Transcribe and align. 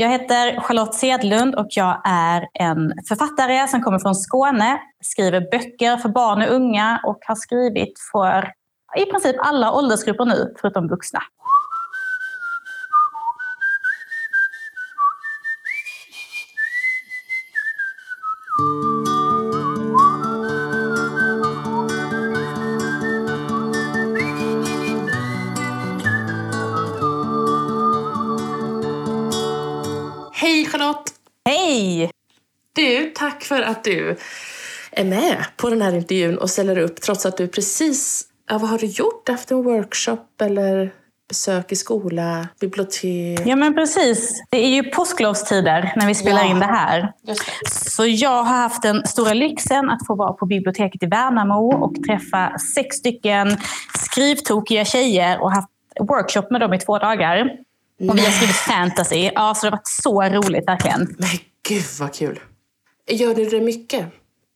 jag 0.00 0.08
heter 0.08 0.60
Charlotte 0.60 0.94
Sedlund 0.94 1.54
och 1.54 1.66
jag 1.70 2.02
är 2.04 2.48
en 2.54 2.92
författare 3.08 3.68
som 3.68 3.82
kommer 3.82 3.98
från 3.98 4.14
Skåne, 4.14 4.80
skriver 5.04 5.40
böcker 5.40 5.96
för 5.96 6.08
barn 6.08 6.42
och 6.42 6.54
unga 6.54 7.00
och 7.06 7.18
har 7.26 7.34
skrivit 7.34 7.92
för 8.12 8.52
i 8.96 9.04
princip 9.10 9.36
alla 9.38 9.72
åldersgrupper 9.72 10.24
nu, 10.24 10.54
förutom 10.60 10.88
vuxna. 10.88 11.20
För 33.58 33.62
att 33.64 33.84
du 33.84 34.16
är 34.90 35.04
med 35.04 35.44
på 35.56 35.70
den 35.70 35.82
här 35.82 35.94
intervjun 35.94 36.38
och 36.38 36.50
ställer 36.50 36.78
upp 36.78 37.00
trots 37.00 37.26
att 37.26 37.36
du 37.36 37.48
precis... 37.48 38.24
Ja, 38.50 38.58
vad 38.58 38.70
har 38.70 38.78
du 38.78 38.86
gjort? 38.86 39.28
Haft 39.28 39.50
en 39.50 39.62
workshop 39.62 40.18
eller 40.42 40.90
besök 41.28 41.72
i 41.72 41.76
skola, 41.76 42.48
bibliotek? 42.60 43.40
Ja 43.46 43.56
men 43.56 43.74
precis. 43.74 44.42
Det 44.50 44.58
är 44.58 44.68
ju 44.68 44.82
påsklovstider 44.82 45.92
när 45.96 46.06
vi 46.06 46.14
spelar 46.14 46.40
Ja. 46.42 46.50
in 46.50 46.58
det 46.58 46.66
här. 46.66 47.12
Det. 47.22 47.34
Så 47.70 48.06
jag 48.06 48.42
har 48.44 48.56
haft 48.56 48.82
den 48.82 49.06
stora 49.06 49.34
lyxen 49.34 49.90
att 49.90 50.06
få 50.06 50.14
vara 50.14 50.32
på 50.32 50.46
biblioteket 50.46 51.02
i 51.02 51.06
Värnamo 51.06 51.84
och 51.84 51.92
träffa 52.06 52.58
sex 52.74 52.96
stycken 52.96 53.56
skrivtokiga 54.08 54.84
tjejer 54.84 55.42
och 55.42 55.52
haft 55.52 55.68
workshop 56.00 56.50
med 56.50 56.60
dem 56.60 56.74
i 56.74 56.78
två 56.78 56.98
dagar. 56.98 57.50
Och 58.10 58.18
vi 58.18 58.24
har 58.24 58.30
skrivit 58.30 58.56
fantasy. 58.56 59.30
Ja, 59.34 59.54
så 59.54 59.66
det 59.66 59.70
har 59.70 59.76
varit 59.76 59.88
så 59.88 60.22
roligt 60.22 60.68
verkligen. 60.68 61.00
Men 61.18 61.28
gud 61.68 61.84
vad 62.00 62.14
kul! 62.14 62.40
Gör 63.08 63.34
du 63.34 63.44
det 63.44 63.60
mycket? 63.60 64.06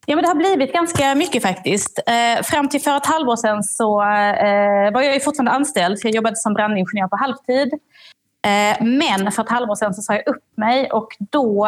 Ja, 0.07 0.17
men 0.17 0.23
det 0.23 0.29
har 0.29 0.35
blivit 0.35 0.73
ganska 0.73 1.15
mycket 1.15 1.43
faktiskt. 1.43 1.99
Eh, 2.07 2.43
fram 2.43 2.69
till 2.69 2.81
för 2.81 2.97
ett 2.97 3.07
halvår 3.07 3.37
sedan 3.37 3.63
så 3.63 4.03
eh, 4.03 4.93
var 4.93 5.03
jag 5.03 5.15
ju 5.15 5.21
fortfarande 5.21 5.51
anställd. 5.51 5.99
Jag 6.03 6.15
jobbade 6.15 6.37
som 6.37 6.55
brandingenjör 6.55 7.09
på 7.09 7.17
halvtid. 7.17 7.73
Eh, 8.47 8.87
men 8.87 9.33
för 9.33 9.43
ett 9.43 9.51
halvår 9.51 9.75
sedan 9.75 9.95
så 9.95 10.03
sa 10.03 10.15
jag 10.15 10.29
upp 10.29 10.45
mig 10.57 10.91
och 10.91 11.09
då 11.19 11.67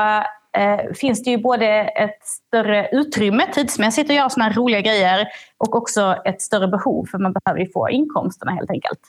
eh, 0.57 0.93
finns 0.95 1.23
det 1.23 1.31
ju 1.31 1.39
både 1.39 1.67
ett 1.81 2.27
större 2.27 2.89
utrymme 2.93 3.47
tidsmässigt 3.53 4.11
att 4.11 4.17
göra 4.17 4.31
sådana 4.31 4.51
här 4.51 4.57
roliga 4.57 4.81
grejer 4.81 5.27
och 5.59 5.77
också 5.77 6.17
ett 6.25 6.43
större 6.43 6.69
behov 6.69 7.07
för 7.11 7.19
man 7.19 7.33
behöver 7.33 7.61
ju 7.61 7.73
få 7.73 7.91
inkomsterna 7.91 8.53
helt 8.53 8.71
enkelt. 8.71 9.01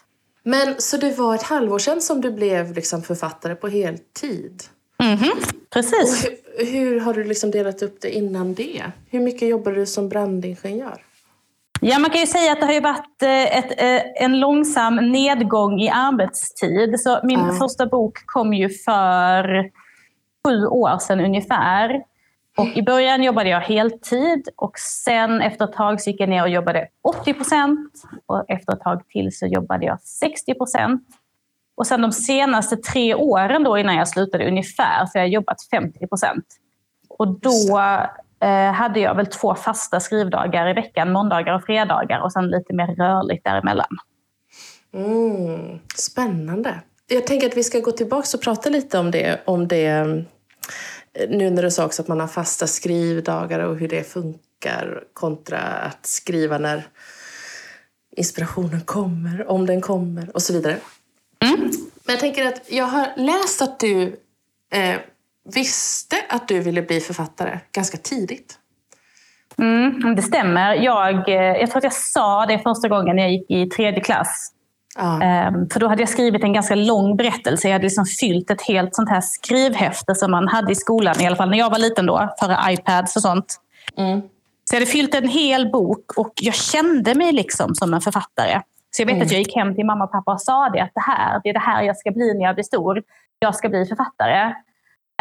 Men 0.43 0.75
så 0.77 0.97
det 0.97 1.17
var 1.17 1.35
ett 1.35 1.43
halvår 1.43 1.79
sedan 1.79 2.01
som 2.01 2.21
du 2.21 2.31
blev 2.31 2.73
liksom 2.73 3.01
författare 3.01 3.55
på 3.55 3.67
heltid? 3.67 4.63
Mhm, 4.99 5.29
Och 5.31 5.69
precis. 5.73 6.29
hur, 6.57 6.65
hur 6.65 6.99
har 6.99 7.13
du 7.13 7.23
liksom 7.23 7.51
delat 7.51 7.81
upp 7.81 8.01
det 8.01 8.09
innan 8.15 8.53
det? 8.53 8.83
Hur 9.09 9.19
mycket 9.19 9.47
jobbar 9.49 9.71
du 9.71 9.85
som 9.85 10.09
brandingenjör? 10.09 11.01
Ja, 11.81 11.99
man 11.99 12.09
kan 12.09 12.19
ju 12.19 12.27
säga 12.27 12.51
att 12.51 12.59
det 12.59 12.65
har 12.65 12.81
varit 12.81 13.21
eh, 13.21 13.57
ett, 13.57 13.81
eh, 13.81 14.23
en 14.25 14.39
långsam 14.39 14.95
nedgång 14.95 15.79
i 15.81 15.89
arbetstid. 15.89 16.99
Så 16.99 17.19
min 17.23 17.39
Ja. 17.39 17.53
första 17.59 17.85
bok 17.85 18.13
kom 18.25 18.53
ju 18.53 18.69
för 18.69 19.69
sju 20.47 20.65
år 20.65 20.97
sedan 20.97 21.19
ungefär. 21.19 22.03
Och 22.57 22.67
I 22.77 22.81
början 22.83 23.23
jobbade 23.23 23.49
jag 23.49 23.61
heltid 23.61 24.49
och 24.55 24.79
sen 24.79 25.41
efter 25.41 25.65
ett 25.65 25.73
tag 25.73 26.01
så 26.01 26.09
gick 26.09 26.21
jag 26.21 26.29
ner 26.29 26.41
och 26.43 26.49
jobbade 26.49 26.87
80 27.03 27.33
procent. 27.33 27.93
Och 28.25 28.45
efter 28.49 28.73
ett 28.73 28.79
tag 28.81 29.01
till 29.07 29.37
så 29.37 29.45
jobbade 29.45 29.85
jag 29.85 30.01
60 30.01 30.53
procent. 30.53 31.01
Och 31.75 31.87
sen 31.87 32.01
de 32.01 32.11
senaste 32.11 32.77
tre 32.77 33.15
åren 33.15 33.63
då 33.63 33.77
innan 33.77 33.95
jag 33.95 34.07
slutade 34.07 34.47
ungefär 34.47 35.05
så 35.05 35.17
har 35.17 35.21
jag 35.21 35.29
jobbat 35.29 35.57
50 35.71 36.07
procent. 36.07 36.45
Och 37.09 37.39
då 37.39 37.79
eh, 38.39 38.71
hade 38.71 38.99
jag 38.99 39.15
väl 39.15 39.25
två 39.25 39.55
fasta 39.55 39.99
skrivdagar 39.99 40.69
i 40.69 40.73
veckan, 40.73 41.11
måndagar 41.11 41.53
och 41.53 41.63
fredagar 41.63 42.19
och 42.19 42.31
sen 42.31 42.47
lite 42.47 42.73
mer 42.73 42.87
rörligt 42.87 43.43
däremellan. 43.43 43.97
Mm, 44.93 45.79
spännande. 45.95 46.81
Jag 47.07 47.27
tänker 47.27 47.47
att 47.47 47.57
vi 47.57 47.63
ska 47.63 47.79
gå 47.79 47.91
tillbaka 47.91 48.27
och 48.37 48.41
prata 48.43 48.69
lite 48.69 48.99
om 48.99 49.11
det. 49.11 49.41
Om 49.45 49.67
det 49.67 49.85
eh, 49.85 51.29
nu 51.29 51.49
när 51.49 51.63
du 51.63 51.71
sa 51.71 51.85
också 51.85 52.01
att 52.01 52.07
man 52.07 52.19
har 52.19 52.27
fasta 52.27 52.67
skrivdagar 52.67 53.59
och 53.59 53.77
hur 53.77 53.87
det 53.87 54.03
funkar 54.03 55.03
kontra 55.13 55.59
att 55.59 56.05
skriva 56.05 56.57
när 56.57 56.87
inspirationen 58.15 58.81
kommer, 58.81 59.51
om 59.51 59.65
den 59.65 59.81
kommer 59.81 60.35
och 60.35 60.41
så 60.41 60.53
vidare. 60.53 60.77
Men 61.51 62.13
jag 62.13 62.19
tänker 62.19 62.45
att 62.45 62.61
jag 62.71 62.85
har 62.85 63.07
läst 63.15 63.61
att 63.61 63.79
du 63.79 64.19
eh, 64.73 64.95
visste 65.53 66.15
att 66.29 66.47
du 66.47 66.59
ville 66.59 66.81
bli 66.81 66.99
författare 66.99 67.59
ganska 67.71 67.97
tidigt. 67.97 68.59
Mm, 69.57 70.15
det 70.15 70.21
stämmer. 70.21 70.73
Jag, 70.75 71.29
eh, 71.29 71.35
jag 71.35 71.69
tror 71.69 71.77
att 71.77 71.83
jag 71.83 71.93
sa 71.93 72.45
det 72.45 72.59
första 72.59 72.87
gången 72.87 73.17
jag 73.17 73.31
gick 73.31 73.51
i 73.51 73.65
tredje 73.65 74.01
klass. 74.01 74.51
Ehm, 75.21 75.69
För 75.69 75.79
då 75.79 75.87
hade 75.87 76.01
jag 76.01 76.09
skrivit 76.09 76.43
en 76.43 76.53
ganska 76.53 76.75
lång 76.75 77.17
berättelse. 77.17 77.67
Jag 77.67 77.73
hade 77.73 77.83
liksom 77.83 78.05
fyllt 78.05 78.51
ett 78.51 78.61
helt 78.61 78.95
sånt 78.95 79.09
här 79.09 79.21
skrivhäfte 79.21 80.15
som 80.15 80.31
man 80.31 80.47
hade 80.47 80.71
i 80.71 80.75
skolan, 80.75 81.21
i 81.21 81.27
alla 81.27 81.35
fall 81.35 81.49
när 81.49 81.57
jag 81.57 81.69
var 81.69 81.79
liten 81.79 82.05
då, 82.05 82.35
före 82.39 82.73
iPads 82.73 83.15
och 83.15 83.21
sånt. 83.21 83.59
Mm. 83.97 84.21
Så 84.69 84.75
jag 84.75 84.79
hade 84.79 84.91
fyllt 84.91 85.15
en 85.15 85.27
hel 85.27 85.71
bok 85.71 86.11
och 86.17 86.33
jag 86.35 86.53
kände 86.53 87.15
mig 87.15 87.31
liksom 87.31 87.75
som 87.75 87.93
en 87.93 88.01
författare. 88.01 88.61
Så 88.95 89.01
jag 89.01 89.05
vet 89.05 89.21
att 89.21 89.31
jag 89.31 89.39
gick 89.39 89.55
hem 89.55 89.75
till 89.75 89.85
mamma 89.85 90.03
och 90.03 90.11
pappa 90.11 90.31
och 90.31 90.41
sa 90.41 90.69
det, 90.69 90.79
att 90.79 90.91
det 90.93 91.01
här, 91.01 91.41
det 91.43 91.49
är 91.49 91.53
det 91.53 91.59
här 91.59 91.83
jag 91.83 91.97
ska 91.97 92.11
bli 92.11 92.33
när 92.33 92.45
jag 92.45 92.55
blir 92.55 92.63
stor. 92.63 93.03
Jag 93.39 93.55
ska 93.55 93.69
bli 93.69 93.85
författare. 93.85 94.41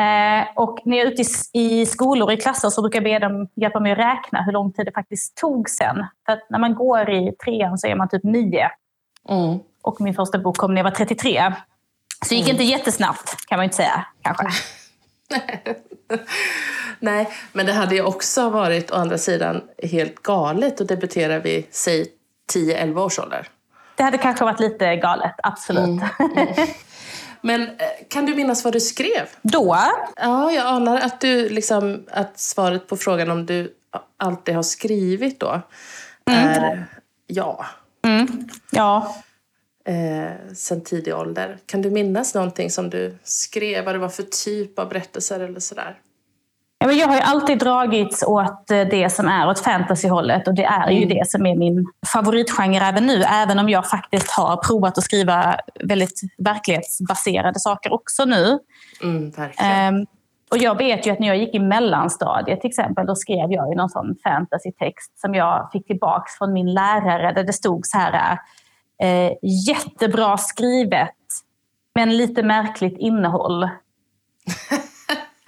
Eh, 0.01 0.47
och 0.57 0.79
när 0.85 0.97
jag 0.97 1.07
är 1.07 1.11
ute 1.11 1.23
i, 1.53 1.81
i 1.81 1.87
skolor 1.87 2.27
och 2.27 2.33
i 2.33 2.37
klasser 2.37 2.71
så 2.71 2.83
brukar 2.83 3.03
jag 3.03 3.05
be 3.05 3.27
dem 3.27 3.49
hjälpa 3.55 3.81
mig 3.81 3.93
att 3.93 3.99
räkna 3.99 4.43
hur 4.43 4.53
lång 4.53 4.73
tid 4.73 4.87
det 4.87 4.93
faktiskt 4.93 5.37
tog 5.37 5.71
sen. 5.71 6.07
För 6.27 6.33
att 6.33 6.51
när 6.51 6.59
man 6.59 6.75
går 6.75 7.11
i 7.11 7.33
trean 7.45 7.79
så 7.79 7.87
är 7.87 7.95
man 7.95 8.09
typ 8.09 8.25
nio. 8.25 8.71
Mm. 9.29 9.59
Och 9.83 10.01
min 10.01 10.15
första 10.15 10.39
bok 10.39 10.57
kom 10.57 10.75
när 10.75 10.79
jag 10.79 10.85
var 10.85 10.91
33. 10.91 11.53
Så 12.27 12.29
det 12.29 12.35
gick 12.35 12.49
inte 12.49 12.65
jättesnabbt 12.65 13.47
kan 13.47 13.59
man 13.59 13.65
ju 13.65 13.67
inte 13.67 13.77
säga 13.77 14.07
kanske. 14.23 14.47
Nej, 17.01 17.29
men 17.53 17.67
det 17.67 17.73
hade 17.73 17.95
ju 17.95 18.03
också 18.03 18.51
varit 18.51 18.91
å 18.91 18.95
andra 18.95 19.19
sidan 19.19 19.63
helt 19.83 20.23
galet 20.23 20.81
att 20.81 20.89
debutera 20.89 21.39
vid, 21.39 21.65
säg, 21.71 22.07
10-11 22.55 22.99
års 22.99 23.19
ålder. 23.19 23.49
Det 23.97 24.03
hade 24.03 24.19
kanske 24.19 24.45
varit 24.45 24.61
lite 24.61 24.97
galet, 24.97 25.35
absolut. 25.43 26.03
Men 27.41 27.63
eh, 27.63 27.69
kan 28.09 28.27
du 28.27 28.35
minnas 28.35 28.65
vad 28.65 28.73
du 28.73 28.81
skrev? 28.81 29.29
Då, 29.43 29.79
Ja, 30.17 30.53
jag 30.53 30.67
anar 30.67 31.01
att, 31.01 31.21
du, 31.21 31.49
liksom, 31.49 32.05
att 32.11 32.39
svaret 32.39 32.87
på 32.87 32.97
frågan 32.97 33.31
om 33.31 33.47
du 33.47 33.75
alltid 34.17 34.55
har 34.55 34.63
skrivit 34.63 35.41
då 35.41 35.61
är 36.31 36.87
ja. 37.27 37.67
ja, 38.71 39.15
Eh, 39.87 40.55
sen 40.55 40.81
tidig 40.81 41.15
ålder. 41.15 41.59
Kan 41.67 41.83
du 41.83 41.91
minnas 41.91 42.35
någonting 42.35 42.71
som 42.71 42.91
du 42.91 43.19
skrev? 43.23 43.85
Vad 43.85 43.95
det 43.95 43.99
var 43.99 44.09
för 44.09 44.23
typ 44.23 44.79
av 44.79 44.89
berättelser 44.89 45.41
eller 45.41 45.61
sådär? 45.61 45.99
Jag 46.93 47.09
har 47.09 47.15
ju 47.15 47.21
alltid 47.21 47.59
dragits 47.59 48.23
åt 48.23 48.71
eh, 48.71 48.81
det 48.81 49.13
som 49.13 49.29
är 49.29 49.49
åt 49.49 49.61
fantasyhållet 49.61 50.49
och 50.49 50.55
det 50.55 50.65
är 50.65 50.91
ju 50.91 51.07
det 51.07 51.31
som 51.31 51.47
är 51.47 51.57
min 51.57 51.87
favoritgenre 52.13 52.85
även 52.85 53.07
nu. 53.07 53.23
Även 53.23 53.59
om 53.59 53.69
jag 53.69 53.91
faktiskt 53.91 54.31
har 54.31 54.57
provat 54.57 54.99
att 54.99 55.05
skriva 55.05 55.57
väldigt 55.85 56.21
verklighetsbaserade 56.39 57.61
saker 57.61 57.93
också 57.93 58.25
nu. 58.25 58.59
Mm, 59.03 59.31
verkligen. 59.31 59.73
Ehm, 59.73 60.07
och 60.51 60.59
jag 60.59 60.79
vet 60.79 61.07
ju 61.07 61.11
att 61.11 61.19
när 61.19 61.29
jag 61.29 61.37
gick 61.37 61.55
i 61.55 61.59
mellanstadiet 61.59 62.61
till 62.61 62.71
exempel, 62.71 63.07
då 63.07 63.15
skrev 63.15 63.53
jag 63.53 63.71
ju 63.71 63.77
någon 63.77 63.91
sån 63.91 64.17
fantasytext 64.23 65.21
som 65.21 65.35
jag 65.35 65.69
fick 65.73 65.87
tillbaks 65.87 66.39
från 66.39 66.53
min 66.53 66.75
lärare 66.75 67.33
där 67.33 67.45
det 67.45 67.53
stod 67.53 67.87
så 67.87 67.99
här 67.99 68.39
eh, 69.03 69.33
jättebra 69.67 70.37
skrivet 70.37 71.15
men 71.95 72.17
lite 72.17 72.43
märkligt 72.43 72.99
innehåll. 72.99 73.69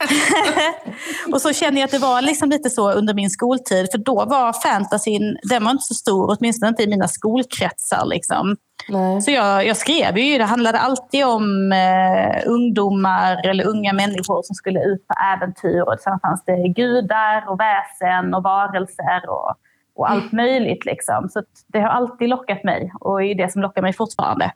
och 1.32 1.42
så 1.42 1.52
känner 1.52 1.80
jag 1.80 1.84
att 1.84 1.90
det 1.90 1.98
var 1.98 2.22
liksom 2.22 2.50
lite 2.50 2.70
så 2.70 2.92
under 2.92 3.14
min 3.14 3.30
skoltid. 3.30 3.88
För 3.92 3.98
då 3.98 4.24
var 4.24 4.52
fantasyn, 4.52 5.38
den 5.42 5.64
var 5.64 5.70
inte 5.70 5.84
så 5.84 5.94
stor, 5.94 6.36
åtminstone 6.38 6.68
inte 6.68 6.82
i 6.82 6.86
mina 6.86 7.08
skolkretsar. 7.08 8.06
Liksom. 8.06 8.56
Nej. 8.88 9.20
Så 9.20 9.30
jag, 9.30 9.66
jag 9.66 9.76
skrev 9.76 10.18
ju, 10.18 10.38
det 10.38 10.44
handlade 10.44 10.78
alltid 10.78 11.24
om 11.24 11.72
eh, 11.72 12.42
ungdomar 12.46 13.48
eller 13.48 13.66
unga 13.66 13.92
människor 13.92 14.42
som 14.42 14.54
skulle 14.54 14.84
ut 14.84 15.06
på 15.08 15.14
äventyr. 15.34 15.80
Och 15.80 16.00
sen 16.00 16.20
fanns 16.20 16.44
det 16.44 16.68
gudar 16.68 17.44
och 17.48 17.60
väsen 17.60 18.34
och 18.34 18.42
varelser 18.42 19.28
och, 19.28 19.54
och 19.96 20.10
allt 20.10 20.32
möjligt. 20.32 20.84
Liksom. 20.84 21.28
Så 21.28 21.42
det 21.66 21.80
har 21.80 21.88
alltid 21.88 22.28
lockat 22.28 22.64
mig 22.64 22.92
och 23.00 23.22
är 23.22 23.34
det 23.34 23.52
som 23.52 23.62
lockar 23.62 23.82
mig 23.82 23.92
fortfarande. 23.92 24.52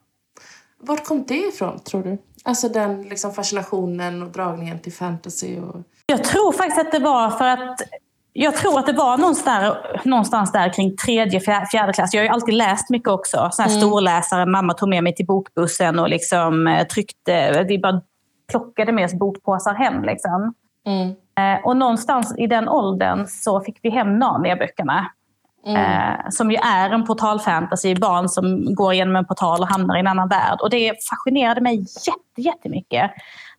Vart 0.81 1.05
kom 1.05 1.25
det 1.29 1.49
ifrån, 1.49 1.79
tror 1.79 2.03
du? 2.03 2.19
Alltså 2.45 2.69
den 2.69 3.03
liksom 3.03 3.33
fascinationen 3.33 4.23
och 4.23 4.29
dragningen 4.29 4.79
till 4.79 4.93
fantasy 4.93 5.59
och... 5.59 5.77
Jag 6.07 6.25
tror 6.25 6.53
faktiskt 6.53 6.81
att 6.81 6.93
det 6.93 6.99
var 6.99 7.31
för 7.31 7.45
att 7.45 7.81
jag 8.33 8.57
tror 8.57 8.79
att 8.79 8.87
det 8.87 8.93
var 8.93 9.19
någonstans 9.19 9.63
där, 9.63 10.01
någonstans 10.05 10.53
där 10.53 10.73
kring 10.73 10.97
tredje, 10.97 11.41
fjär- 11.41 11.67
fjärde 11.67 11.93
klass. 11.93 12.15
Jag 12.15 12.21
har 12.21 12.25
ju 12.25 12.31
alltid 12.31 12.55
läst 12.55 12.91
mycket 12.91 13.09
också. 13.09 13.49
Sån 13.53 13.63
här 13.63 13.71
storläsare. 13.71 14.47
Mamma 14.47 14.75
tog 14.75 14.89
med 14.89 15.03
mig 15.03 15.15
till 15.15 15.27
bokbussen 15.27 15.99
och 15.99 16.09
liksom 16.09 16.67
eh, 16.67 16.87
tryckte. 16.87 17.63
Det 17.63 17.79
bara 17.79 18.01
plockade 18.51 18.93
med 18.93 19.05
oss 19.05 19.15
bokpåsar 19.15 19.75
hem. 19.75 20.05
Liksom. 20.05 20.55
Mm. 20.87 21.09
Eh, 21.09 21.65
och 21.65 21.77
någonstans 21.77 22.35
i 22.39 22.47
den 22.47 22.69
åldern 22.69 23.27
så 23.29 23.61
fick 23.61 23.79
vi 23.83 23.91
hem 23.91 24.19
Narnia-böckerna. 24.19 25.07
Mm. 25.67 25.77
Eh, 25.77 26.17
som 26.31 26.51
ju 26.51 26.57
är 26.57 26.91
en 26.91 27.07
portalfantasy, 27.07 27.95
barn 27.95 28.29
som 28.29 28.75
går 28.75 28.95
genom 28.95 29.17
en 29.17 29.25
portal 29.25 29.61
och 29.61 29.69
hamnar 29.69 29.97
i 29.97 30.01
en 30.01 30.07
annan 30.07 30.29
värld. 30.29 30.59
Och 30.61 30.71
det 30.71 30.93
fascinerade 31.11 31.61
mig 31.61 31.79
jätte, 31.79 32.41
jättemycket. 32.41 33.11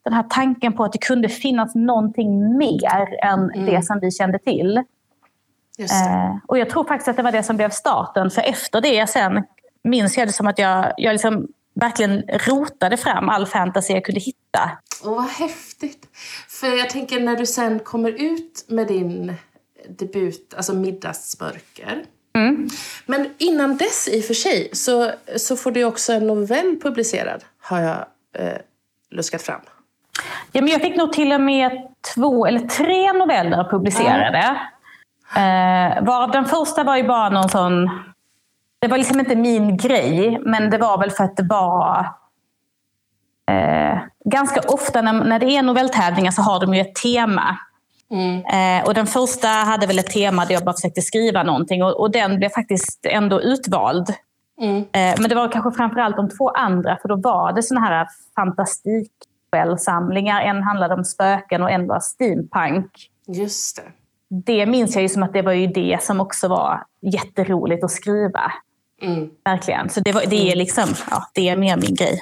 Den 0.03 0.13
här 0.13 0.24
tanken 0.30 0.74
på 0.74 0.83
att 0.83 0.92
det 0.92 0.98
kunde 1.01 1.30
finnas 1.30 1.75
någonting 1.75 2.57
mer 2.57 3.24
än 3.24 3.51
Mm. 3.51 3.65
det 3.65 3.86
som 3.86 4.00
vi 4.00 4.12
kände 4.12 4.39
till. 4.39 4.77
Eh, 5.80 6.36
och 6.48 6.57
jag 6.57 6.69
tror 6.69 6.83
faktiskt 6.83 7.07
att 7.07 7.18
det 7.18 7.24
var 7.24 7.31
det 7.31 7.44
som 7.44 7.57
blev 7.57 7.69
starten. 7.69 8.30
För 8.31 8.42
efter 8.42 8.81
det 8.81 9.09
sen 9.09 9.44
minns 9.83 10.18
jag 10.18 10.27
det 10.27 10.31
som 10.33 10.47
att 10.47 10.59
jag, 10.59 10.94
jag 10.97 11.13
liksom 11.13 11.47
verkligen 11.74 12.21
rotade 12.47 12.97
fram 12.97 13.30
all 13.30 13.45
fantasy 13.45 13.94
jag 13.94 14.06
kunde 14.06 14.21
hitta. 14.21 14.71
Åh, 15.06 15.15
vad 15.15 15.30
häftigt! 15.30 16.07
För 16.50 16.68
jag 16.68 16.89
tänker 16.89 17.19
när 17.19 17.36
du 17.36 17.45
sen 17.45 17.80
kommer 17.80 18.12
ut 18.12 18.65
med 18.69 18.88
din 18.88 19.36
debut, 19.89 20.54
alltså 20.57 20.74
Middagsmörker. 20.74 22.04
Mm. 22.36 22.69
Men 23.06 23.30
innan 23.38 23.78
dess 23.78 24.10
i 24.12 24.22
och 24.22 24.25
för 24.25 24.33
sig 24.33 24.69
så, 24.74 25.12
så 25.38 25.56
får 25.56 25.72
du 25.72 25.83
också 25.83 26.13
en 26.13 26.28
novell 26.28 26.80
publicerad, 26.81 27.44
har 27.62 27.80
jag 27.80 28.06
eh, 28.38 28.57
luskat 29.10 29.42
fram. 29.42 29.62
Ja, 30.51 30.62
men 30.62 30.68
jag 30.68 30.81
fick 30.81 30.95
nog 30.95 31.13
till 31.13 31.33
och 31.33 31.42
med 31.42 31.72
två 32.16 32.45
eller 32.45 32.60
tre 32.60 33.13
noveller 33.13 33.69
publicerade. 33.69 34.57
Eh, 35.36 36.04
varav 36.04 36.31
den 36.31 36.45
första 36.45 36.83
var 36.83 36.98
ju 36.98 37.04
bara 37.04 37.30
någon 37.30 37.50
sån... 37.50 37.89
Det 38.80 38.88
var 38.88 38.98
liksom 38.98 39.19
inte 39.19 39.36
min 39.36 39.78
grej, 39.78 40.39
men 40.45 40.69
det 40.69 40.78
var 40.78 40.98
väl 40.98 41.12
för 41.12 41.24
att 41.24 41.38
det 41.38 41.44
var... 41.44 42.00
Eh, 43.51 44.00
ganska 44.25 44.62
ofta 44.62 45.01
när, 45.01 45.13
när 45.13 45.39
det 45.39 45.45
är 45.45 45.62
novelltävlingar 45.62 46.31
så 46.31 46.42
har 46.42 46.60
de 46.60 46.74
ju 46.74 46.81
ett 46.81 46.95
tema. 46.95 47.57
Eh, 48.12 48.86
och 48.86 48.94
den 48.94 49.08
första 49.08 49.48
hade 49.48 49.88
väl 49.88 50.00
ett 50.00 50.12
tema 50.12 50.46
där 50.46 50.54
jag 50.54 50.63
bara 50.63 50.75
försökte 50.75 51.02
skriva 51.02 51.44
någonting 51.44 51.84
och, 51.84 52.00
och 52.00 52.12
den 52.12 52.38
blev 52.38 52.50
faktiskt 52.50 53.06
ändå 53.06 53.42
utvald. 53.42 54.13
Mm. 54.62 54.78
Eh, 54.78 55.16
men 55.19 55.30
det 55.30 55.36
var 55.36 55.52
kanske 55.52 55.72
framförallt 55.72 56.16
de 56.16 56.30
två 56.30 56.50
andra, 56.50 56.98
för 57.02 57.10
då 57.10 57.16
var 57.16 57.54
det 57.54 57.63
såna 57.63 57.81
här 57.81 58.08
fantastiksamlingar. 58.36 60.42
En 60.42 60.63
handlade 60.63 60.94
om 60.94 61.04
spöken 61.04 61.63
och 61.63 61.72
en 61.72 61.88
var 61.88 62.00
steampunk. 62.00 62.92
Just 63.28 63.75
det. 63.75 63.84
Det 64.46 64.66
minns 64.66 64.96
jag 64.96 65.02
ju 65.02 65.10
som 65.10 65.24
att 65.24 65.34
det 65.34 65.42
var 65.42 65.52
ju 65.52 65.68
det 65.68 65.98
som 66.02 66.22
också 66.22 66.48
var 66.48 66.84
jätteroligt 67.02 67.84
att 67.84 67.92
skriva. 67.92 68.52
Mm. 69.02 69.30
Verkligen. 69.46 69.90
Så 69.90 70.00
det, 70.00 70.12
var, 70.12 70.24
det 70.28 70.52
är 70.52 70.56
liksom, 70.56 70.86
ja, 71.10 71.25
det 71.34 71.50
är 71.50 71.57
mer 71.57 71.78
min 71.78 71.96
grej. 71.96 72.22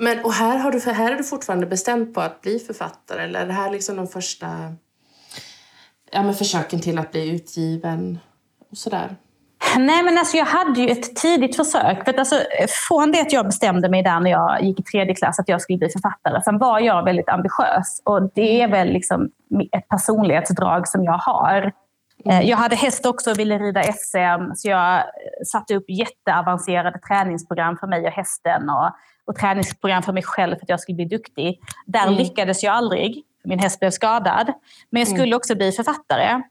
Mm. 0.00 0.16
Men, 0.16 0.24
och 0.24 0.32
här 0.32 0.58
har, 0.58 0.72
du, 0.72 0.80
här 0.92 1.12
är 1.12 1.16
du 1.16 1.24
fortfarande 1.24 1.66
bestämt 1.66 2.14
på 2.14 2.20
att 2.20 2.40
bli 2.40 2.58
författare? 2.58 3.22
Eller 3.22 3.40
är 3.40 3.46
det 3.46 3.52
här 3.52 3.70
liksom 3.70 3.96
de 3.96 4.06
första 4.06 4.46
ja, 6.12 6.22
men 6.22 6.34
försöken 6.34 6.80
till 6.80 6.98
att 6.98 7.12
bli 7.12 7.30
utgiven? 7.34 8.18
Och 8.70 8.78
sådär? 8.78 9.16
Nej, 9.76 10.02
men 10.02 10.18
alltså 10.18 10.36
jag 10.36 10.44
hade 10.44 10.80
ju 10.80 10.88
ett 10.88 11.16
tidigt 11.16 11.56
försök. 11.56 12.04
För 12.04 12.12
att 12.12 12.18
alltså, 12.18 12.36
från 12.88 13.12
det 13.12 13.20
att 13.20 13.32
jag 13.32 13.46
bestämde 13.46 13.88
mig 13.88 14.02
där 14.02 14.20
när 14.20 14.30
jag 14.30 14.62
gick 14.62 14.80
i 14.80 14.82
tredje 14.82 15.14
klass 15.14 15.38
att 15.38 15.48
jag 15.48 15.60
skulle 15.60 15.78
bli 15.78 15.88
författare, 15.88 16.42
sen 16.42 16.58
var 16.58 16.80
jag 16.80 17.04
väldigt 17.04 17.28
ambitiös. 17.28 18.02
Och 18.04 18.30
det 18.34 18.62
är 18.62 18.68
väl 18.68 18.88
liksom 18.88 19.30
ett 19.72 19.88
personlighetsdrag 19.88 20.88
som 20.88 21.04
jag 21.04 21.18
har. 21.18 21.72
Eh, 22.24 22.40
Jag 22.40 22.56
hade 22.56 22.76
häst 22.76 23.06
också 23.06 23.30
och 23.30 23.38
ville 23.38 23.58
rida 23.58 23.82
SM, 23.82 24.54
så 24.54 24.68
jag 24.68 25.02
satte 25.46 25.74
upp 25.74 25.84
jätteavancerade 25.88 26.98
träningsprogram 26.98 27.76
för 27.76 27.86
mig 27.86 28.06
och 28.06 28.12
hästen. 28.12 28.70
Och, 28.70 28.90
och 29.30 29.36
träningsprogram 29.36 30.02
för 30.02 30.12
mig 30.12 30.22
själv 30.22 30.56
för 30.56 30.62
att 30.62 30.68
jag 30.68 30.80
skulle 30.80 30.96
bli 30.96 31.04
duktig. 31.04 31.60
Där 31.86 32.02
Mm. 32.06 32.14
lyckades 32.14 32.62
jag 32.62 32.74
aldrig. 32.74 33.22
Min 33.44 33.58
häst 33.58 33.80
blev 33.80 33.90
skadad. 33.90 34.52
Men 34.90 35.00
jag 35.00 35.08
skulle 35.08 35.36
också 35.36 35.54
bli 35.54 35.72
författare. 35.72 36.42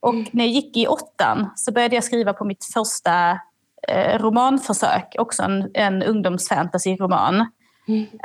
Och 0.00 0.14
när 0.14 0.44
jag 0.44 0.52
gick 0.52 0.76
i 0.76 0.86
åttan 0.86 1.50
så 1.56 1.72
började 1.72 1.94
jag 1.94 2.04
skriva 2.04 2.32
på 2.32 2.44
mitt 2.44 2.64
första 2.74 3.30
eh, 3.88 4.18
romanförsök. 4.18 5.14
Också 5.18 5.42
en, 5.42 5.70
en 5.74 6.02
ungdomsfantasy-roman. 6.02 7.46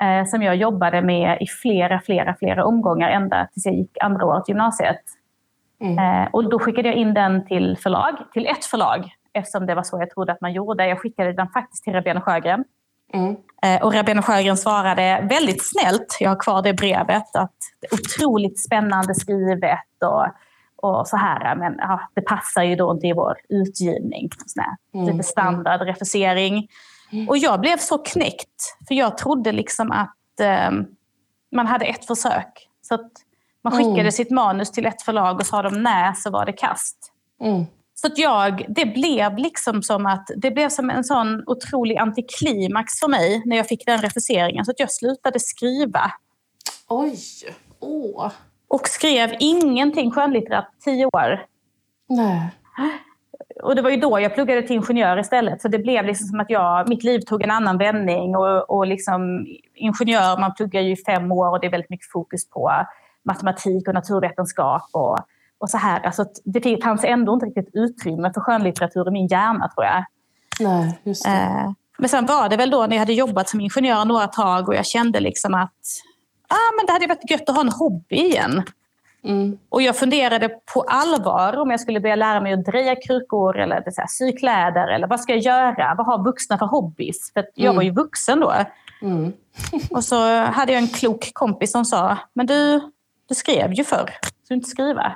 Eh, 0.01 0.25
som 0.25 0.41
jag 0.41 0.55
jobbade 0.55 1.01
med 1.01 1.37
i 1.41 1.47
flera, 1.47 2.01
flera, 2.01 2.35
flera 2.39 2.65
omgångar 2.65 3.09
ända 3.09 3.47
tills 3.53 3.65
jag 3.65 3.75
gick 3.75 3.97
andra 4.01 4.25
året 4.25 4.47
gymnasiet. 4.49 5.01
Eh, 5.99 6.27
och 6.31 6.49
då 6.49 6.59
skickade 6.59 6.87
jag 6.87 6.97
in 6.97 7.13
den 7.13 7.45
till 7.47 7.77
förlag, 7.77 8.15
till 8.33 8.45
ett 8.45 8.65
förlag. 8.65 9.09
Eftersom 9.33 9.65
det 9.65 9.75
var 9.75 9.83
så 9.83 9.99
jag 9.99 10.09
trodde 10.09 10.31
att 10.31 10.41
man 10.41 10.53
gjorde. 10.53 10.87
Jag 10.87 10.99
skickade 11.01 11.33
den 11.33 11.47
faktiskt 11.49 11.83
till 11.83 11.93
Rabén 11.93 12.17
och 12.17 12.23
Sjögren. 12.23 12.63
Mm. 13.13 13.35
Eh, 13.61 13.81
Och 13.85 13.93
Rabén 13.93 14.21
Sjögren 14.21 14.57
svarade 14.57 15.27
väldigt 15.29 15.65
snällt, 15.65 16.17
jag 16.19 16.29
har 16.29 16.39
kvar 16.39 16.61
det 16.61 16.73
brevet, 16.73 17.35
att 17.35 17.53
det 17.79 17.87
är 17.87 17.93
otroligt 17.93 18.59
spännande 18.65 19.15
skrivet 19.15 19.79
och, 20.05 20.27
och 20.89 21.07
så 21.07 21.17
här. 21.17 21.55
Men 21.55 21.75
ja, 21.77 22.01
det 22.13 22.21
passar 22.21 22.63
ju 22.63 22.75
då 22.75 22.91
inte 22.91 23.07
i 23.07 23.13
vår 23.13 23.35
utgivning. 23.49 24.29
Sån 24.45 24.63
Mm, 24.93 25.05
Lite 25.17 25.23
standard 25.27 25.81
refusering. 25.81 26.67
Och 27.29 27.37
jag 27.37 27.59
blev 27.61 27.77
så 27.77 27.97
knäckt, 27.97 28.77
för 28.87 28.95
jag 28.95 29.17
trodde 29.17 29.51
liksom 29.51 29.91
att 29.91 30.39
eh, 30.41 30.71
man 31.55 31.67
hade 31.67 31.85
ett 31.85 32.05
försök. 32.05 32.67
Så 32.81 32.93
att 32.95 33.11
man 33.63 33.73
skickade 33.73 33.99
Mm. 33.99 34.11
sitt 34.11 34.31
manus 34.31 34.71
till 34.71 34.85
ett 34.85 35.01
förlag 35.01 35.35
och 35.39 35.45
sa 35.45 35.61
de 35.61 35.83
nej 35.83 36.15
så 36.15 36.29
var 36.31 36.45
det 36.45 36.53
kast. 36.53 37.11
Så 38.01 38.07
att 38.07 38.17
jag, 38.17 38.65
det 38.69 38.85
blev 38.85 39.37
liksom 39.37 39.83
som 39.83 40.05
att 40.05 40.29
det 40.37 40.51
blev 40.51 40.69
som 40.69 40.89
en 40.89 41.03
sån 41.03 41.43
otrolig 41.47 41.97
antiklimax 41.97 42.99
för 42.99 43.07
mig 43.07 43.41
när 43.45 43.57
jag 43.57 43.67
fick 43.67 43.85
den 43.85 44.01
refuseringen. 44.01 44.65
Så 44.65 44.71
att 44.71 44.79
jag 44.79 44.91
slutade 44.91 45.39
skriva. 45.39 46.11
Oj! 46.87 47.19
Åh! 47.79 48.31
Och 48.67 48.87
skrev 48.87 49.29
ingenting 49.39 50.11
skönlitterärt 50.11 50.65
på 50.65 50.83
tio 50.83 51.05
år. 51.05 51.45
Nej. 52.09 52.49
Och 53.63 53.75
det 53.75 53.81
var 53.81 53.89
ju 53.89 53.97
då 53.97 54.19
jag 54.19 54.33
pluggade 54.33 54.61
till 54.61 54.75
ingenjör 54.75 55.19
istället. 55.19 55.61
Så 55.61 55.67
det 55.67 55.79
blev 55.79 56.05
liksom 56.05 56.27
som 56.27 56.39
att 56.39 56.49
jag, 56.49 56.89
mitt 56.89 57.03
liv 57.03 57.19
tog 57.19 57.43
en 57.43 57.51
annan 57.51 57.77
vändning. 57.77 58.35
Och, 58.35 58.69
och 58.69 58.87
liksom, 58.87 59.45
ingenjör, 59.75 60.39
man 60.39 60.53
pluggar 60.53 60.81
ju 60.81 60.91
i 60.91 61.03
fem 61.05 61.31
år 61.31 61.49
och 61.49 61.59
det 61.59 61.67
är 61.67 61.71
väldigt 61.71 61.89
mycket 61.89 62.11
fokus 62.11 62.49
på 62.49 62.71
matematik 63.23 63.87
och 63.87 63.93
naturvetenskap. 63.93 64.89
Och, 64.91 65.17
och 65.59 65.69
så 65.69 65.77
här. 65.77 65.99
Alltså, 66.05 66.25
det 66.43 66.83
fanns 66.83 67.03
ändå 67.03 67.33
inte 67.33 67.45
riktigt 67.45 67.69
utrymme 67.73 68.31
för 68.33 68.41
skönlitteratur 68.41 69.07
i 69.07 69.11
min 69.11 69.27
hjärna 69.27 69.69
tror 69.75 69.85
jag. 69.85 70.05
Nej, 70.59 70.99
just. 71.03 71.25
Eh, 71.27 71.71
Men 71.97 72.09
sen 72.09 72.25
var 72.25 72.49
det 72.49 72.57
väl 72.57 72.69
då 72.69 72.81
när 72.85 72.95
jag 72.95 72.99
hade 72.99 73.13
jobbat 73.13 73.49
som 73.49 73.61
ingenjör 73.61 74.05
några 74.05 74.27
tag 74.27 74.69
och 74.69 74.75
jag 74.75 74.85
kände 74.85 75.19
liksom 75.19 75.53
att 75.53 75.73
ah, 76.47 76.71
men 76.77 76.85
det 76.85 76.91
hade 76.91 77.07
varit 77.07 77.31
gött 77.31 77.49
att 77.49 77.55
ha 77.55 77.61
en 77.61 77.71
hobby 77.71 78.15
igen. 78.15 78.63
Mm. 79.23 79.57
Och 79.69 79.81
jag 79.81 79.95
funderade 79.97 80.49
på 80.73 80.81
allvar 80.81 81.57
om 81.57 81.71
jag 81.71 81.79
skulle 81.79 81.99
börja 81.99 82.15
lära 82.15 82.41
mig 82.41 82.53
att 82.53 82.65
dreja 82.65 82.95
krukor 82.95 83.57
eller 83.59 83.83
så 83.91 84.01
här, 84.01 84.07
sy 84.07 84.31
kläder. 84.31 84.87
Eller 84.87 85.07
vad 85.07 85.19
ska 85.21 85.33
jag 85.33 85.41
göra? 85.41 85.95
Vad 85.97 86.05
har 86.05 86.23
vuxna 86.23 86.57
för 86.57 86.65
hobbys? 86.65 87.33
För 87.33 87.45
jag 87.55 87.63
Mm. 87.65 87.75
var 87.75 87.83
ju 87.83 87.91
vuxen 87.91 88.39
då. 88.39 88.53
Mm. 89.01 89.33
Och 89.91 90.03
så 90.03 90.43
hade 90.43 90.71
jag 90.73 90.81
en 90.81 90.87
klok 90.87 91.29
kompis 91.33 91.71
som 91.71 91.85
sa, 91.85 92.17
men 92.33 92.45
du, 92.45 92.81
du 93.29 93.35
skrev 93.35 93.73
ju 93.73 93.83
förr. 93.83 94.09
Ska 94.21 94.31
du 94.47 94.55
inte 94.55 94.69
skriva? 94.69 95.11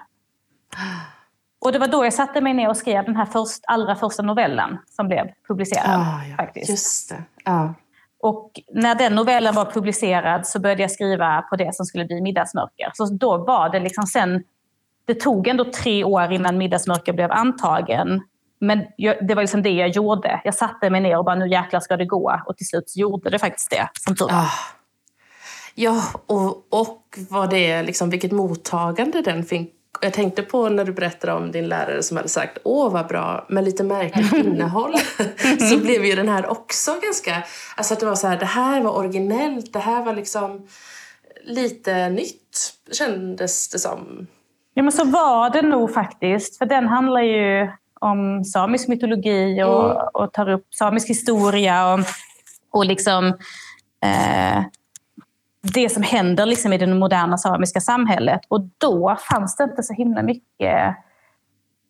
Och 1.62 1.72
det 1.72 1.80
var 1.80 1.88
då 1.88 2.06
jag 2.06 2.13
satte 2.13 2.42
mig 2.42 2.53
ner 2.53 2.70
och 2.70 2.77
skrev 2.77 3.06
den 3.06 3.15
här 3.15 3.25
först, 3.25 3.63
allra 3.68 3.96
första 3.96 4.24
novellen 4.24 4.77
som 4.89 5.08
blev 5.08 5.25
publicerad. 5.48 6.00
Ah, 6.00 6.25
ja, 6.30 6.36
faktiskt. 6.38 6.70
just 6.70 7.10
det. 7.10 7.24
Ja. 7.46 7.74
Och 8.20 8.51
när 8.74 8.96
den 8.96 9.15
novellen 9.15 9.56
var 9.56 9.65
publicerad 9.65 10.48
så 10.48 10.60
började 10.60 10.82
jag 10.82 10.92
skriva 10.92 11.42
på 11.42 11.56
det 11.56 11.75
som 11.75 11.86
skulle 11.86 12.06
bli 12.06 12.22
Middagsmörker. 12.22 12.92
Så 12.94 13.06
då 13.06 13.38
var 13.38 13.70
det 13.70 13.80
liksom 13.80 14.06
sen... 14.06 14.44
Det 15.06 15.13
tog 15.13 15.48
ändå 15.48 15.65
tre 15.72 16.03
år 16.03 16.32
innan 16.32 16.58
Middagsmörker 16.58 17.13
blev 17.13 17.32
antagen. 17.32 18.22
Men 18.60 18.86
jag, 18.98 19.27
det 19.27 19.36
var 19.36 19.42
liksom 19.44 19.63
det 19.63 19.70
jag 19.70 19.89
gjorde. 19.89 20.42
Jag 20.44 20.56
satte 20.56 20.89
mig 20.89 21.01
ner 21.01 21.18
och 21.18 21.25
bara 21.25 21.36
nu 21.36 21.48
jäklar 21.48 21.80
ska 21.80 21.98
det 21.98 22.06
gå. 22.06 22.42
Och 22.46 22.58
till 22.58 22.68
slut 22.68 22.94
gjorde 22.96 23.30
det 23.30 23.39
faktiskt 23.39 23.70
det, 23.70 23.89
som 24.00 24.15
tur. 24.15 24.27
Ah. 24.32 24.50
Ja, 25.75 26.03
och, 26.25 26.68
och 26.70 27.20
vad 27.30 27.50
det 27.50 27.84
liksom, 27.84 28.10
vilket 28.10 28.32
mottagande 28.32 29.22
den 29.22 29.44
fick. 29.44 29.74
Jag 30.02 30.14
tänkte 30.14 30.42
på 30.44 30.70
när 30.70 30.86
du 30.86 30.92
berättade 30.94 31.34
om 31.34 31.52
din 31.52 31.68
lärare 31.68 32.04
som 32.04 32.18
hade 32.18 32.30
sagt 32.30 32.58
åh 32.64 32.92
vad 32.92 33.08
bra, 33.08 33.46
med 33.50 33.64
lite 33.64 33.84
märkligt 33.84 34.34
innehåll. 34.46 34.94
så 35.70 35.78
blev 35.78 36.06
ju 36.06 36.16
den 36.16 36.30
här 36.30 36.48
också 36.48 36.92
ganska, 37.04 37.44
alltså 37.76 37.94
att 37.94 38.00
det 38.00 38.06
var 38.06 38.16
så 38.16 38.28
här, 38.28 38.38
det 38.40 38.46
här 38.46 38.82
var 38.82 38.98
originellt, 38.98 39.74
det 39.74 39.80
här 39.80 40.06
var 40.06 40.14
liksom 40.14 40.68
lite 41.44 42.10
nytt 42.10 42.74
kändes 42.92 43.70
det 43.70 43.80
som. 43.80 44.28
Ja, 44.74 44.84
men 44.84 44.92
så 44.92 45.04
var 45.06 45.50
det 45.50 45.62
nog 45.62 45.94
faktiskt. 45.94 46.58
För 46.58 46.66
den 46.66 46.88
handlar 46.88 47.22
ju 47.22 47.72
om 48.00 48.44
samisk 48.44 48.88
mytologi 48.88 49.64
och, 49.64 49.92
Mm. 49.92 50.08
och 50.14 50.34
tar 50.34 50.50
upp 50.50 50.74
samisk 50.74 51.10
historia 51.10 51.94
och, 51.94 52.00
och 52.72 52.86
liksom 52.86 53.26
eh, 54.04 54.64
det 55.74 55.89
som 55.89 56.03
händer 56.03 56.46
liksom 56.46 56.74
i 56.74 56.77
det 56.77 56.88
moderna 56.88 57.38
samiska 57.38 57.79
samhället. 57.79 58.41
Och 58.48 58.62
då 58.77 59.17
fanns 59.32 59.55
det 59.55 59.63
inte 59.63 59.84
så 59.84 59.93
himla 59.93 60.22
mycket 60.22 60.96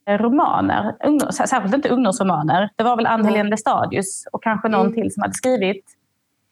romaner. 0.09 0.95
Ungdom, 1.05 1.31
särskilt 1.31 1.75
inte 1.75 1.89
ungdomsromaner. 1.89 2.69
Det 2.75 2.83
var 2.83 2.95
väl 2.95 3.05
Ann-Helén 3.07 3.49
Lestadius 3.49 4.25
och 4.31 4.43
kanske 4.43 4.67
någon 4.69 4.81
Mm. 4.87 4.93
till 4.93 5.13
som 5.13 5.21
hade 5.21 5.33
skrivit. 5.33 5.85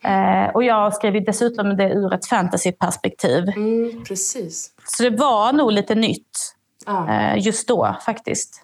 Eh, 0.03 0.45
och 0.53 0.63
jag 0.63 0.93
skrev 0.93 1.25
dessutom 1.25 1.77
det 1.77 1.89
ur 1.89 2.13
ett 2.13 2.25
fantasyperspektiv. 2.25 3.49
Mm, 3.49 4.03
precis. 4.07 4.71
Så 4.85 5.03
det 5.03 5.09
var 5.09 5.53
nog 5.53 5.71
lite 5.71 5.95
nytt 5.95 6.55
Ja. 6.85 7.09
eh, 7.09 7.45
just 7.45 7.67
då 7.67 7.95
faktiskt. 8.05 8.63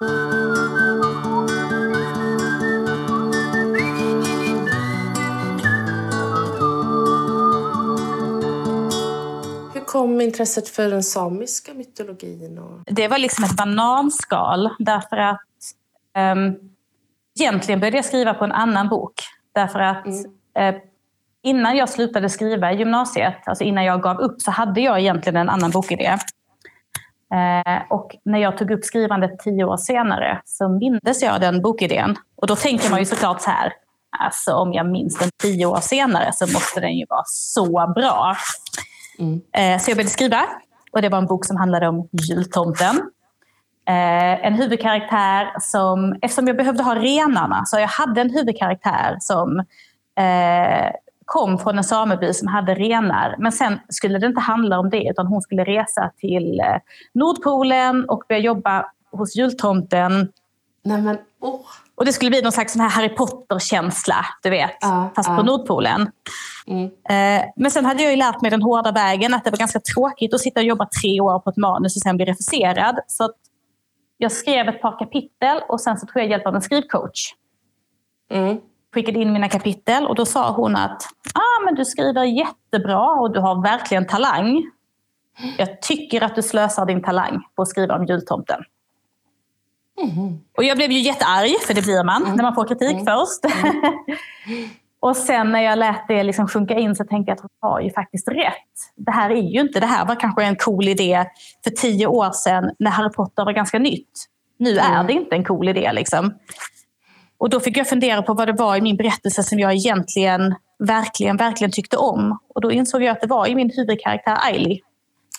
kom 10.00 10.20
intresset 10.20 10.68
för 10.68 10.90
den 10.90 11.02
samiska 11.02 11.74
mytologin? 11.74 12.58
Och... 12.58 12.80
Det 12.86 13.08
var 13.08 13.18
liksom 13.18 13.44
ett 13.44 13.56
bananskal 13.56 14.70
därför 14.78 15.16
att 15.16 15.40
um, 16.34 16.56
egentligen 17.40 17.80
började 17.80 17.96
jag 17.96 18.04
skriva 18.04 18.34
på 18.34 18.44
en 18.44 18.52
annan 18.52 18.88
bok. 18.88 19.12
Därför 19.54 19.78
att 19.78 20.06
eh, 20.58 20.74
innan 21.42 21.76
jag 21.76 21.88
slutade 21.88 22.28
skriva 22.28 22.72
i 22.72 22.76
gymnasiet, 22.76 23.34
alltså 23.46 23.64
innan 23.64 23.84
jag 23.84 24.02
gav 24.02 24.20
upp, 24.20 24.42
så 24.42 24.50
hade 24.50 24.80
jag 24.80 25.00
egentligen 25.00 25.36
en 25.36 25.48
annan 25.48 25.70
bokidé. 25.70 26.16
Eh, 27.34 27.82
och 27.90 28.16
när 28.24 28.38
jag 28.38 28.58
tog 28.58 28.70
upp 28.70 28.84
skrivandet 28.84 29.38
tio 29.38 29.64
år 29.64 29.76
senare 29.76 30.40
så 30.44 30.68
mindes 30.68 31.22
jag 31.22 31.40
den 31.40 31.62
bokidén. 31.62 32.16
Och 32.36 32.46
då 32.46 32.56
tänker 32.56 32.90
man 32.90 32.98
ju 32.98 33.04
såklart 33.04 33.42
så 33.42 33.50
här, 33.50 33.72
alltså 34.18 34.52
om 34.52 34.72
jag 34.72 34.90
minns 34.90 35.18
den 35.18 35.30
tio 35.42 35.66
år 35.66 35.80
senare 35.80 36.32
så 36.32 36.46
måste 36.46 36.80
den 36.80 36.96
ju 36.96 37.06
vara 37.08 37.24
så 37.26 37.92
bra. 37.94 38.36
Eh, 39.20 39.78
så 39.78 39.90
jag 39.90 39.96
började 39.96 40.10
skriva 40.10 40.42
och 40.92 41.02
det 41.02 41.08
var 41.08 41.18
en 41.18 41.26
bok 41.26 41.44
som 41.44 41.56
handlade 41.56 41.88
om 41.88 42.08
jultomten. 42.12 42.96
Eh, 43.88 44.46
en 44.46 44.54
huvudkaraktär 44.54 45.52
som, 45.60 46.18
eftersom 46.22 46.46
jag 46.46 46.56
behövde 46.56 46.82
ha 46.82 46.94
renarna, 46.94 47.64
så 47.66 47.78
jag 47.78 47.88
hade 47.88 48.20
en 48.20 48.30
huvudkaraktär 48.30 49.16
som 49.20 49.58
eh, 50.18 50.92
kom 51.24 51.58
från 51.58 51.78
en 51.78 51.84
sameby 51.84 52.32
som 52.32 52.48
hade 52.48 52.74
renar. 52.74 53.36
Men 53.38 53.52
sen 53.52 53.78
skulle 53.88 54.18
det 54.18 54.26
inte 54.26 54.40
handla 54.40 54.78
om 54.78 54.90
det, 54.90 55.08
utan 55.10 55.26
hon 55.26 55.42
skulle 55.42 55.64
resa 55.64 56.10
till 56.16 56.62
Nordpolen 57.12 58.08
och 58.08 58.22
börja 58.28 58.40
jobba 58.40 58.86
hos 59.12 59.36
jultomten. 59.36 60.32
Nej 60.84 61.02
men, 61.02 61.18
åh! 61.40 61.60
Och 62.00 62.06
det 62.06 62.12
skulle 62.12 62.30
bli 62.30 62.42
någon 62.42 62.52
slags 62.52 62.72
sån 62.72 62.82
här 62.82 62.88
Harry 62.88 63.08
Potter-känsla, 63.08 64.26
du 64.42 64.50
vet, 64.50 64.76
Ja, 64.80 65.12
fast 65.16 65.28
ja. 65.28 65.36
på 65.36 65.42
Nordpolen. 65.42 66.10
Mm. 66.66 66.84
Eh, 66.84 67.46
Men 67.56 67.70
sen 67.70 67.84
hade 67.84 68.02
jag 68.02 68.10
ju 68.10 68.16
lärt 68.16 68.42
mig 68.42 68.50
den 68.50 68.62
hårda 68.62 68.92
vägen 68.92 69.34
att 69.34 69.44
det 69.44 69.50
var 69.50 69.58
ganska 69.58 69.80
tråkigt 69.94 70.34
att 70.34 70.40
sitta 70.40 70.60
och 70.60 70.66
jobba 70.66 70.88
tre 71.02 71.20
år 71.20 71.38
på 71.38 71.50
ett 71.50 71.56
manus 71.56 71.96
och 71.96 72.02
sen 72.02 72.16
bli 72.16 72.26
refuserad. 72.26 72.98
Så 73.06 73.32
jag 74.16 74.32
skrev 74.32 74.68
ett 74.68 74.82
par 74.82 74.98
kapitel 74.98 75.60
och 75.68 75.80
sen 75.80 75.98
så 75.98 76.06
tog 76.06 76.22
jag 76.22 76.30
hjälp 76.30 76.46
av 76.46 76.54
en 76.54 76.62
skrivcoach. 76.62 77.34
Mm. 78.30 78.58
Skickade 78.94 79.20
in 79.20 79.32
mina 79.32 79.48
kapitel 79.48 80.06
och 80.06 80.14
då 80.14 80.26
sa 80.26 80.50
hon 80.50 80.76
att 80.76 81.02
ah, 81.34 81.64
men 81.64 81.74
du 81.74 81.84
skriver 81.84 82.24
jättebra 82.24 83.10
och 83.10 83.32
du 83.32 83.40
har 83.40 83.62
verkligen 83.62 84.06
talang. 84.06 84.62
Jag 85.58 85.82
tycker 85.82 86.22
att 86.22 86.34
du 86.34 86.42
slösar 86.42 86.86
din 86.86 87.02
talang 87.02 87.42
på 87.56 87.62
att 87.62 87.68
skriva 87.68 87.96
om 87.96 88.06
jultomten. 88.06 88.64
Och 90.56 90.64
jag 90.64 90.76
blev 90.76 90.90
ju 90.90 90.98
jättearg, 90.98 91.50
för 91.66 91.74
det 91.74 91.82
blir 91.82 92.04
man 92.04 92.36
när 92.36 92.42
man 92.42 92.54
får 92.54 92.68
kritik 92.68 92.96
först. 92.96 93.56
och 95.00 95.16
sen 95.16 95.52
när 95.52 95.60
jag 95.62 95.78
lät 95.78 96.08
det 96.08 96.22
liksom 96.22 96.48
sjunka 96.48 96.74
in 96.74 96.96
så 96.96 97.04
tänkte 97.04 97.30
jag 97.30 97.36
att 97.36 97.40
hon 97.40 97.70
har 97.70 97.80
ju 97.80 97.90
faktiskt 97.90 98.28
rätt. 98.28 98.54
Det 98.96 99.10
här 99.10 99.30
är 99.30 99.42
ju 99.42 99.60
inte, 99.60 99.80
det 99.80 99.86
här 99.86 100.06
var 100.06 100.14
kanske 100.14 100.44
en 100.44 100.56
cool 100.56 100.88
idé 100.88 101.24
för 101.64 101.70
tio 101.70 102.06
år 102.06 102.30
sedan 102.32 102.70
när 102.78 102.90
Harry 102.90 103.10
Potter 103.10 103.44
var 103.44 103.52
ganska 103.52 103.78
nytt. 103.78 104.26
Nu 104.58 104.78
är 104.78 105.04
det 105.04 105.12
inte 105.12 105.34
en 105.36 105.44
cool 105.44 105.68
idé. 105.68 105.92
Liksom. 105.92 106.34
Och 107.38 107.50
då 107.50 107.60
fick 107.60 107.76
jag 107.76 107.88
fundera 107.88 108.22
på 108.22 108.34
vad 108.34 108.48
det 108.48 108.52
var 108.52 108.76
i 108.76 108.80
min 108.80 108.96
berättelse 108.96 109.42
som 109.42 109.58
jag 109.58 109.74
egentligen 109.74 110.54
verkligen, 110.78 111.36
verkligen 111.36 111.70
tyckte 111.72 111.96
om. 111.96 112.38
Och 112.54 112.60
då 112.60 112.72
insåg 112.72 113.02
jag 113.02 113.12
att 113.12 113.20
det 113.20 113.26
var 113.26 113.46
i 113.46 113.54
min 113.54 113.70
huvudkaraktär 113.76 114.38
Ailey 114.46 114.80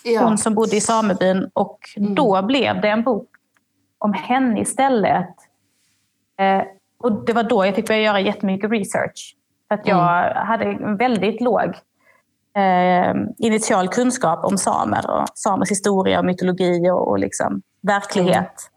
Ja. 0.04 0.24
hon 0.24 0.38
som 0.38 0.54
bodde 0.54 0.76
i 0.76 0.80
samebyn. 0.80 1.50
Och 1.52 1.78
då 1.96 2.42
blev 2.42 2.80
det 2.80 2.88
en 2.88 3.02
bok 3.02 3.28
om 4.04 4.12
henne 4.12 4.60
istället. 4.60 5.36
Eh, 6.40 6.62
och 6.98 7.24
det 7.24 7.32
var 7.32 7.42
då 7.42 7.66
jag 7.66 7.74
fick 7.74 7.88
börja 7.88 8.00
göra 8.00 8.20
jättemycket 8.20 8.70
research. 8.70 9.36
För 9.68 9.74
att 9.74 9.86
jag 9.86 10.34
hade 10.34 10.64
en 10.64 10.96
väldigt 10.96 11.40
låg 11.40 11.74
eh, 12.56 13.14
initial 13.38 13.88
kunskap 13.88 14.44
om 14.44 14.58
samer 14.58 15.10
och 15.10 15.28
samers 15.34 15.70
historia 15.70 16.18
och 16.18 16.24
mytologi 16.24 16.90
och, 16.90 17.08
och 17.08 17.18
liksom 17.18 17.62
verklighet. 17.82 18.68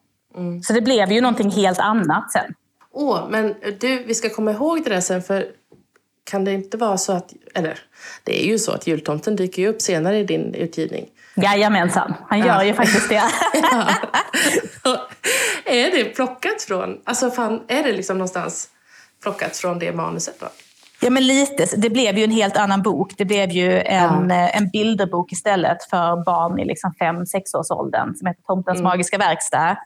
Så 0.64 0.74
det 0.74 0.82
blev 0.82 1.12
ju 1.12 1.22
någonting 1.22 1.52
helt 1.52 1.80
annat 1.80 2.32
sen. 2.32 2.54
Åh, 2.92 3.20
men 3.30 3.56
du, 3.80 4.04
vi 4.04 4.14
ska 4.14 4.30
komma 4.30 4.52
ihåg 4.52 4.84
det 4.84 4.90
där 4.90 5.02
sen 5.02 5.22
för 5.22 5.46
kan 6.24 6.46
det 6.46 6.54
inte 6.54 6.78
vara 6.78 6.98
så 6.98 7.14
att, 7.14 7.34
eller 7.56 7.80
det 8.24 8.44
är 8.46 8.48
ju 8.48 8.60
så 8.60 8.72
att 8.72 8.88
jultomten 8.88 9.36
dyker 9.36 9.68
upp 9.68 9.82
senare 9.82 10.20
i 10.20 10.24
din 10.24 10.54
utgivning. 10.54 11.06
Jajamensan, 11.36 12.14
han 12.28 12.40
gör 12.40 12.46
Ja. 12.46 12.64
ju 12.64 12.74
faktiskt 12.74 13.10
det. 13.10 13.22
är 15.76 15.92
det 15.92 16.06
plockat 16.06 16.62
från, 16.62 17.02
alltså 17.04 17.30
fan, 17.30 17.62
är 17.68 17.84
det 17.84 17.92
liksom 17.92 18.18
någonstans 18.18 18.70
plockat 19.24 19.58
från 19.58 19.80
det 19.80 19.92
manuset 19.92 20.40
då? 20.40 20.48
Ja, 21.02 21.10
men 21.10 21.28
lite. 21.28 21.68
Det 21.78 21.90
blev 21.90 22.18
ju 22.18 22.24
en 22.24 22.32
helt 22.32 22.58
annan 22.58 22.82
bok. 22.82 23.14
Det 23.18 23.26
blev 23.26 23.52
ju 23.52 23.80
en, 23.80 24.32
eh, 24.32 24.58
en 24.58 24.70
bilderbok 24.70 25.32
istället 25.32 25.90
för 25.90 26.26
barn 26.26 26.60
i 26.60 26.66
liksom 26.66 26.94
fem 27.00 27.26
sexårsåldern 27.26 28.16
som 28.16 28.28
heter 28.28 28.44
Tomtens 28.44 28.82
magiska 28.82 29.18
verkstad. 29.18 29.78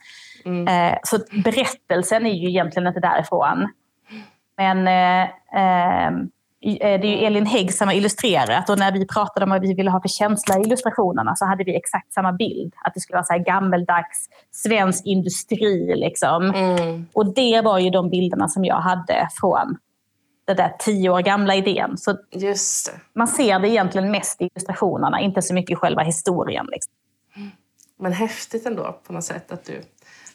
Eh, 0.46 0.98
så 1.04 1.18
berättelsen 1.44 2.26
är 2.26 2.34
ju 2.34 2.50
egentligen 2.50 2.88
inte 2.88 3.00
därifrån. 3.00 3.68
Men 4.58 4.88
eh, 4.88 5.24
eh, 5.62 6.12
det 6.62 6.84
är 6.84 7.06
ju 7.06 7.26
Elin 7.26 7.46
Hägg 7.46 7.74
som 7.74 7.88
har 7.88 7.96
illustrerat 7.96 8.70
och 8.70 8.80
när 8.80 8.92
vi 8.92 9.08
pratade 9.08 9.44
om 9.44 9.50
vad 9.50 9.62
vi 9.62 9.74
ville 9.74 9.92
ha 9.92 10.02
för 10.02 10.10
känsla 10.10 10.58
i 10.58 10.62
illustrationerna 10.62 11.36
så 11.36 11.46
hade 11.46 11.64
vi 11.64 11.76
exakt 11.76 12.14
samma 12.14 12.34
bild. 12.34 12.74
Att 12.84 12.94
det 12.94 13.00
skulle 13.00 13.16
vara 13.16 13.26
så 13.26 13.34
här 13.34 13.40
gammeldags 13.40 14.30
svensk 14.52 15.06
industri. 15.06 15.96
Liksom. 15.96 16.54
Och 17.14 17.34
det 17.34 17.62
var 17.62 17.80
ju 17.80 17.90
de 17.90 18.10
bilderna 18.10 18.48
som 18.48 18.66
jag 18.66 18.82
hade 18.82 19.28
från 19.40 19.78
den 20.46 20.56
där 20.56 20.76
tio 20.80 21.10
år 21.10 21.22
gamla 21.22 21.56
idén. 21.56 21.98
Så 21.98 22.18
man 23.16 23.28
ser 23.28 23.60
det 23.60 23.70
egentligen 23.70 24.12
mest 24.12 24.42
i 24.42 24.46
illustrationerna, 24.46 25.22
inte 25.22 25.42
så 25.42 25.54
mycket 25.54 25.72
i 25.72 25.76
själva 25.76 26.02
historien. 26.02 26.68
Liksom. 26.72 26.94
Men 28.00 28.14
häftigt 28.14 28.66
ändå 28.66 29.00
på 29.08 29.14
något 29.14 29.24
sätt 29.24 29.52
att 29.52 29.66
du 29.66 29.82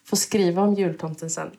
får 0.04 0.16
skriva 0.16 0.62
om 0.62 0.75
jultomten 0.75 1.31
sen 1.31 1.50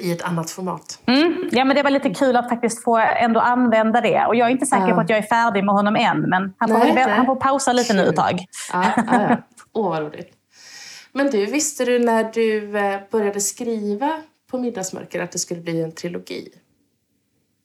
i 0.00 0.12
ett 0.12 0.22
annat 0.22 0.50
format. 0.50 0.98
Mm. 1.06 1.48
Ja, 1.52 1.64
men 1.64 1.76
det 1.76 1.82
var 1.82 1.90
lite 1.90 2.10
kul 2.14 2.36
att 2.36 2.48
faktiskt 2.48 2.84
få 2.84 2.96
ändå 2.98 3.40
använda 3.40 4.00
det. 4.00 4.24
Och 4.26 4.36
jag 4.36 4.46
är 4.48 4.52
inte 4.52 4.66
säker 4.66 4.88
Ja. 4.88 4.94
på 4.94 5.00
att 5.00 5.08
jag 5.10 5.18
är 5.18 5.22
färdig 5.22 5.64
med 5.64 5.74
honom 5.74 5.96
än, 5.96 6.20
men 6.20 6.54
han 6.58 6.68
får, 6.68 6.78
Nej, 6.78 6.94
väl, 6.94 7.08
nej. 7.08 7.16
han 7.16 7.26
får 7.26 7.36
pausa 7.36 7.72
lite 7.72 7.94
nu 7.94 8.06
ett 8.08 8.16
tag. 8.16 8.44
Ja, 8.72 8.84
ja, 8.96 9.02
ja. 9.12 9.36
Åh, 9.72 9.90
vad 9.90 10.00
roligt. 10.02 10.32
Men 11.12 11.30
du, 11.30 11.46
visste 11.46 11.84
du 11.84 11.98
när 11.98 12.24
du 12.32 12.78
eh, 12.78 13.00
började 13.10 13.40
skriva 13.40 14.10
på 14.50 14.58
Middagsmörker 14.58 15.22
att 15.22 15.32
det 15.32 15.38
skulle 15.38 15.60
bli 15.60 15.82
en 15.82 15.92
trilogi? 15.92 16.48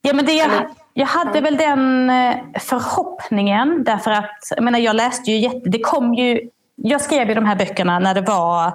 Ja, 0.02 0.14
men 0.14 0.26
det, 0.26 0.34
jag, 0.34 0.50
jag 0.94 1.06
hade 1.06 1.42
väl 1.42 1.58
den 1.58 2.10
eh, 2.10 2.36
förhoppningen, 2.60 3.84
därför 3.84 4.12
att 4.12 4.40
jag, 4.56 4.64
menar, 4.64 4.80
jag 4.80 4.96
läste 4.96 5.32
ju 5.32 5.38
jätte... 5.38 5.70
Det 5.70 5.80
kom 5.80 6.14
ju, 6.14 6.50
jag 6.76 7.02
skrev 7.02 7.28
ju 7.28 7.34
de 7.34 7.46
här 7.46 7.56
böckerna 7.56 8.00
när 8.00 8.14
det 8.14 8.22
var 8.22 8.68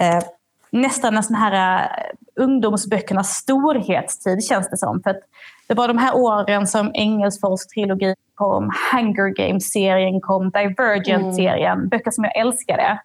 eh, 0.00 0.22
nästan 0.70 1.16
en 1.16 1.22
sån 1.22 1.36
här 1.36 1.82
eh, 1.82 1.88
ungdomsböckernas 2.36 3.28
storhetstid, 3.28 4.44
känns 4.44 4.70
det 4.70 4.76
som. 4.76 5.02
För 5.02 5.10
att 5.10 5.20
det 5.68 5.74
var 5.74 5.88
de 5.88 5.98
här 5.98 6.16
åren 6.16 6.66
som 6.66 6.90
Engelsfors 6.94 7.66
trilogi 7.66 8.14
kom, 8.34 8.70
Hunger 8.92 9.34
Games-serien 9.34 10.20
kom, 10.20 10.50
Divergent-serien, 10.50 11.88
böcker 11.88 12.10
som 12.10 12.24
jag 12.24 12.36
älskade. 12.36 12.98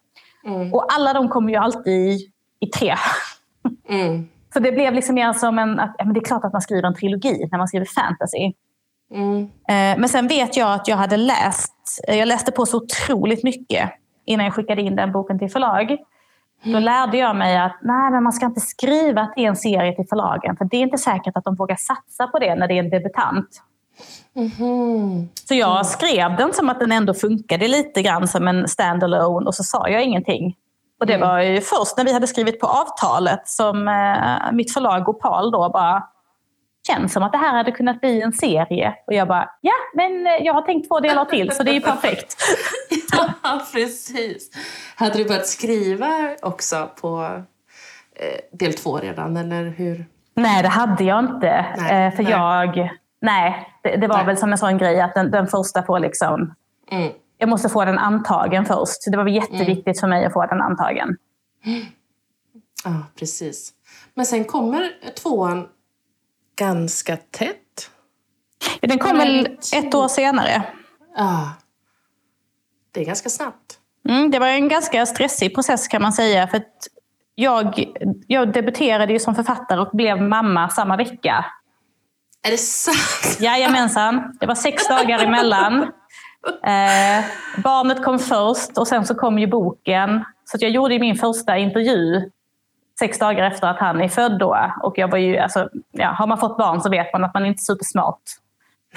Och 0.74 0.94
alla 0.94 1.14
de 1.14 1.30
kom 1.30 1.50
ju 1.50 1.56
alltid 1.56 1.94
i, 1.94 2.32
i 2.60 2.68
tre. 2.68 2.96
Mm. 3.90 4.28
Så 4.54 4.60
det 4.60 4.72
blev 4.72 4.94
liksom 4.94 5.16
mer 5.16 5.34
som 5.34 5.60
en... 5.60 5.80
Att, 5.80 5.96
ja, 5.98 6.06
men 6.06 6.14
det 6.14 6.20
är 6.20 6.26
klart 6.26 6.46
att 6.46 6.54
man 6.54 6.62
skriver 6.62 6.88
en 6.88 6.96
trilogi 6.96 7.48
när 7.52 7.58
man 7.58 7.68
skriver 7.68 7.86
fantasy. 7.86 8.54
Mm. 9.14 9.42
Eh, 9.44 10.00
Men 10.00 10.10
sen 10.10 10.28
vet 10.28 10.58
jag 10.58 10.74
att 10.74 10.88
jag 10.88 10.98
hade 10.98 11.18
läst, 11.18 11.74
jag 12.08 12.28
läste 12.28 12.52
på 12.52 12.66
så 12.66 12.78
otroligt 12.78 13.44
mycket 13.44 13.90
innan 14.26 14.46
jag 14.46 14.54
skickade 14.54 14.82
in 14.82 14.96
den 14.96 15.12
boken 15.12 15.40
till 15.40 15.52
förlag. 15.52 15.98
Då 16.64 16.80
lärde 16.80 17.18
jag 17.18 17.36
mig 17.36 17.58
att 17.58 17.78
nej, 17.82 18.12
men 18.12 18.24
man 18.24 18.34
ska 18.34 18.46
inte 18.46 18.62
skriva 18.62 19.22
att 19.22 19.34
det 19.36 19.46
är 19.46 19.48
en 19.48 19.56
serie 19.56 19.96
till 19.96 20.08
förlagen. 20.10 20.58
För 20.58 20.66
det 20.66 20.78
är 20.78 20.82
inte 20.82 20.98
säkert 20.98 21.38
att 21.38 21.44
de 21.44 21.56
vågar 21.56 21.76
satsa 21.76 22.28
på 22.28 22.40
det 22.40 22.56
när 22.56 22.68
det 22.68 22.74
är 22.74 22.80
en 22.84 22.90
debutant. 22.90 23.62
Mhm. 24.34 25.30
Så 25.48 25.56
jag 25.56 25.86
skrev 25.86 26.36
den 26.36 26.54
som 26.54 26.70
att 26.70 26.80
den 26.80 26.92
ändå 26.92 27.14
funkade 27.14 27.68
lite 27.68 28.02
grann 28.02 28.28
som 28.28 28.48
en 28.48 28.68
standalone 28.68 29.46
och 29.46 29.56
så 29.56 29.64
sa 29.64 29.90
jag 29.90 30.04
ingenting. 30.04 30.56
Och 31.00 31.08
det 31.08 31.18
var 31.18 31.40
ju 31.40 31.62
först 31.62 31.98
när 31.98 32.06
vi 32.06 32.14
hade 32.14 32.28
skrivit 32.28 32.60
på 32.60 32.68
avtalet 32.68 33.48
som 33.48 33.88
eh, 33.88 34.52
mitt 34.52 34.74
förlag 34.74 35.10
Opal 35.10 35.52
då 35.52 35.70
bara 35.70 36.04
känns 36.88 37.14
som 37.14 37.24
att 37.24 37.32
det 37.32 37.38
här 37.38 37.58
hade 37.58 37.72
kunnat 37.72 38.02
bli 38.02 38.22
en 38.22 38.34
serie. 38.34 38.94
Och 39.08 39.14
jag 39.14 39.28
bara, 39.28 39.50
ja 39.62 39.74
men 39.96 40.28
eh, 40.28 40.34
jag 40.34 40.54
har 40.54 40.62
tänkt 40.62 40.88
två 40.88 41.00
delar 41.00 41.26
till 41.26 41.52
så 41.52 41.64
det 41.64 41.72
är 41.72 41.74
ju 41.76 41.82
perfekt. 41.82 42.36
Ja, 43.44 43.62
precis. 43.74 44.50
Hade 44.96 45.18
du 45.18 45.26
börjat 45.26 45.48
skriva 45.48 46.36
också 46.42 46.90
på 47.02 47.42
eh, 48.16 48.58
del 48.58 48.74
två 48.74 48.98
redan, 48.98 49.38
eller 49.38 49.64
hur? 49.66 50.06
Nej, 50.34 50.62
det 50.64 50.70
hade 50.70 51.04
jag 51.04 51.20
inte. 51.20 51.66
Nej, 51.78 52.08
Eh, 52.08 52.16
för 52.16 52.24
nej. 52.24 52.32
jag, 52.32 52.90
Nej, 53.22 53.68
det, 53.84 53.96
det 53.96 54.08
var 54.08 54.18
Nej. 54.18 54.26
väl 54.26 54.38
som 54.38 54.52
en 54.52 54.58
sån 54.58 54.78
grej 54.78 55.02
att 55.02 55.14
den, 55.14 55.32
den 55.32 55.48
första 55.48 55.84
får 55.84 56.00
liksom... 56.00 56.54
Mm. 56.92 57.12
Jag 57.38 57.50
måste 57.50 57.70
få 57.70 57.86
den 57.86 57.98
antagen 57.98 58.66
först. 58.66 59.12
Det 59.12 59.18
var 59.18 59.24
väl 59.24 59.34
jätteviktigt 59.36 60.00
för 60.00 60.08
mig 60.08 60.26
att 60.26 60.34
få 60.34 60.46
den 60.46 60.62
antagen. 60.62 61.18
Ja, 62.84 62.92
precis. 63.20 63.72
Men 64.14 64.26
sen 64.26 64.44
kommer 64.46 64.92
tvåan 65.24 65.68
ganska 66.56 67.18
tätt. 67.18 67.90
Den 68.82 69.00
kom 69.00 69.18
väl 69.18 69.58
ett 69.74 69.96
år 69.96 70.08
senare. 70.08 70.64
Ja. 71.16 71.54
Det 72.92 73.02
är 73.02 73.06
ganska 73.06 73.30
snabbt. 73.30 73.78
Mm, 74.10 74.32
det 74.32 74.40
var 74.40 74.48
en 74.48 74.68
ganska 74.68 75.06
stressig 75.06 75.56
process 75.56 75.88
kan 75.88 76.02
man 76.02 76.14
säga. 76.14 76.48
För 76.48 76.58
att 76.58 76.88
jag, 77.36 77.86
jag 78.28 78.54
debuterade 78.54 79.14
ju 79.14 79.20
som 79.20 79.36
författare 79.36 79.80
och 79.80 79.90
blev 79.94 80.22
mamma 80.22 80.70
samma 80.70 80.98
vecka. 80.98 81.46
Är 82.44 82.52
det 82.52 82.58
sant? 82.58 83.40
Jajamensan, 83.40 84.38
det 84.40 84.46
var 84.46 84.56
sex 84.56 84.88
dagar 84.88 85.20
emellan. 85.20 85.92
Eh, 86.64 87.26
barnet 87.64 88.04
kom 88.04 88.20
först 88.20 88.78
och 88.78 88.88
sen 88.88 89.06
så 89.06 89.16
kom 89.16 89.40
ju 89.40 89.48
boken. 89.48 90.26
Så 90.46 90.58
jag 90.60 90.72
gjorde 90.72 91.00
min 91.00 91.16
första 91.16 91.58
intervju 91.58 92.30
sex 93.02 93.20
dagar 93.20 93.44
efter 93.44 93.68
att 93.68 93.80
han 93.80 94.02
är 94.02 94.08
född 94.08 94.40
då. 94.40 94.58
Och 94.84 94.98
jag 94.98 95.08
var 95.08 95.18
ju, 95.18 95.38
alltså, 95.38 95.70
ja, 95.92 96.08
har 96.08 96.28
man 96.28 96.38
fått 96.38 96.58
barn 96.58 96.82
så 96.82 96.90
vet 96.90 97.14
man 97.14 97.24
att 97.24 97.34
man 97.34 97.46
inte 97.46 97.60
är 97.60 97.74
supersmart 97.74 98.22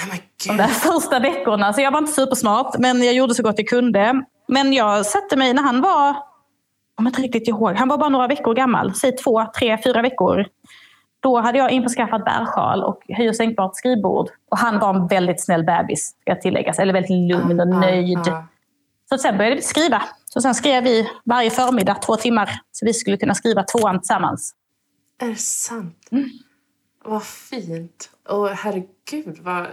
Nej 0.08 0.22
de 0.48 0.56
där 0.56 0.66
första 0.66 1.18
veckorna. 1.18 1.72
Så 1.72 1.80
jag 1.80 1.90
var 1.90 1.98
inte 1.98 2.12
supersmart, 2.12 2.78
men 2.78 3.02
jag 3.02 3.14
gjorde 3.14 3.34
så 3.34 3.42
gott 3.42 3.58
jag 3.58 3.68
kunde. 3.68 4.22
Men 4.48 4.72
jag 4.72 5.06
satte 5.06 5.36
mig 5.36 5.54
när 5.54 5.62
han 5.62 5.80
var, 5.80 6.06
jag 6.06 6.16
kommer 6.96 7.10
inte 7.10 7.22
riktigt 7.22 7.48
ihåg, 7.48 7.76
han 7.76 7.88
var 7.88 7.98
bara 7.98 8.08
några 8.08 8.26
veckor 8.26 8.54
gammal. 8.54 8.94
Säg 8.94 9.16
två, 9.16 9.46
tre, 9.58 9.78
fyra 9.84 10.02
veckor. 10.02 10.46
Då 11.20 11.40
hade 11.40 11.58
jag 11.58 11.70
införskaffat 11.70 12.24
bärsjal 12.24 12.84
och 12.84 13.02
höj 13.08 13.28
och 13.28 13.36
sänkbart 13.36 13.76
skrivbord. 13.76 14.28
Och 14.50 14.58
han 14.58 14.78
var 14.78 14.94
en 14.94 15.06
väldigt 15.06 15.44
snäll 15.44 15.64
bebis, 15.64 16.14
ska 16.20 16.34
tilläggas. 16.34 16.78
Eller 16.78 16.92
väldigt 16.92 17.32
lugn 17.32 17.60
och 17.60 17.68
Ja, 17.68 17.78
nöjd. 17.80 18.18
ja. 18.26 18.44
Så 19.08 19.18
sen 19.18 19.36
började 19.36 19.56
vi 19.56 19.62
skriva. 19.62 20.02
Så 20.34 20.40
sen 20.40 20.54
skrev 20.54 20.84
vi 20.84 21.08
varje 21.24 21.50
förmiddag 21.50 21.94
två 21.94 22.16
timmar. 22.16 22.50
Så 22.72 22.86
vi 22.86 22.94
skulle 22.94 23.16
kunna 23.16 23.34
skriva 23.34 23.62
tvåan 23.62 24.00
tillsammans. 24.00 24.54
Är 25.18 25.28
det 25.28 25.36
sant? 25.36 26.08
Mm. 26.12 26.28
Vad 27.04 27.22
fint. 27.24 28.10
Och 28.28 28.48
herregud 28.48 29.38
vad 29.42 29.66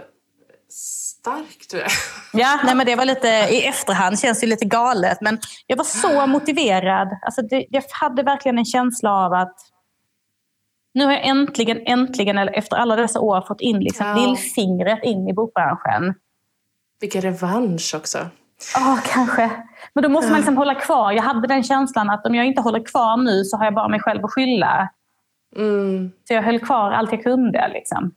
stark 0.68 1.66
du 1.70 1.80
är. 1.80 1.92
Ja, 2.32 2.60
nej, 2.64 2.74
men 2.74 2.86
det 2.86 2.96
var 2.96 3.04
lite 3.04 3.28
i 3.28 3.64
efterhand 3.66 4.18
känns 4.20 4.40
det 4.40 4.46
lite 4.46 4.64
galet. 4.64 5.18
Men 5.20 5.38
jag 5.66 5.76
var 5.76 5.84
så 5.84 6.26
motiverad. 6.32 7.08
Alltså 7.22 7.42
det, 7.42 7.66
jag 7.70 7.82
hade 7.90 8.22
verkligen 8.22 8.58
en 8.58 8.64
känsla 8.64 9.12
av 9.12 9.32
att 9.32 9.56
nu 10.94 11.04
har 11.04 11.12
jag 11.12 11.26
äntligen, 11.26 11.78
äntligen, 11.86 12.38
eller 12.38 12.52
efter 12.52 12.76
alla 12.76 12.96
dessa 12.96 13.20
år, 13.20 13.44
fått 13.48 13.60
in 13.60 13.78
liksom 13.80 14.06
Ja. 14.06 14.14
lillfingret 14.26 15.04
in 15.04 15.28
i 15.28 15.32
bokbranschen. 15.32 16.14
Vilken 17.00 17.22
revansch 17.22 17.94
också. 17.96 18.18
Ja, 18.74 18.98
kanske. 19.06 19.50
Men 19.94 20.02
då 20.02 20.08
måste 20.08 20.30
man 20.30 20.38
liksom 20.40 20.56
hålla 20.56 20.74
kvar. 20.74 21.12
Jag 21.12 21.22
hade 21.22 21.48
den 21.48 21.62
känslan 21.62 22.10
att 22.10 22.26
om 22.26 22.34
jag 22.34 22.46
inte 22.46 22.62
håller 22.62 22.84
kvar 22.86 23.16
nu 23.16 23.44
så 23.44 23.56
har 23.56 23.64
jag 23.64 23.74
bara 23.74 23.88
mig 23.88 24.00
själv 24.00 24.24
att 24.24 24.32
skylla. 24.32 24.88
Mm. 25.56 26.12
Så 26.28 26.34
jag 26.34 26.42
höll 26.42 26.58
kvar 26.60 26.92
allt 26.92 27.12
jag 27.12 27.22
kunde. 27.22 27.68
Liksom. 27.72 28.14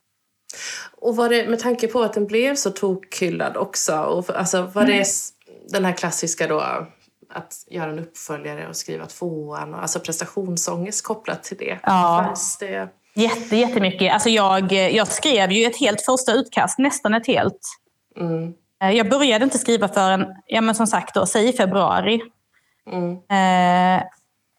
Och 1.02 1.16
var 1.16 1.30
det 1.30 1.50
med 1.50 1.60
tanke 1.60 1.88
på 1.88 2.02
att 2.02 2.14
den 2.14 2.28
blev 2.28 2.56
så 2.56 2.70
tokhyllad 2.72 3.58
också? 3.58 3.98
Och, 3.98 4.30
alltså, 4.36 4.62
var 4.62 4.82
det 4.86 4.92
Mm. 4.92 5.02
s- 5.02 5.30
den 5.70 5.86
här 5.86 5.92
klassiska 5.94 6.48
då 6.48 6.60
att 7.34 7.54
göra 7.68 7.90
en 7.90 8.00
uppföljare 8.00 8.68
och 8.68 8.76
skriva 8.76 9.06
tvåan? 9.06 9.74
Och, 9.74 9.82
alltså 9.82 10.00
prestationsångest 10.00 11.06
kopplat 11.06 11.44
till 11.44 11.58
det? 11.58 11.80
Ja. 11.84 12.24
Fanns 12.26 12.58
det? 12.58 12.90
Jätte, 13.16 13.56
jättemycket. 13.56 14.14
Alltså 14.14 14.30
jag, 14.30 14.72
jag 14.72 15.08
skrev 15.08 15.52
ju 15.52 15.66
ett 15.66 15.80
helt 15.80 16.02
första 16.02 16.32
utkast, 16.34 16.80
nästan 16.80 17.14
ett 17.14 17.28
helt. 17.28 17.60
Mm. 18.20 18.54
Eh, 18.84 18.92
Jag 18.92 19.10
började 19.10 19.44
inte 19.46 19.58
skriva 19.58 19.88
förrän, 19.88 20.26
ja 20.46 20.62
men 20.62 20.76
som 20.76 20.88
sagt 20.88 21.16
då, 21.16 21.26
säg 21.26 21.50
i 21.50 21.54
februari. 21.54 22.22
Mm. 22.92 23.12
Eh, 23.12 24.04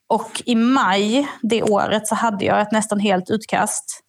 och 0.09 0.43
i 0.45 0.55
maj 0.55 1.29
det 1.43 1.63
året 1.63 2.07
så 2.07 2.15
hade 2.15 2.45
jag 2.45 2.61
ett 2.61 2.73
nästan 2.73 3.01
helt 3.01 3.31
utkast. 3.31 4.01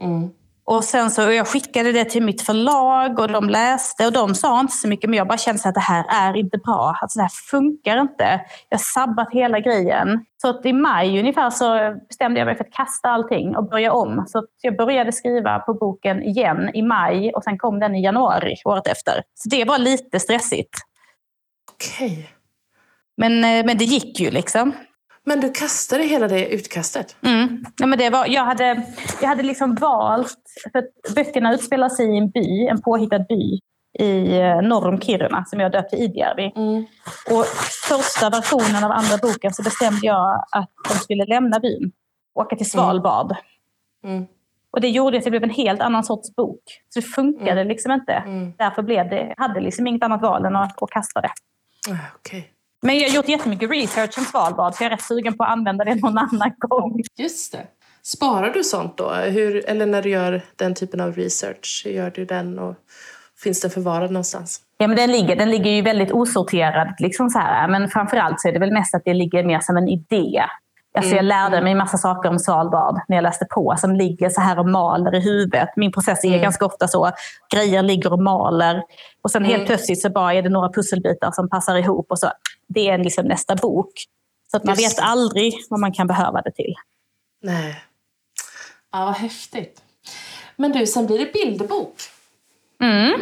Mm. 0.00 0.30
Och 0.66 0.84
sen 0.84 1.10
så 1.10 1.22
jag 1.22 1.46
skickade 1.46 1.92
det 1.92 2.04
till 2.04 2.22
mitt 2.22 2.42
förlag 2.42 3.18
och 3.18 3.28
de 3.28 3.48
läste 3.48 4.06
och 4.06 4.12
de 4.12 4.34
sa 4.34 4.60
inte 4.60 4.72
så 4.72 4.88
mycket 4.88 5.10
men 5.10 5.16
jag 5.16 5.28
bara 5.28 5.38
kände 5.38 5.68
att 5.68 5.74
det 5.74 5.80
här 5.80 6.04
är 6.08 6.36
inte 6.36 6.58
bra. 6.58 6.96
Alltså 7.02 7.18
det 7.18 7.22
här 7.22 7.50
funkar 7.50 8.00
inte. 8.00 8.40
Jag 8.68 8.78
har 8.78 8.82
sabbat 8.82 9.28
hela 9.32 9.60
grejen. 9.60 10.24
Så 10.42 10.48
att 10.48 10.66
i 10.66 10.72
maj 10.72 11.18
ungefär 11.18 11.50
så 11.50 11.94
bestämde 12.08 12.40
jag 12.40 12.46
mig 12.46 12.56
för 12.56 12.64
att 12.64 12.72
kasta 12.72 13.08
allting 13.08 13.56
och 13.56 13.68
börja 13.68 13.92
om. 13.92 14.24
Så 14.26 14.46
jag 14.60 14.76
började 14.76 15.12
skriva 15.12 15.58
på 15.58 15.74
boken 15.74 16.22
igen 16.22 16.70
i 16.74 16.82
maj 16.82 17.32
och 17.32 17.44
sen 17.44 17.58
kom 17.58 17.80
den 17.80 17.94
i 17.94 18.04
januari 18.04 18.54
året 18.64 18.86
efter. 18.86 19.22
Så 19.34 19.48
det 19.48 19.64
var 19.64 19.78
lite 19.78 20.20
stressigt. 20.20 20.78
Okej. 21.72 22.30
Men, 23.16 23.44
eh, 23.44 23.66
men 23.66 23.78
det 23.78 23.84
gick 23.84 24.20
ju 24.20 24.30
liksom. 24.30 24.72
Men 25.26 25.40
du 25.40 25.52
kastade 25.52 26.04
hela 26.04 26.28
det 26.28 26.48
utkastet? 26.48 27.16
Mm. 27.22 27.64
Ja, 27.76 27.86
men 27.86 27.98
det 27.98 28.10
var, 28.10 28.26
jag, 28.26 28.44
hade, 28.44 28.82
jag 29.20 29.28
hade 29.28 29.42
liksom 29.42 29.74
valt, 29.74 30.38
för 30.72 30.78
att 30.78 31.14
böckerna 31.14 31.54
utspelar 31.54 31.88
sig 31.88 32.14
i 32.14 32.18
en 32.18 32.30
by, 32.30 32.66
en 32.70 32.82
påhittad 32.82 33.18
by 33.28 33.60
i 33.98 34.38
eh, 34.38 34.62
norr 34.62 34.88
om 34.88 35.00
Kiruna 35.00 35.44
som 35.44 35.60
jag 35.60 35.72
döpte 35.72 35.96
Idjärvi. 35.96 36.52
Mm. 36.56 36.84
Och 37.30 37.44
första 37.88 38.30
versionen 38.30 38.84
av 38.84 38.90
andra 38.90 39.16
boken 39.22 39.54
så 39.54 39.62
bestämde 39.62 40.06
jag 40.06 40.44
att 40.50 40.70
de 40.88 40.94
skulle 40.94 41.24
lämna 41.24 41.60
byn 41.60 41.92
och 42.34 42.42
åka 42.42 42.56
till 42.56 42.70
Svalbard. 42.70 43.36
Mm. 44.04 44.26
Och 44.70 44.80
det 44.80 44.88
gjorde 44.88 45.18
att 45.18 45.24
det 45.24 45.30
blev 45.30 45.42
en 45.42 45.50
helt 45.50 45.80
annan 45.80 46.04
sorts 46.04 46.34
bok. 46.36 46.62
Så 46.88 47.00
det 47.00 47.06
funkade 47.06 47.64
liksom 47.64 47.92
inte. 47.92 48.12
Mm. 48.12 48.52
Därför 48.58 48.82
blev 48.82 49.10
det, 49.10 49.34
hade 49.36 49.60
liksom 49.60 49.86
inget 49.86 50.02
annat 50.02 50.22
val 50.22 50.44
än 50.44 50.56
att, 50.56 50.82
att 50.82 50.90
kasta 50.90 51.20
det. 51.20 51.30
Ah, 51.90 51.96
Okej. 52.16 52.53
Men 52.86 52.98
jag 52.98 53.08
har 53.08 53.16
gjort 53.16 53.28
jättemycket 53.28 53.70
research 53.70 54.18
om 54.18 54.24
Svalbard 54.24 54.74
så 54.74 54.84
jag 54.84 54.92
är 54.92 54.96
rätt 54.96 55.02
sugen 55.02 55.36
på 55.36 55.44
att 55.44 55.50
använda 55.50 55.84
det 55.84 55.94
någon 55.94 56.18
annan 56.18 56.52
gång. 56.58 57.00
Just 57.18 57.52
det. 57.52 57.66
Sparar 58.02 58.50
du 58.50 58.64
sånt 58.64 58.96
då? 58.96 59.10
Hur, 59.10 59.70
eller 59.70 59.86
när 59.86 60.02
du 60.02 60.10
gör 60.10 60.42
den 60.56 60.74
typen 60.74 61.00
av 61.00 61.12
research, 61.12 61.86
gör 61.86 62.12
du 62.14 62.24
den? 62.24 62.58
Och 62.58 62.74
finns 63.42 63.60
den 63.60 63.70
förvarad 63.70 64.10
någonstans? 64.10 64.60
Ja, 64.78 64.88
men 64.88 64.96
den, 64.96 65.12
ligger, 65.12 65.36
den 65.36 65.50
ligger 65.50 65.70
ju 65.70 65.82
väldigt 65.82 66.12
osorterad. 66.12 66.94
Liksom 66.98 67.30
så 67.30 67.38
här. 67.38 67.68
Men 67.68 67.88
framförallt 67.88 68.40
så 68.40 68.48
är 68.48 68.52
det 68.52 68.58
väl 68.58 68.72
mest 68.72 68.94
att 68.94 69.04
det 69.04 69.14
ligger 69.14 69.44
mer 69.44 69.60
som 69.60 69.76
en 69.76 69.88
idé. 69.88 70.44
Alltså 70.98 71.14
jag 71.16 71.24
lärde 71.24 71.62
mig 71.62 71.74
massa 71.74 71.98
saker 71.98 72.28
om 72.28 72.38
Svalbard 72.38 73.00
när 73.08 73.16
jag 73.16 73.22
läste 73.22 73.44
på 73.50 73.74
som 73.78 73.94
ligger 73.96 74.30
så 74.30 74.40
här 74.40 74.58
och 74.58 74.68
maler 74.68 75.14
i 75.14 75.20
huvudet. 75.20 75.68
Min 75.76 75.92
process 75.92 76.24
är 76.24 76.28
Mm. 76.28 76.40
ganska 76.42 76.66
ofta 76.66 76.88
så. 76.88 77.10
Grejer 77.54 77.82
ligger 77.82 78.12
och 78.12 78.22
maler. 78.22 78.82
Och 79.22 79.30
sen 79.30 79.44
helt 79.44 79.54
Mm. 79.56 79.66
plötsligt 79.66 80.02
så 80.02 80.10
bara 80.10 80.34
är 80.34 80.42
det 80.42 80.48
några 80.48 80.68
pusselbitar 80.72 81.32
som 81.32 81.48
passar 81.48 81.76
ihop. 81.76 82.06
Och 82.10 82.18
så, 82.18 82.30
det 82.68 82.88
är 82.88 82.98
liksom 82.98 83.24
nästa 83.26 83.56
bok. 83.56 83.92
Så 84.50 84.56
att 84.56 84.64
man 84.64 84.74
Just 84.74 84.98
vet 84.98 85.04
aldrig 85.04 85.54
vad 85.70 85.80
man 85.80 85.92
kan 85.92 86.06
behöva 86.06 86.42
det 86.42 86.50
till. 86.50 86.74
Nej. 87.42 87.76
Ja, 88.92 89.04
vad 89.04 89.14
häftigt. 89.14 89.82
Men 90.56 90.72
du, 90.72 90.86
sen 90.86 91.06
blir 91.06 91.18
det 91.18 91.32
bilderbok. 91.32 91.96
Mm. 92.82 93.20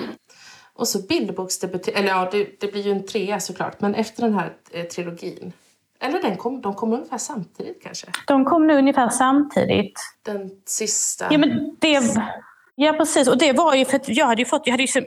Och 0.75 0.89
så 0.89 0.99
bilderboksdebut... 0.99 1.89
Eller 1.89 2.09
ja, 2.09 2.29
det, 2.33 2.61
det 2.61 2.73
blir 2.73 2.83
ju 2.83 2.91
en 2.93 3.07
trea 3.07 3.41
såklart. 3.41 3.81
Men 3.81 3.95
efter 3.95 4.23
den 4.23 4.35
här 4.35 4.53
eh, 4.71 4.85
trilogin. 4.85 5.53
Eller 6.03 6.23
den 6.23 6.37
kom, 6.37 6.61
de 6.61 6.75
kom 6.75 6.93
ungefär 6.93 7.19
samtidigt 7.19 7.83
kanske. 7.83 8.07
De 8.27 8.45
kom 8.45 8.67
nu 8.67 8.79
ungefär 8.79 9.09
samtidigt. 9.09 10.01
Den 10.23 10.51
sista. 10.67 11.27
Ja, 11.31 11.39
men 11.39 11.77
det, 11.81 12.01
ja 12.75 12.93
precis. 12.93 13.29
Och 13.29 13.39
det 13.39 13.53
var 13.53 13.75
ju 13.75 13.85
för 13.85 13.97
att 13.97 14.09
jag 14.09 14.27
hade 14.27 14.43
ju 14.43 14.47
fått... 14.47 14.67
Jag 14.67 14.73
hade 14.73 14.83
ju, 14.83 15.07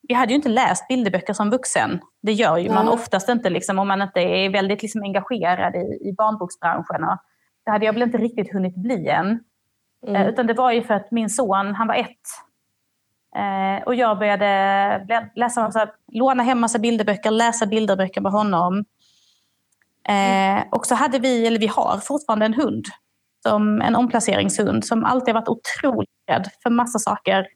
jag 0.00 0.16
hade 0.18 0.32
ju 0.32 0.36
inte 0.36 0.48
läst 0.48 0.88
bilderböcker 0.88 1.32
som 1.32 1.50
vuxen. 1.50 2.00
Det 2.22 2.32
gör 2.32 2.58
ju 2.58 2.70
man 2.70 2.84
Nej. 2.84 2.94
oftast 2.94 3.28
inte 3.28 3.50
liksom, 3.50 3.78
om 3.78 3.88
man 3.88 4.02
inte 4.02 4.20
är 4.20 4.50
väldigt 4.50 4.82
liksom, 4.82 5.02
engagerad 5.02 5.74
i, 5.76 6.08
i 6.08 6.14
barnboksbranschen. 6.18 7.04
Och 7.04 7.18
det 7.64 7.70
hade 7.70 7.86
jag 7.86 7.92
väl 7.92 8.02
inte 8.02 8.18
riktigt 8.18 8.52
hunnit 8.52 8.74
bli 8.76 9.08
än. 9.08 9.40
Mm. 10.06 10.22
Eh, 10.22 10.28
Utan 10.28 10.46
det 10.46 10.54
var 10.54 10.72
ju 10.72 10.82
för 10.82 10.94
att 10.94 11.10
min 11.10 11.30
son, 11.30 11.74
han 11.74 11.88
var 11.88 11.94
ett. 11.94 12.08
Eh, 13.36 13.84
och 13.86 13.94
jag 13.94 14.18
började 14.18 14.46
lä- 15.08 15.30
läsa, 15.34 15.62
massa, 15.62 15.88
låna 16.12 16.42
hem 16.42 16.60
massa 16.60 16.78
bilderböcker, 16.78 17.30
läsa 17.30 17.66
bilderböcker 17.66 18.20
med 18.20 18.32
honom. 18.32 18.84
Eh, 20.08 20.64
och 20.70 20.86
så 20.86 20.94
hade 20.94 21.18
vi, 21.18 21.46
eller 21.46 21.58
vi 21.58 21.66
har 21.66 21.98
fortfarande 21.98 22.46
en 22.46 22.54
hund. 22.54 22.84
Som 23.42 23.82
en 23.82 23.96
omplaceringshund 23.96 24.84
som 24.84 25.04
alltid 25.04 25.34
varit 25.34 25.48
otroligt 25.48 26.10
rädd 26.30 26.48
för 26.62 26.70
massa 26.70 26.98
saker. 26.98 27.46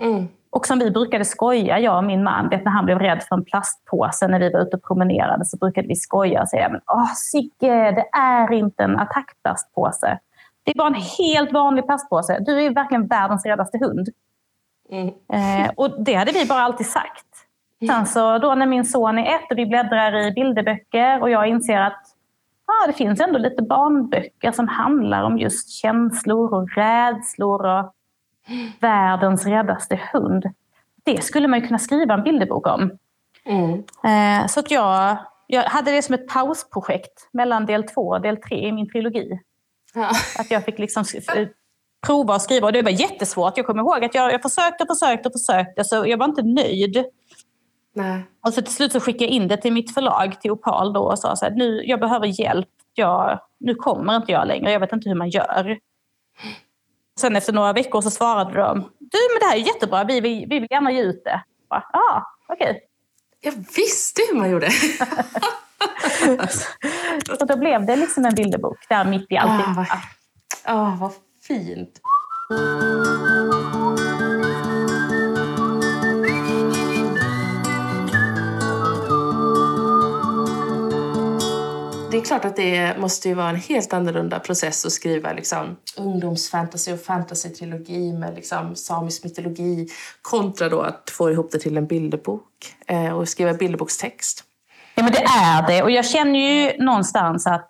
Mm. 0.00 0.28
Och 0.50 0.66
som 0.66 0.78
vi 0.78 0.90
brukade 0.90 1.24
skoja, 1.24 1.78
jag 1.78 1.98
och 1.98 2.04
min 2.04 2.22
man, 2.22 2.48
vet, 2.48 2.64
när 2.64 2.72
han 2.72 2.84
blev 2.84 2.98
rädd 2.98 3.22
för 3.28 3.36
en 3.36 3.44
plastpåse 3.44 4.28
när 4.28 4.40
vi 4.40 4.50
var 4.50 4.60
ute 4.60 4.76
och 4.76 4.82
promenerade 4.82 5.44
så 5.44 5.56
brukade 5.56 5.88
vi 5.88 5.96
skoja 5.96 6.42
och 6.42 6.48
säga 6.48 6.68
men, 6.68 6.80
Åh, 6.86 7.14
Sigge, 7.14 7.90
det 7.90 8.08
är 8.18 8.52
inte 8.52 8.84
en 8.84 8.98
attackplastpåse. 8.98 10.18
Det 10.64 10.70
är 10.70 10.78
bara 10.78 10.88
en 10.88 11.02
helt 11.18 11.52
vanlig 11.52 11.86
plastpåse. 11.86 12.38
Du 12.40 12.62
är 12.62 12.74
verkligen 12.74 13.06
världens 13.06 13.46
räddaste 13.46 13.78
hund. 13.78 14.08
Mm. 14.90 15.08
Eh, 15.08 15.70
och 15.76 16.04
det 16.04 16.14
hade 16.14 16.32
vi 16.32 16.46
bara 16.46 16.62
alltid 16.62 16.86
sagt. 16.86 17.26
Sen 17.88 18.06
så 18.06 18.38
då 18.38 18.54
när 18.54 18.66
min 18.66 18.84
son 18.84 19.18
är 19.18 19.34
ett 19.34 19.50
och 19.50 19.58
vi 19.58 19.66
bläddrar 19.66 20.26
i 20.26 20.32
bilderböcker 20.32 21.22
och 21.22 21.30
jag 21.30 21.48
inser 21.48 21.80
att 21.80 22.02
ah, 22.66 22.86
det 22.86 22.92
finns 22.92 23.20
ändå 23.20 23.38
lite 23.38 23.62
barnböcker 23.62 24.52
som 24.52 24.68
handlar 24.68 25.22
om 25.22 25.38
just 25.38 25.70
känslor 25.70 26.54
och 26.54 26.76
rädslor. 26.76 27.66
Och 27.66 27.94
Världens 28.80 29.46
räddaste 29.46 30.00
hund. 30.12 30.44
Det 31.04 31.24
skulle 31.24 31.48
man 31.48 31.66
kunna 31.66 31.78
skriva 31.78 32.14
en 32.14 32.22
bilderbok 32.22 32.66
om. 32.66 32.98
Mm. 33.44 33.72
Eh, 34.04 34.46
så 34.46 34.60
att 34.60 34.70
jag, 34.70 35.16
jag 35.46 35.62
hade 35.62 35.90
det 35.90 36.02
som 36.02 36.14
ett 36.14 36.28
pausprojekt 36.28 37.28
mellan 37.32 37.66
del 37.66 37.82
två 37.82 38.08
och 38.08 38.20
del 38.20 38.36
tre 38.36 38.68
i 38.68 38.72
min 38.72 38.90
trilogi. 38.90 39.40
Ja. 39.94 40.10
Att 40.38 40.50
jag 40.50 40.64
fick 40.64 40.78
liksom 40.78 41.04
eh, 41.36 41.48
prova 42.06 42.34
att 42.34 42.42
skriva 42.42 42.66
och 42.66 42.72
det 42.72 42.82
var 42.82 42.90
jättesvårt. 42.90 43.56
Jag 43.56 43.66
kommer 43.66 43.82
ihåg 43.82 44.04
att 44.04 44.14
jag, 44.14 44.32
jag 44.32 44.42
försökte 44.42 44.84
och 44.84 44.88
försökte 44.88 45.28
och 45.28 45.32
försökte 45.32 45.84
så 45.84 46.06
jag 46.06 46.18
var 46.18 46.26
inte 46.26 46.42
nöjd. 46.42 47.04
Nej. 47.96 48.24
Och 48.46 48.54
så 48.54 48.62
till 48.62 48.74
slut 48.74 48.92
så 48.92 49.00
skickade 49.00 49.24
jag 49.24 49.30
in 49.32 49.48
det 49.48 49.56
till 49.56 49.72
mitt 49.72 49.94
förlag, 49.94 50.40
till 50.40 50.50
Opal 50.50 50.92
då 50.92 51.00
och 51.00 51.18
sa 51.18 51.36
så 51.36 51.44
här, 51.44 51.52
nu, 51.52 51.82
jag 51.84 52.00
behöver 52.00 52.40
hjälp. 52.40 52.68
Jag, 52.94 53.40
nu 53.60 53.74
kommer 53.74 54.16
inte 54.16 54.32
jag 54.32 54.48
längre, 54.48 54.72
jag 54.72 54.80
vet 54.80 54.92
inte 54.92 55.08
hur 55.08 55.16
man 55.16 55.28
gör. 55.30 55.78
Sen 57.20 57.36
efter 57.36 57.52
några 57.52 57.72
veckor 57.72 58.00
så 58.00 58.10
svarade 58.10 58.60
de, 58.60 58.80
du 58.98 59.18
men 59.32 59.40
det 59.40 59.46
här 59.46 59.56
är 59.56 59.66
jättebra, 59.66 60.04
vi 60.04 60.20
vill, 60.20 60.46
vi 60.48 60.58
vill 60.60 60.68
gärna 60.70 60.92
ge 60.92 61.02
ut 61.02 61.24
det. 61.24 61.42
Ja, 61.68 61.76
ah, 61.92 62.22
okej. 62.48 62.80
Jag 63.40 63.52
visste 63.52 64.22
hur 64.30 64.38
man 64.38 64.50
gjorde. 64.50 64.70
Så 67.38 67.44
då 67.44 67.56
blev 67.56 67.86
det 67.86 67.96
liksom 67.96 68.24
en 68.24 68.34
bilderbok 68.34 68.78
där 68.88 69.04
mitt 69.04 69.32
i 69.32 69.36
Ah, 69.36 69.40
allting. 69.40 69.74
vad, 69.74 69.86
ah, 70.64 70.96
vad 71.00 71.12
fint. 71.48 72.00
Det 82.14 82.18
är 82.18 82.24
klart 82.24 82.44
att 82.44 82.56
det 82.56 82.98
måste 82.98 83.28
ju 83.28 83.34
vara 83.34 83.48
en 83.48 83.56
helt 83.56 83.92
annorlunda 83.92 84.38
process 84.38 84.84
att 84.84 84.92
skriva 84.92 85.32
liksom, 85.32 85.76
ungdomsfantasy 85.96 86.92
och 86.92 86.98
fantasy-trilogi 86.98 88.18
med 88.18 88.34
liksom, 88.34 88.76
samisk 88.76 89.24
mytologi 89.24 89.88
kontra 90.22 90.68
då 90.68 90.80
att 90.80 91.10
få 91.10 91.30
ihop 91.30 91.50
det 91.52 91.58
till 91.58 91.76
en 91.76 91.86
bilderbok 91.86 92.42
eh, 92.86 93.18
och 93.18 93.28
skriva 93.28 93.54
bilderbokstext. 93.54 94.44
Ja, 94.94 95.02
men 95.02 95.12
det 95.12 95.22
är 95.22 95.66
det. 95.66 95.82
Och 95.82 95.90
jag 95.90 96.06
känner 96.06 96.38
ju 96.38 96.84
någonstans 96.84 97.46
att 97.46 97.68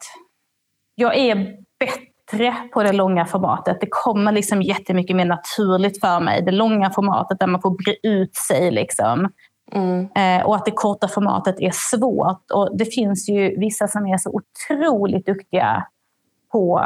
jag 0.95 1.19
är 1.19 1.57
bättre 1.79 2.55
på 2.73 2.83
det 2.83 2.93
långa 2.93 3.27
formatet. 3.27 3.81
Det 3.81 3.89
kommer 3.91 4.33
liksom 4.33 4.63
jättemycket 4.63 5.17
mer 5.17 5.25
naturligt 5.25 6.01
för 6.01 6.21
mig. 6.21 6.43
Det 6.43 6.53
långa 6.53 6.91
formatet 6.91 7.39
där 7.39 7.47
man 7.47 7.63
får 7.63 7.71
bre 7.71 8.11
ut 8.11 8.37
sig. 8.37 8.71
Liksom. 8.71 9.29
Mm. 9.73 10.09
Eh, 10.15 10.47
och 10.47 10.57
att 10.57 10.65
det 10.65 10.71
korta 10.71 11.09
formatet 11.09 11.61
är 11.61 11.71
svårt. 11.73 12.51
Och 12.51 12.77
det 12.77 12.85
finns 12.85 13.29
ju 13.29 13.59
vissa 13.59 13.89
som 13.89 14.07
är 14.07 14.19
så 14.19 14.31
otroligt 14.31 15.27
duktiga 15.27 15.87
på 16.53 16.83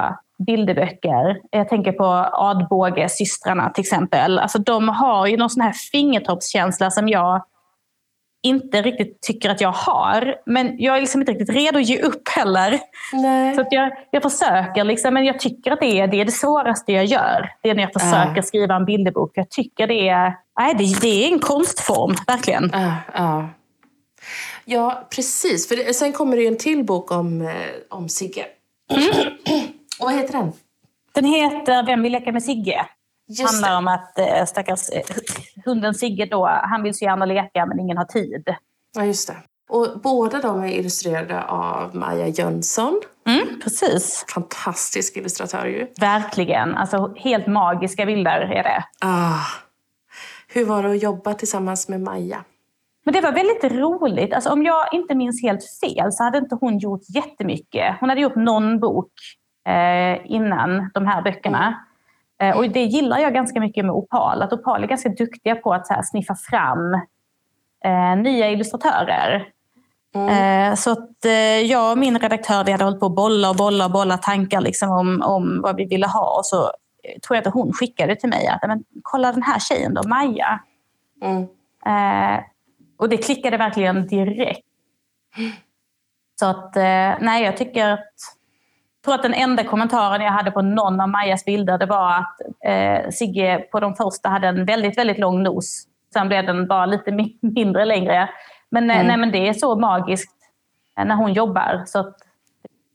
bilderböcker. 0.47 1.41
Jag 1.51 1.69
tänker 1.69 1.93
på 1.93 2.05
Adbåge, 2.33 3.09
systrarna 3.09 3.71
till 3.71 3.83
exempel. 3.83 4.39
Alltså, 4.39 4.59
de 4.59 4.89
har 4.89 5.27
ju 5.27 5.37
någon 5.37 5.51
sån 5.51 5.63
här 5.63 5.75
fingertoppskänsla 5.93 6.91
som 6.91 7.09
jag 7.09 7.45
inte 8.43 8.83
riktigt 8.83 9.21
tycker 9.21 9.51
att 9.51 9.61
jag 9.61 9.73
har. 9.73 10.35
Men 10.47 10.75
jag 10.79 10.97
är 10.97 11.01
liksom 11.01 11.21
inte 11.21 11.33
riktigt 11.33 11.51
redo 11.57 11.79
att 11.79 11.89
ge 11.89 12.03
upp 12.03 12.29
heller. 12.29 12.81
Nej. 13.13 13.55
Så 13.55 13.61
att 13.61 13.67
jag, 13.71 13.91
jag 14.11 14.23
försöker, 14.23 14.85
liksom, 14.85 15.15
men 15.15 15.25
jag 15.25 15.41
tycker 15.41 15.71
att 15.71 15.81
det 15.81 16.01
är, 16.01 16.07
det 16.07 16.21
är 16.21 16.25
det 16.25 16.33
svåraste 16.33 16.93
jag 16.93 17.05
gör. 17.05 17.51
Det 17.63 17.71
är 17.71 17.75
när 17.75 17.83
jag 17.83 17.93
försöker 17.93 18.33
Ja. 18.37 18.43
skriva 18.43 18.75
en 18.75 18.85
bilderbok. 18.85 19.31
Jag 19.35 19.51
tycker 19.51 19.87
det 19.87 20.09
är, 20.09 20.35
nej, 20.61 20.75
det, 20.79 21.01
det 21.01 21.25
är 21.25 21.33
en 21.33 21.39
konstform, 21.39 22.15
verkligen. 22.27 22.71
Ja, 22.73 22.93
ja. 23.15 23.49
ja, 24.65 25.07
precis. 25.11 25.69
För 25.69 25.77
det, 25.77 25.95
sen 25.95 26.13
kommer 26.13 26.37
det 26.37 26.43
ju 26.43 26.49
en 26.49 26.59
till 26.59 26.85
bok 26.85 27.13
om, 27.13 27.43
eh, 27.43 27.49
om 27.91 28.09
Sigge. 28.09 28.47
Och 30.01 30.07
vad 30.07 30.15
heter 30.15 30.33
den? 30.33 30.53
Den 31.15 31.25
heter 31.25 31.87
Vem 31.87 32.03
vill 32.03 32.13
leka 32.13 32.33
med 32.33 32.43
Sigge? 32.43 32.87
Just 33.29 33.53
handlar 33.53 33.71
det. 33.71 33.77
om 33.77 33.89
att 33.89 34.19
eh, 34.19 34.45
stackars 34.45 34.89
eh, 34.91 35.03
hunden 35.65 35.95
Sigge 35.95 36.27
då, 36.27 36.47
han 36.47 36.83
vill 36.83 36.95
så 36.95 37.05
gärna 37.05 37.25
leka 37.25 37.67
men 37.67 37.81
ingen 37.81 37.97
har 37.97 38.05
tid. 38.05 38.55
Ja, 38.97 39.05
just 39.05 39.29
det. 39.29 39.37
Och 39.69 40.01
båda 40.03 40.41
de 40.41 40.65
är 40.65 40.69
illustrerade 40.69 41.45
av 41.45 41.97
Maja 41.97 42.27
Jönsson. 42.29 43.01
Mm, 43.27 43.61
precis. 43.65 44.27
Fantastisk 44.35 45.17
illustratör 45.17 45.67
ju. 45.67 45.87
Verkligen. 46.01 46.75
Alltså 46.75 47.15
helt 47.17 47.47
magiska 47.47 48.07
bilder 48.07 48.41
är 48.41 48.63
det. 48.63 48.85
Ah. 49.01 49.41
Hur 50.49 50.65
var 50.65 50.83
det 50.83 50.91
att 50.91 51.03
jobba 51.03 51.35
tillsammans 51.35 51.89
med 51.89 52.01
Maja? 52.01 52.45
Men 53.05 53.15
det 53.15 53.21
var 53.21 53.33
väldigt 53.33 53.65
roligt. 53.65 54.35
Alltså, 54.35 54.51
om 54.51 54.63
jag 54.63 54.89
inte 54.93 55.15
minns 55.15 55.43
helt 55.43 55.65
fel 55.81 56.13
så 56.13 56.25
hade 56.25 56.39
inte 56.39 56.55
hon 56.61 56.79
gjort 56.79 57.03
jättemycket. 57.15 57.97
Hon 58.01 58.09
hade 58.09 58.21
gjort 58.21 58.37
någon 58.37 58.81
bok 58.81 59.13
eh, 59.69 60.33
innan 60.33 60.91
de 60.95 61.07
här 61.07 61.23
böckerna. 61.23 61.85
Eh, 62.43 62.57
och 62.57 62.71
det 62.71 62.85
gillar 62.85 63.19
jag 63.19 63.35
ganska 63.35 63.61
mycket 63.61 63.85
med 63.85 63.95
Opal. 63.95 64.43
Att 64.43 64.53
Opal 64.53 64.83
är 64.83 64.89
ganska 64.89 65.09
duktiga 65.09 65.55
på 65.55 65.75
att 65.75 65.89
här, 65.89 66.03
sniffa 66.03 66.35
fram 66.35 66.95
eh, 67.85 68.17
nya 68.17 68.51
illustratörer. 68.51 69.49
Eh, 70.15 70.75
så 70.75 70.91
att 70.91 71.25
eh, 71.25 71.61
jag 71.61 71.93
och 71.93 71.99
min 71.99 72.19
redaktör 72.19 72.65
vi 72.65 72.73
hade 72.73 72.85
hållit 72.85 73.01
på 73.01 73.07
att 73.07 73.15
bolla 73.15 73.51
och 73.51 73.57
bolla 73.57 73.85
och 73.85 73.91
bolla 73.91 74.19
tankar 74.19 74.61
liksom, 74.61 74.91
om, 74.91 75.23
om 75.23 75.61
vad 75.63 75.77
vi 75.77 75.85
ville 75.85 76.07
ha. 76.07 76.39
Och 76.39 76.47
så 76.47 76.71
tror 77.27 77.37
jag 77.37 77.49
att 77.49 77.55
hon 77.55 77.73
skickade 77.73 78.17
till 78.17 78.29
mig 78.29 78.47
att 78.47 78.69
men, 78.69 78.85
kolla 79.03 79.33
den 79.33 79.43
här 79.43 79.59
tjejen 79.59 79.95
då, 79.95 80.09
Maja. 80.09 80.61
Mm. 81.23 81.43
Eh, 81.87 82.45
och 82.99 83.09
det 83.09 83.17
klickade 83.17 83.57
verkligen 83.57 84.07
direkt. 84.07 84.67
Så 86.41 86.47
att, 86.47 86.77
eh, 86.77 87.15
nej, 87.21 87.45
jag 87.45 87.57
tycker 87.57 87.89
att... 87.89 88.15
Tror 89.05 89.15
att 89.15 89.23
den 89.23 89.35
enda 89.35 89.65
kommentaren 89.65 90.23
jag 90.23 90.33
hade 90.33 90.51
på 90.51 90.63
någon 90.63 91.01
av 91.01 91.09
Majas 91.09 91.45
bilder 91.45 91.79
det 91.79 91.87
var 91.87 92.13
att 92.13 92.41
eh, 92.65 93.11
Sigge 93.11 93.59
på 93.73 93.81
de 93.81 93.95
första 93.95 94.29
hade 94.29 94.49
en 94.49 94.65
väldigt, 94.65 94.99
väldigt 94.99 95.19
lång 95.19 95.43
nos. 95.43 95.85
Sen 96.13 96.29
blev 96.29 96.47
den 96.47 96.67
bara 96.67 96.87
lite 96.87 97.11
mi- 97.11 97.39
mindre 97.55 97.85
längre. 97.85 98.31
Men, 98.71 98.91
eh, 98.91 98.97
Mm. 98.97 99.07
nej, 99.07 99.17
men 99.17 99.31
det 99.33 99.49
är 99.49 99.53
så 99.55 99.77
magiskt 99.79 100.33
eh, 100.99 101.05
när 101.05 101.15
hon 101.15 101.33
jobbar. 101.33 101.83
Så 101.87 101.99
att, 101.99 102.17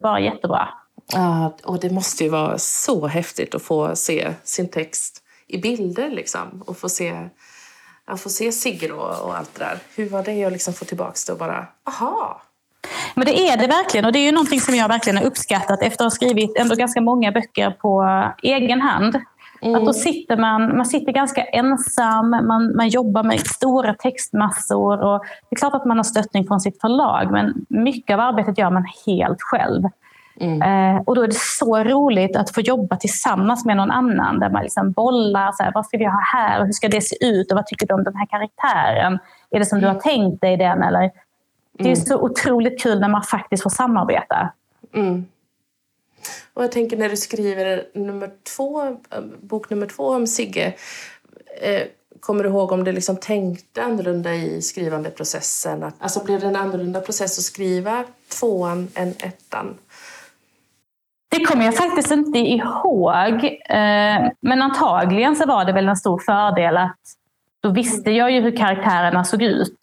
bara 0.04 0.20
jättebra. 0.20 0.70
Ja, 1.14 1.54
och 1.64 1.80
det 1.80 1.90
måste 1.90 2.24
ju 2.24 2.30
vara 2.30 2.58
så 2.58 3.08
häftigt 3.08 3.56
att 3.56 3.62
få 3.62 3.96
se 3.96 4.34
sin 4.44 4.70
text 4.70 5.24
i 5.48 5.58
bilder 5.58 6.10
liksom. 6.10 6.64
Och 6.68 6.78
få 6.78 6.90
se, 6.90 7.30
att 8.06 8.22
få 8.22 8.30
se 8.30 8.52
Sigge 8.52 8.88
då 8.88 8.96
och 8.96 9.38
allt 9.38 9.56
det 9.56 9.64
där. 9.66 9.78
Hur 9.96 10.10
var 10.10 10.24
det 10.24 10.46
att 10.46 10.52
liksom 10.52 10.74
få 10.74 10.86
tillbaka 10.86 11.14
det 11.28 11.34
och 11.34 11.40
bara, 11.40 11.68
aha. 11.88 12.42
Men 13.16 13.26
det 13.26 13.40
är 13.50 13.58
det 13.58 13.68
verkligen. 13.68 14.06
Och 14.06 14.12
det 14.12 14.20
är 14.20 14.26
ju 14.26 14.32
någonting 14.32 14.60
som 14.60 14.76
jag 14.76 14.88
verkligen 14.88 15.18
har 15.18 15.26
uppskattat 15.26 15.82
efter 15.82 16.06
att 16.06 16.12
ha 16.12 16.16
skrivit 16.16 16.58
ändå 16.58 16.76
ganska 16.76 17.02
många 17.02 17.32
böcker 17.32 17.72
på 17.72 18.04
egen 18.44 18.82
hand. 18.82 19.16
Att 19.76 19.86
då 19.86 19.94
sitter 19.94 20.38
man, 20.38 20.78
man 20.78 20.86
sitter 20.86 21.12
ganska 21.12 21.44
ensam, 21.44 22.30
man, 22.30 22.76
man 22.76 22.90
jobbar 22.90 23.24
med 23.24 23.40
stora 23.40 23.94
textmassor. 23.94 25.04
Och 25.04 25.24
det 25.50 25.56
är 25.56 25.56
klart 25.56 25.74
att 25.74 25.86
man 25.86 25.98
har 25.98 26.04
stöttning 26.04 26.48
från 26.48 26.60
sitt 26.60 26.82
förlag, 26.82 27.32
men 27.32 27.66
mycket 27.70 28.14
av 28.14 28.20
arbetet 28.20 28.58
gör 28.58 28.70
man 28.70 28.86
helt 29.06 29.42
själv. 29.42 29.84
Eh, 30.62 31.02
och 31.06 31.16
då 31.16 31.24
är 31.24 31.28
det 31.28 31.40
så 31.40 31.84
roligt 31.84 32.36
att 32.36 32.52
få 32.52 32.62
jobba 32.62 32.96
tillsammans 32.96 33.66
med 33.66 33.78
någon 33.78 33.92
annan. 33.92 34.40
Där 34.40 34.50
man 34.50 34.64
liksom 34.64 34.92
bollar, 34.92 35.52
så 35.52 35.64
här, 35.64 35.72
vad 35.74 35.86
ska 35.86 35.98
vi 35.98 36.06
ha 36.06 36.22
här 36.34 36.60
och 36.60 36.66
hur 36.66 36.74
ska 36.74 36.88
det 36.88 37.02
se 37.02 37.26
ut 37.26 37.52
och 37.52 37.56
vad 37.56 37.66
tycker 37.66 37.88
du 37.88 37.94
om 37.94 38.04
den 38.04 38.16
här 38.16 38.26
karaktären? 38.26 39.20
Är 39.52 39.60
det 39.60 39.66
som 39.66 39.82
du 39.82 39.88
har 39.88 40.00
tänkt 40.00 40.42
dig 40.42 40.58
den? 40.58 40.84
Eller? 40.84 41.12
Det 41.78 41.92
är 41.92 41.96
så 41.96 42.20
otroligt 42.22 42.82
kul 42.82 43.00
när 43.00 43.10
man 43.10 43.24
faktiskt 43.24 43.64
får 43.64 43.70
samarbeta. 43.70 44.54
Mm. 44.94 45.26
Och 46.54 46.64
jag 46.64 46.72
tänker 46.72 46.98
när 46.98 47.10
du 47.10 47.18
skriver 47.18 47.86
nummer 47.94 48.32
två, 48.56 48.84
eh, 48.84 49.22
bok 49.42 49.70
nummer 49.70 49.88
två 49.88 50.08
om 50.08 50.28
Sigge. 50.28 50.74
Eh, 51.62 51.82
kommer 52.20 52.44
du 52.44 52.50
ihåg 52.50 52.72
om 52.72 52.84
du 52.84 52.92
liksom 52.92 53.18
tänkte 53.18 53.84
annorlunda 53.84 54.34
i 54.34 54.62
skrivandeprocessen? 54.62 55.92
Alltså 56.00 56.24
blev 56.24 56.40
det 56.40 56.48
en 56.48 56.56
annorlunda 56.56 57.02
process 57.02 57.38
att 57.38 57.44
skriva 57.44 58.04
tvåan 58.40 58.88
än 58.96 59.10
ettan? 59.10 59.78
Det 61.30 61.46
kommer 61.46 61.66
jag 61.66 61.76
faktiskt 61.76 62.12
inte 62.12 62.40
ihåg. 62.40 63.44
Eh, 63.70 64.30
Men 64.40 64.62
antagligen 64.62 65.36
så 65.36 65.46
var 65.46 65.66
det 65.66 65.74
väl 65.74 65.88
en 65.88 65.96
stor 65.96 66.20
fördel 66.20 66.78
att 66.78 67.00
då 67.64 67.70
visste 67.70 68.12
jag 68.12 68.32
ju 68.32 68.42
hur 68.42 68.58
karaktärerna 68.58 69.24
såg 69.24 69.42
ut. 69.44 69.80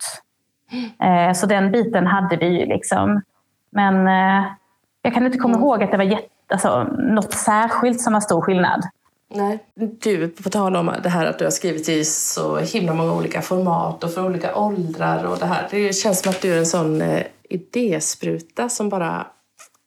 Eh, 1.03 1.35
Så 1.35 1.47
den 1.47 1.73
biten 1.73 2.07
hade 2.07 2.37
vi 2.37 2.47
ju 2.47 2.67
liksom. 2.67 3.23
Men 3.71 4.07
eh, 4.09 4.47
jag 5.03 5.15
kan 5.15 5.27
inte 5.27 5.39
komma 5.39 5.59
ihåg 5.59 5.83
att 5.83 5.91
det 5.91 5.97
var 5.97 6.05
jätte, 6.05 6.29
alltså, 6.49 6.83
något 6.99 7.33
särskilt 7.33 8.01
som 8.01 8.13
var 8.13 8.21
stor 8.21 8.41
skillnad. 8.41 8.83
Nej. 9.35 9.59
Du, 9.75 10.29
på 10.29 10.51
tal 10.51 10.77
om 10.77 10.91
det 11.03 11.09
här 11.09 11.27
att 11.27 11.39
du 11.39 11.45
har 11.45 11.51
skrivit 11.51 11.89
i 11.89 12.05
så 12.05 12.57
himla 12.59 12.95
många 12.95 13.13
olika 13.13 13.43
format 13.43 14.05
och 14.05 14.15
för 14.15 14.27
olika 14.27 14.55
åldrar 14.55 15.25
och 15.25 15.39
det 15.39 15.47
här. 15.47 15.69
Det 15.71 15.93
känns 15.93 16.21
som 16.21 16.31
att 16.31 16.43
du 16.43 16.55
är 16.55 16.59
en 16.59 16.67
sån 16.67 17.03
eh, 17.03 17.23
idéspruta 17.49 18.69
som 18.69 18.89
bara 18.89 19.27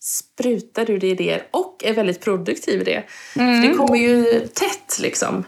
sprutar 0.01 0.91
ur 0.91 0.99
dig 0.99 1.09
idéer 1.09 1.43
och 1.51 1.83
är 1.85 1.93
väldigt 1.93 2.21
produktiv 2.21 2.81
i 2.81 2.83
det. 2.83 3.03
För 3.33 3.67
det 3.67 3.73
kommer 3.73 3.97
ju 3.97 4.23
tätt 4.39 4.99
liksom, 5.01 5.43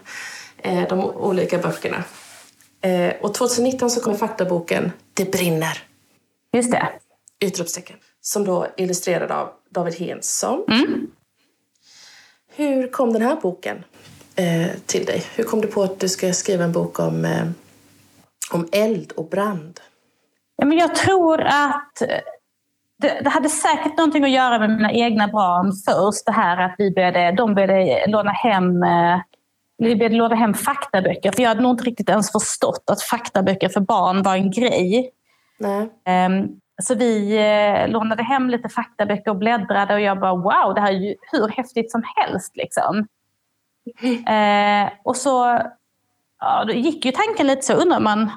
de 0.88 1.00
olika 1.04 1.58
böckerna. 1.58 2.04
Eh, 2.80 3.12
och 3.20 3.34
2019 3.34 3.90
så 3.90 4.00
kommer 4.00 4.16
faktaboken 4.16 4.92
Det 5.14 5.32
brinner! 5.32 5.82
Just 6.52 6.72
det. 6.72 6.88
Utropstecken. 7.40 7.96
Som 8.20 8.44
då 8.44 8.66
illustrerad 8.76 9.30
av 9.30 9.48
David 9.70 9.94
Hensson. 9.94 10.64
Hur 12.56 12.88
kom 12.88 13.12
den 13.12 13.22
här 13.22 13.36
boken 13.36 13.84
eh, 14.36 14.70
till 14.86 15.04
dig? 15.04 15.22
Hur 15.34 15.44
kom 15.44 15.60
du 15.60 15.68
på 15.68 15.82
att 15.82 16.00
du 16.00 16.08
ska 16.08 16.32
skriva 16.32 16.64
en 16.64 16.72
bok 16.72 17.00
om, 17.00 17.24
eh, 17.24 17.46
om 18.52 18.68
eld 18.72 19.12
och 19.12 19.28
brand? 19.28 19.80
Ja, 20.56 20.66
men 20.66 20.78
jag 20.78 20.94
tror 20.94 21.40
att 21.40 21.92
det, 22.98 23.20
det, 23.24 23.30
hade 23.30 23.48
säkert 23.48 23.96
någonting 23.96 24.24
att 24.24 24.30
göra 24.30 24.58
med 24.58 24.70
mina 24.70 24.92
egna 24.92 25.28
barn 25.28 25.72
först. 25.72 26.26
Det 26.26 26.32
här 26.32 26.56
att 26.56 26.74
vi 26.78 26.90
började, 26.90 27.32
de 27.32 27.54
började 27.54 28.04
låna 28.06 28.30
hem 28.30 28.82
vi 29.78 29.96
började 29.96 30.16
låna 30.16 30.34
hem 30.34 30.54
faktaböcker. 30.54 31.32
För 31.32 31.42
jag 31.42 31.48
hade 31.48 31.62
nog 31.62 31.72
inte 31.72 31.84
riktigt 31.84 32.08
ens 32.08 32.32
förstått 32.32 32.84
att 32.90 33.02
faktaböcker 33.02 33.68
för 33.68 33.80
barn 33.80 34.22
var 34.22 34.36
en 34.36 34.50
grej. 34.50 35.10
Um, 36.28 36.60
så 36.82 36.94
vi 36.94 37.36
eh, 37.36 37.88
lånade 37.88 38.22
hem 38.22 38.50
lite 38.50 38.68
faktaböcker 38.68 39.30
och 39.30 39.36
bläddrade 39.36 39.94
och 39.94 40.00
jag 40.00 40.20
bara 40.20 40.34
wow, 40.34 40.74
det 40.74 40.80
här 40.80 40.92
är 40.92 40.98
ju 40.98 41.14
hur 41.32 41.48
häftigt 41.48 41.90
som 41.90 42.02
helst. 42.16 42.56
Liksom. 42.56 43.06
Mm. 44.02 44.24
Eh, 44.86 44.92
och 45.02 45.16
så 45.16 45.62
ja, 46.40 46.70
gick 46.72 47.04
ju 47.04 47.12
tanken 47.12 47.46
lite 47.46 47.62
så, 47.62 47.72
undrar 47.72 48.00
man, 48.00 48.30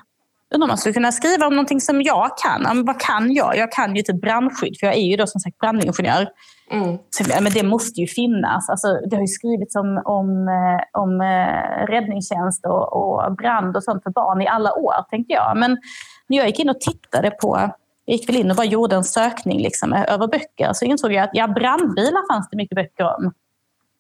undrar 0.56 0.68
man 0.68 0.78
skulle 0.78 0.94
kunna 0.94 1.12
skriva 1.12 1.48
om 1.48 1.54
någonting 1.54 1.82
som 1.82 2.02
jag 2.02 2.38
kan. 2.38 2.62
Men 2.62 2.86
vad 2.86 3.00
kan 3.00 3.34
jag? 3.34 3.58
Jag 3.58 3.72
kan 3.72 3.96
ju 3.96 4.02
typ 4.02 4.22
brandskydd, 4.22 4.78
för 4.80 4.88
jag 4.88 4.96
är 4.96 5.02
ju 5.02 5.16
då 5.16 5.28
som 5.28 5.42
sagt 5.42 5.58
brandingenjör. 5.58 6.30
Mm. 6.72 6.98
Så, 7.10 7.42
men 7.42 7.52
det 7.54 7.64
måste 7.64 8.02
ju 8.02 8.08
finnas. 8.08 8.70
Alltså, 8.70 8.88
det 9.10 9.16
har 9.16 9.22
ju 9.22 9.28
skrivits 9.28 9.76
om, 9.76 10.02
om, 10.06 10.48
eh, 10.48 11.02
om 11.02 11.22
eh, 11.22 11.86
räddningstjänst 11.88 12.66
och, 12.66 12.94
och 12.94 13.36
brand 13.36 13.78
och 13.78 13.84
sånt 13.84 14.04
för 14.04 14.12
barn 14.12 14.42
i 14.42 14.48
alla 14.48 14.74
år, 14.74 15.10
tänkte 15.10 15.34
jag. 15.34 15.58
Men 15.58 15.78
när 16.28 16.38
jag 16.38 16.48
gick 16.48 16.60
in 16.60 16.70
och 16.70 16.80
tittade 16.80 17.32
på 17.32 17.72
jag 18.06 18.18
gick 18.18 18.30
väl 18.30 18.36
in 18.36 18.52
och 18.52 18.58
bara 18.58 18.66
gjorde 18.66 18.96
en 18.96 19.04
sökning 19.04 19.60
liksom, 19.62 19.94
över 19.94 20.28
böcker. 20.28 20.74
Så 20.74 20.86
insåg 20.86 21.14
jag 21.14 21.24
att 21.24 21.30
ja, 21.34 21.48
brandbilar 21.48 22.34
fanns 22.34 22.50
det 22.50 22.58
mycket 22.58 22.76
böcker 22.76 23.04
om. 23.04 23.34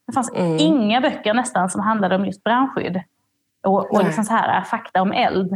Det 0.07 0.13
fanns 0.13 0.31
mm. 0.35 0.57
inga 0.59 1.01
böcker 1.01 1.33
nästan 1.33 1.69
som 1.69 1.81
handlade 1.81 2.15
om 2.15 2.25
just 2.25 2.43
brandskydd. 2.43 3.01
Och, 3.63 3.93
och 3.93 4.03
liksom 4.03 4.23
så 4.23 4.33
här, 4.33 4.61
fakta 4.63 5.01
om 5.01 5.11
eld. 5.11 5.51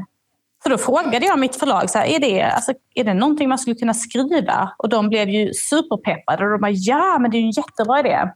Så 0.64 0.70
då 0.70 0.78
frågade 0.78 1.26
jag 1.26 1.40
mitt 1.40 1.56
förlag, 1.56 1.90
så 1.90 1.98
här, 1.98 2.06
är, 2.06 2.20
det, 2.20 2.42
alltså, 2.42 2.74
är 2.96 3.04
det 3.04 3.14
någonting 3.14 3.50
man 3.50 3.58
skulle 3.58 3.76
kunna 3.76 3.94
skriva? 3.94 4.74
Och 4.78 4.90
de 4.90 5.10
blev 5.10 5.30
ju 5.30 5.54
superpeppade. 5.54 6.46
Och 6.46 6.52
de 6.52 6.62
bara, 6.62 6.72
ja 6.72 7.18
men 7.20 7.32
det 7.32 7.38
är 7.38 7.40
ju 7.40 7.46
en 7.46 7.52
jättebra 7.52 8.00
idé. 8.00 8.30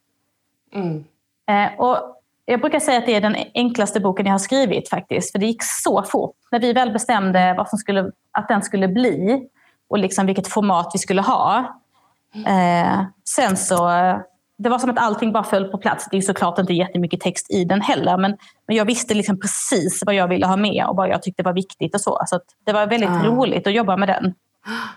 Mm. 0.74 1.04
Eh, 1.50 1.80
och 1.80 1.98
jag 2.46 2.62
brukar 2.62 2.80
säga 2.80 2.98
att 2.98 3.06
det 3.06 3.16
är 3.16 3.22
den 3.22 3.36
enklaste 3.54 4.00
boken 4.00 4.26
jag 4.26 4.34
har 4.34 4.40
skrivit 4.40 4.90
faktiskt. 4.90 5.32
För 5.32 5.40
det 5.40 5.46
gick 5.46 5.64
så 5.64 6.04
fort. 6.04 6.36
När 6.52 6.60
vi 6.60 6.74
väl 6.74 6.92
bestämde 6.92 7.54
vad 7.58 7.70
som 7.70 7.80
skulle, 7.80 8.12
att 8.32 8.48
den 8.48 8.62
skulle 8.62 8.88
bli 8.88 9.48
och 9.88 9.98
liksom 9.98 10.26
vilket 10.26 10.48
format 10.48 10.92
vi 10.94 11.00
skulle 11.00 11.22
ha. 11.22 11.82
Eh, 12.48 13.02
sen 13.24 13.58
så, 13.58 13.90
det 14.58 14.70
var 14.70 14.80
som 14.80 14.90
att 14.90 14.98
allting 14.98 15.32
bara 15.32 15.44
föll 15.44 15.66
på 15.66 15.78
plats. 15.78 16.08
Det 16.12 16.18
är 16.18 16.22
såklart 16.22 16.60
inte 16.60 16.74
jättemycket 16.74 17.22
text 17.22 17.52
i 17.52 17.64
den 17.64 17.82
heller. 17.82 18.18
Men, 18.18 18.38
men 18.68 18.76
jag 18.76 18.86
visste 18.86 19.14
liksom 19.14 19.40
precis 19.40 20.04
vad 20.06 20.16
jag 20.16 20.28
ville 20.28 20.46
ha 20.46 20.58
med 20.58 20.86
och 20.90 20.96
vad 20.96 21.10
jag 21.10 21.24
tyckte 21.24 21.44
var 21.44 21.54
viktigt. 21.54 21.96
och 21.96 22.02
Så 22.02 22.24
så 22.26 22.40
det 22.66 22.74
var 22.74 22.88
väldigt 22.88 23.10
ah. 23.10 23.26
roligt 23.26 23.68
att 23.68 23.74
jobba 23.74 23.98
med 23.98 24.08
den. 24.08 24.34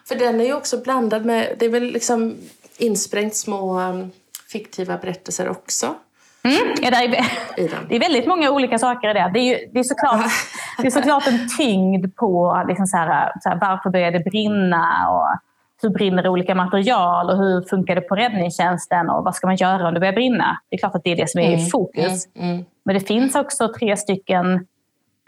För 0.08 0.14
den 0.14 0.40
är 0.40 0.44
ju 0.44 0.54
också 0.54 0.82
blandad 0.82 1.24
med, 1.24 1.56
det 1.58 1.64
är 1.64 1.70
väl 1.70 1.82
liksom 1.82 2.36
insprängt 2.78 3.36
små 3.36 3.80
um, 3.80 4.10
fiktiva 4.52 4.96
berättelser 4.96 5.48
också. 5.48 5.94
Mm, 6.42 6.74
ja, 6.82 6.90
det, 6.90 6.96
är, 6.96 7.10
det 7.88 7.96
är 7.96 8.00
väldigt 8.00 8.26
många 8.26 8.50
olika 8.50 8.78
saker 8.78 9.10
i 9.10 9.12
det. 9.12 9.30
Det 9.34 9.40
är, 9.40 9.44
ju, 9.44 9.70
det 9.72 9.78
är, 9.78 9.82
såklart, 9.82 10.30
det 10.78 10.86
är 10.86 10.90
såklart 10.90 11.26
en 11.26 11.48
tyngd 11.58 12.16
på 12.16 12.64
liksom 12.68 12.86
så 12.86 12.96
här, 12.96 13.32
så 13.40 13.48
här, 13.48 13.58
varför 13.60 13.90
börjar 13.90 14.10
det 14.10 14.30
brinna 14.30 15.08
och 15.08 15.49
hur 15.82 15.90
brinner 15.90 16.28
olika 16.28 16.54
material 16.54 17.30
och 17.30 17.36
hur 17.36 17.62
funkar 17.62 17.94
det 17.94 18.00
på 18.00 18.14
räddningstjänsten 18.14 19.10
och 19.10 19.24
vad 19.24 19.34
ska 19.34 19.46
man 19.46 19.56
göra 19.56 19.88
om 19.88 19.94
det 19.94 20.00
börjar 20.00 20.12
brinna. 20.12 20.60
Det 20.68 20.76
är 20.76 20.78
klart 20.78 20.94
att 20.94 21.04
det 21.04 21.12
är 21.12 21.16
det 21.16 21.30
som 21.30 21.40
är 21.40 21.50
i 21.50 21.54
mm, 21.54 21.66
fokus. 21.66 22.26
Mm, 22.34 22.50
mm. 22.50 22.64
Men 22.84 22.94
det 22.94 23.00
finns 23.00 23.34
också 23.34 23.72
tre 23.78 23.96
stycken 23.96 24.66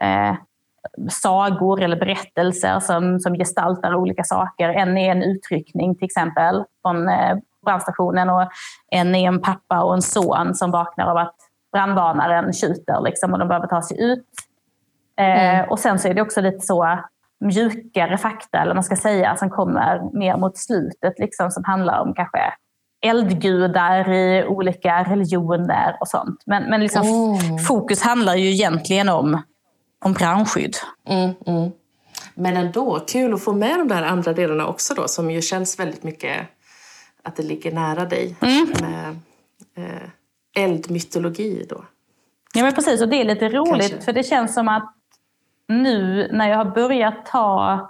eh, 0.02 0.34
sagor 1.10 1.82
eller 1.82 1.96
berättelser 1.96 2.80
som, 2.80 3.20
som 3.20 3.34
gestaltar 3.34 3.94
olika 3.94 4.24
saker. 4.24 4.68
En 4.68 4.98
är 4.98 5.10
en 5.10 5.22
utryckning 5.22 5.94
till 5.94 6.04
exempel 6.04 6.64
från 6.82 7.08
eh, 7.08 7.36
brandstationen 7.64 8.30
och 8.30 8.48
en 8.90 9.14
är 9.14 9.28
en 9.28 9.40
pappa 9.40 9.82
och 9.82 9.94
en 9.94 10.02
son 10.02 10.54
som 10.54 10.70
vaknar 10.70 11.06
av 11.06 11.16
att 11.16 11.36
brandvarnaren 11.72 12.52
tjuter 12.52 13.00
liksom, 13.00 13.32
och 13.32 13.38
de 13.38 13.48
behöver 13.48 13.66
ta 13.66 13.82
sig 13.82 14.02
ut. 14.02 14.26
Eh, 15.18 15.54
mm. 15.54 15.70
och 15.70 15.78
sen 15.78 15.98
så 15.98 16.08
är 16.08 16.14
det 16.14 16.22
också 16.22 16.40
lite 16.40 16.60
så 16.60 16.98
mjukare 17.42 18.18
fakta, 18.18 18.58
eller 18.58 18.74
man 18.74 18.84
ska 18.84 18.96
säga, 18.96 19.36
som 19.36 19.50
kommer 19.50 20.18
mer 20.18 20.36
mot 20.36 20.58
slutet, 20.58 21.18
liksom, 21.18 21.50
som 21.50 21.64
handlar 21.64 22.00
om 22.00 22.14
kanske 22.14 22.38
eldgudar 23.02 24.12
i 24.12 24.44
olika 24.44 25.04
religioner 25.04 25.96
och 26.00 26.08
sånt. 26.08 26.42
Men, 26.46 26.62
men 26.70 26.80
liksom, 26.80 27.02
mm. 27.02 27.58
fokus 27.58 28.02
handlar 28.02 28.34
ju 28.34 28.50
egentligen 28.50 29.08
om, 29.08 29.42
om 30.04 30.12
brandskydd. 30.12 30.76
Mm, 31.08 31.34
mm. 31.46 31.70
Men 32.34 32.56
ändå, 32.56 33.00
kul 33.06 33.34
att 33.34 33.44
få 33.44 33.52
med 33.52 33.78
de 33.78 33.88
där 33.88 34.02
andra 34.02 34.32
delarna 34.32 34.66
också 34.66 34.94
då, 34.94 35.08
som 35.08 35.30
ju 35.30 35.42
känns 35.42 35.78
väldigt 35.78 36.02
mycket 36.02 36.46
att 37.22 37.36
det 37.36 37.42
ligger 37.42 37.72
nära 37.72 38.04
dig 38.04 38.36
mm. 38.40 38.66
med 38.80 39.16
eh, 39.76 40.08
eldmytologi 40.64 41.66
då. 41.68 41.84
Ja 42.54 42.62
men 42.62 42.74
precis, 42.74 43.02
och 43.02 43.08
det 43.08 43.20
är 43.20 43.24
lite 43.24 43.48
roligt 43.48 43.90
Kanske. 43.90 44.04
för 44.04 44.12
det 44.12 44.22
känns 44.22 44.54
som 44.54 44.68
att 44.68 44.94
nu 45.68 46.28
när 46.32 46.48
jag 46.48 46.56
har 46.56 46.64
börjat 46.64 47.26
ta 47.26 47.88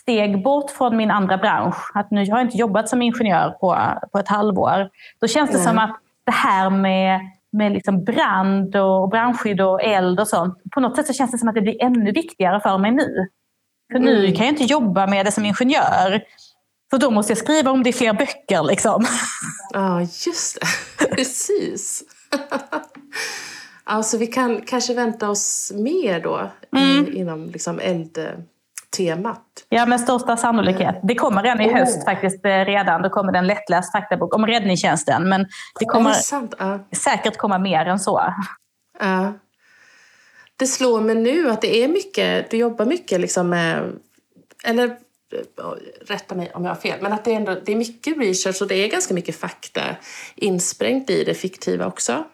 steg 0.00 0.42
bort 0.42 0.70
från 0.70 0.96
min 0.96 1.10
andra 1.10 1.38
bransch, 1.38 1.90
att 1.94 2.10
nu 2.10 2.20
har 2.30 2.38
jag 2.38 2.46
inte 2.46 2.58
jobbat 2.58 2.88
som 2.88 3.02
ingenjör 3.02 3.50
på, 3.50 3.78
på 4.12 4.18
ett 4.18 4.28
halvår, 4.28 4.90
då 5.20 5.26
känns 5.26 5.50
det 5.50 5.58
mm. 5.58 5.68
som 5.68 5.78
att 5.78 6.00
det 6.26 6.32
här 6.32 6.70
med, 6.70 7.20
med 7.52 7.72
liksom 7.72 8.04
brand 8.04 8.76
och 8.76 9.08
brandskydd 9.08 9.60
och 9.60 9.82
eld 9.82 10.20
och 10.20 10.28
sånt, 10.28 10.58
på 10.74 10.80
något 10.80 10.96
sätt 10.96 11.06
så 11.06 11.12
känns 11.12 11.30
det 11.30 11.38
som 11.38 11.48
att 11.48 11.54
det 11.54 11.60
blir 11.60 11.82
ännu 11.82 12.12
viktigare 12.12 12.60
för 12.60 12.78
mig 12.78 12.90
nu. 12.90 13.28
För 13.92 13.98
nu 13.98 14.18
mm. 14.18 14.36
kan 14.36 14.46
jag 14.46 14.52
inte 14.52 14.64
jobba 14.64 15.06
med 15.06 15.26
det 15.26 15.32
som 15.32 15.44
ingenjör. 15.44 16.22
För 16.90 16.98
då 16.98 17.10
måste 17.10 17.30
jag 17.30 17.38
skriva 17.38 17.70
om 17.70 17.82
det 17.82 17.90
i 17.90 17.92
fler 17.92 18.12
böcker. 18.12 18.62
Liksom. 18.62 19.06
Ja, 19.72 20.00
just 20.00 20.60
det. 20.60 21.06
Precis. 21.16 22.02
alltså 23.90 24.18
vi 24.18 24.26
kan 24.26 24.60
kanske 24.60 24.94
vänta 24.94 25.30
oss 25.30 25.72
mer 25.74 26.20
då 26.20 26.50
mm. 26.76 27.06
i, 27.06 27.18
inom 27.18 27.46
liksom 27.46 27.78
eldtemat. 27.80 29.46
Ja, 29.68 29.86
med 29.86 30.00
största 30.00 30.36
sannolikhet. 30.36 31.00
Det 31.02 31.14
kommer 31.14 31.42
redan 31.42 31.60
i 31.60 31.72
höst 31.72 32.04
faktiskt 32.04 32.44
eh, 32.44 32.64
redan. 32.64 33.02
Då 33.02 33.08
kommer 33.08 33.32
det 33.32 33.38
en 33.38 33.46
lättläst 33.46 33.92
faktabok 33.92 34.34
om 34.34 34.46
räddningstjänsten. 34.46 35.28
Men 35.28 35.46
det 35.80 35.84
kommer 35.84 36.10
det 36.10 36.48
ja. 36.58 36.78
säkert 36.92 37.36
komma 37.36 37.58
mer 37.58 37.86
än 37.86 37.98
så. 37.98 38.34
Ja. 39.00 39.32
Det 40.56 40.66
slår 40.66 41.00
mig 41.00 41.14
nu 41.14 41.50
att 41.50 41.60
det 41.60 41.84
är 41.84 41.88
mycket, 41.88 42.50
du 42.50 42.56
jobbar 42.56 42.86
mycket 42.86 43.20
liksom 43.20 43.48
med, 43.48 43.92
eller 44.64 44.96
rätta 46.00 46.34
mig 46.34 46.50
om 46.54 46.64
jag 46.64 46.70
har 46.70 46.80
fel, 46.80 46.98
men 47.02 47.12
att 47.12 47.24
det 47.24 47.32
är, 47.32 47.36
ändå, 47.36 47.56
det 47.64 47.72
är 47.72 47.76
mycket 47.76 48.18
research 48.18 48.62
och 48.62 48.68
det 48.68 48.74
är 48.74 48.88
ganska 48.88 49.14
mycket 49.14 49.36
fakta 49.36 49.80
insprängt 50.34 51.10
i 51.10 51.24
det 51.24 51.34
fiktiva 51.34 51.86
också. 51.86 52.24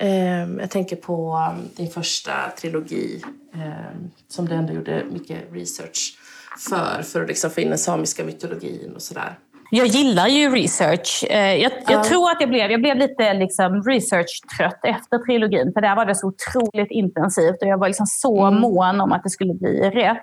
Ehm, 0.00 0.58
jag 0.60 0.70
tänker 0.70 0.96
på 0.96 1.36
um, 1.52 1.68
din 1.76 1.90
första 1.90 2.32
trilogi 2.60 3.22
ehm, 3.54 4.10
som 4.28 4.48
du 4.48 4.54
ändå 4.54 4.72
gjorde 4.72 5.04
mycket 5.10 5.38
research 5.52 6.18
för, 6.58 7.02
för 7.02 7.22
att 7.22 7.28
liksom 7.28 7.50
få 7.50 7.60
in 7.60 7.68
den 7.68 7.78
samiska 7.78 8.24
mytologin 8.24 8.92
och 8.94 9.02
sådär. 9.02 9.38
Jag 9.70 9.86
gillar 9.86 10.28
ju 10.28 10.50
research. 10.50 11.24
Eh, 11.30 11.54
jag, 11.54 11.72
jag 11.88 12.04
tror 12.04 12.30
att 12.30 12.40
jag 12.40 12.48
blev, 12.48 12.70
jag 12.70 12.80
blev 12.80 12.96
lite 12.96 13.34
liksom 13.34 13.82
research-trött 13.82 14.80
efter 14.84 15.18
trilogin. 15.18 15.72
För 15.72 15.80
där 15.80 15.96
var 15.96 16.06
det 16.06 16.14
så 16.14 16.26
otroligt 16.26 16.90
intensivt 16.90 17.62
och 17.62 17.68
jag 17.68 17.78
var 17.78 17.88
liksom 17.88 18.06
så 18.06 18.44
mm. 18.44 18.60
mån 18.60 19.00
om 19.00 19.12
att 19.12 19.22
det 19.22 19.30
skulle 19.30 19.54
bli 19.54 19.90
rätt. 19.90 20.16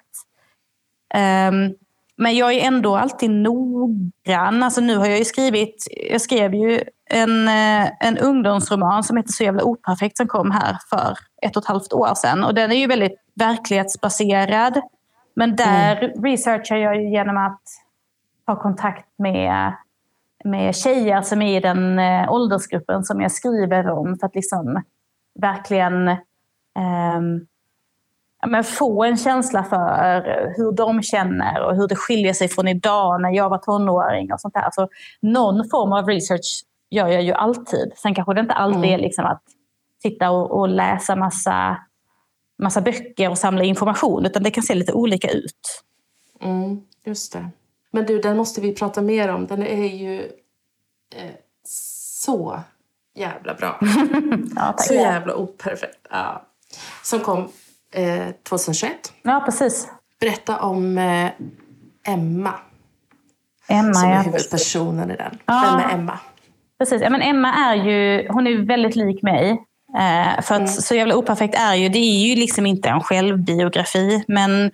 Um, 1.15 1.75
men 2.17 2.35
jag 2.35 2.53
är 2.53 2.67
ändå 2.67 2.95
alltid 2.95 3.29
noggrann. 3.29 4.63
Alltså 4.63 4.81
nu 4.81 4.97
har 4.97 5.05
jag 5.05 5.17
ju 5.17 5.25
skrivit, 5.25 5.87
jag 6.11 6.21
skrev 6.21 6.55
ju 6.55 6.81
en, 7.09 7.47
eh, 7.47 7.91
en 7.99 8.17
ungdomsroman 8.17 9.03
som 9.03 9.17
heter 9.17 9.31
Så 9.31 9.43
jävla 9.43 9.63
operfekt 9.63 10.17
som 10.17 10.27
kom 10.27 10.51
här 10.51 10.77
för 10.89 11.17
ett 11.41 11.57
och 11.57 11.63
ett 11.63 11.67
halvt 11.67 11.93
år 11.93 12.15
sedan. 12.15 12.43
Och 12.43 12.53
den 12.53 12.71
är 12.71 12.75
ju 12.75 12.87
väldigt 12.87 13.19
verklighetsbaserad. 13.33 14.81
Men 15.35 15.55
där 15.55 16.03
mm. 16.03 16.23
researchar 16.23 16.75
jag 16.75 17.03
genom 17.03 17.37
att 17.37 17.61
ha 18.47 18.61
kontakt 18.61 19.09
med, 19.17 19.73
med 20.43 20.75
tjejer 20.75 21.21
som 21.21 21.41
är 21.41 21.57
i 21.57 21.59
den 21.59 21.99
äh, 21.99 22.31
åldersgruppen 22.31 23.03
som 23.03 23.21
jag 23.21 23.31
skriver 23.31 23.89
om. 23.89 24.17
För 24.19 24.27
att 24.27 24.35
liksom 24.35 24.83
verkligen 25.39 26.07
ähm, 26.77 27.47
men, 28.47 28.63
få 28.63 29.03
en 29.03 29.17
känsla 29.17 29.63
för 29.63 30.21
hur 30.57 30.71
de 30.71 31.01
känner 31.01 31.61
och 31.61 31.75
hur 31.75 31.87
det 31.87 31.95
skiljer 31.95 32.33
sig 32.33 32.47
från 32.47 32.67
idag 32.67 33.21
när 33.21 33.31
jag 33.31 33.49
var 33.49 33.57
tonåring. 33.57 34.33
och 34.33 34.41
sånt 34.41 34.53
där. 34.53 34.69
Så 34.71 34.87
någon 35.21 35.69
form 35.69 35.93
av 35.93 36.07
research 36.07 36.63
gör 36.95 37.07
jag 37.07 37.23
ju 37.23 37.33
alltid. 37.33 37.91
Sen 37.95 38.15
kanske 38.15 38.33
det 38.33 38.41
inte 38.41 38.53
alltid 38.53 38.77
mm. 38.77 38.93
är 38.93 38.97
liksom 38.97 39.25
att 39.25 39.43
sitta 40.01 40.31
och, 40.31 40.59
och, 40.59 40.69
läsa 40.69 41.15
massa, 41.15 41.77
massa 42.57 42.81
böcker 42.81 43.29
och 43.29 43.37
samla 43.37 43.63
information, 43.63 44.25
utan 44.25 44.43
det 44.43 44.51
kan 44.51 44.63
se 44.63 44.75
lite 44.75 44.93
olika 44.93 45.31
ut. 45.31 45.83
Mm, 46.41 46.81
just 47.05 47.33
det. 47.33 47.49
Men 47.91 48.05
du, 48.05 48.21
den 48.21 48.37
måste 48.37 48.61
vi 48.61 48.75
prata 48.75 49.01
mer 49.01 49.29
om. 49.29 49.47
Den 49.47 49.63
är 49.63 49.95
ju 49.95 50.19
eh, 51.15 51.31
så 51.63 52.59
jävla 53.15 53.53
bra. 53.53 53.79
Ja. 54.55 54.75
Så 54.77 54.93
jävla 54.93 55.35
operfekt. 55.35 56.07
Ja. 56.09 56.45
Som 57.03 57.19
kom 57.19 57.49
eh, 57.91 58.27
2021. 58.49 59.13
Ja, 59.21 59.41
precis. 59.45 59.87
Berätta 60.19 60.59
om 60.59 60.97
eh, 60.97 61.31
Emma 62.07 62.53
Emma, 63.67 63.93
som 63.93 64.09
är 64.09 64.15
ja. 64.15 64.21
huvudpersonen 64.21 65.11
i 65.11 65.15
den. 65.15 65.37
Ja. 65.45 65.77
Vem 65.79 65.89
är 65.89 65.93
Emma? 65.93 66.19
Precis. 66.79 67.01
Ja, 67.01 67.09
men 67.09 67.21
Emma 67.21 67.53
är 67.53 67.75
ju 67.75 68.27
hon 68.29 68.47
är 68.47 68.65
väldigt 68.65 68.95
lik 68.95 69.21
mig. 69.21 69.51
Eh, 69.97 70.41
för 70.41 70.55
att 70.55 70.69
Så 70.69 70.95
jävla 70.95 71.15
operfekt 71.15 71.55
är 71.55 71.75
ju, 71.75 71.89
det 71.89 71.99
är 71.99 72.27
ju 72.27 72.35
liksom 72.35 72.65
inte 72.65 72.89
en 72.89 73.01
självbiografi. 73.01 74.23
Men 74.27 74.71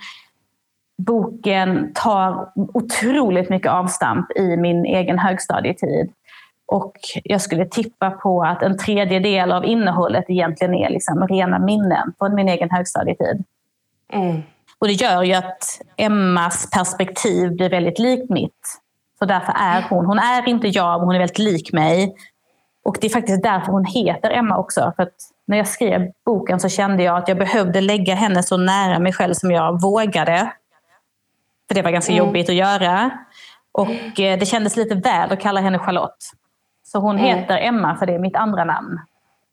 boken 0.98 1.92
tar 1.94 2.52
otroligt 2.56 3.50
mycket 3.50 3.72
avstamp 3.72 4.32
i 4.32 4.58
min 4.58 4.86
egen 4.86 5.20
högstadietid. 5.20 6.12
Och 6.66 6.94
jag 7.24 7.42
skulle 7.42 7.66
tippa 7.66 8.12
på 8.12 8.44
att 8.44 8.64
en 8.64 8.78
tredjedel 8.78 9.52
av 9.52 9.66
innehållet 9.66 10.26
egentligen 10.28 10.74
är 10.74 10.90
liksom 10.90 11.28
rena 11.28 11.60
minnen 11.60 12.14
från 12.18 12.36
min 12.36 12.50
egen 12.50 12.70
högstadietid. 12.70 13.44
Mm. 14.14 14.42
Och 14.80 14.88
det 14.88 14.94
gör 14.94 15.24
ju 15.24 15.34
att 15.34 15.82
Emmas 15.98 16.70
perspektiv 16.70 17.56
blir 17.56 17.70
väldigt 17.70 18.00
likt 18.00 18.30
mitt. 18.30 18.82
Så 19.22 19.26
därför 19.26 19.54
är 19.58 19.86
hon, 19.90 20.06
hon 20.06 20.20
är 20.20 20.48
inte 20.50 20.68
jag, 20.68 21.00
men 21.00 21.06
hon 21.06 21.16
är 21.16 21.20
väldigt 21.20 21.40
lik 21.40 21.74
mig. 21.74 22.16
Och 22.86 22.98
det 23.02 23.08
är 23.08 23.12
faktiskt 23.12 23.44
därför 23.44 23.72
hon 23.72 23.86
heter 23.86 24.30
Emma 24.30 24.58
också. 24.58 24.94
För 24.96 25.10
när 25.48 25.58
jag 25.58 25.68
skrev 25.68 26.12
boken 26.26 26.60
så 26.60 26.70
kände 26.70 27.04
jag 27.04 27.18
att 27.18 27.28
jag 27.28 27.38
behövde 27.38 27.82
lägga 27.82 28.16
henne 28.16 28.44
så 28.44 28.58
nära 28.58 29.00
mig 29.00 29.14
själv 29.14 29.34
som 29.34 29.52
jag 29.52 29.82
vågade. 29.82 30.52
För 31.68 31.76
det 31.76 31.82
var 31.82 31.92
ganska 31.92 32.14
jobbigt 32.14 32.50
att 32.50 32.56
göra. 32.56 33.12
Och 33.72 34.20
eh, 34.20 34.40
det 34.40 34.46
kändes 34.46 34.78
lite 34.78 34.96
väl 34.96 35.32
att 35.32 35.40
kalla 35.40 35.62
henne 35.62 35.80
Charlotte. 35.80 36.26
Så 36.84 37.00
hon 37.00 37.18
heter 37.18 37.58
Emma 37.58 37.96
för 37.96 38.06
det 38.06 38.14
är 38.14 38.20
mitt 38.20 38.36
andra 38.36 38.64
namn. 38.64 39.00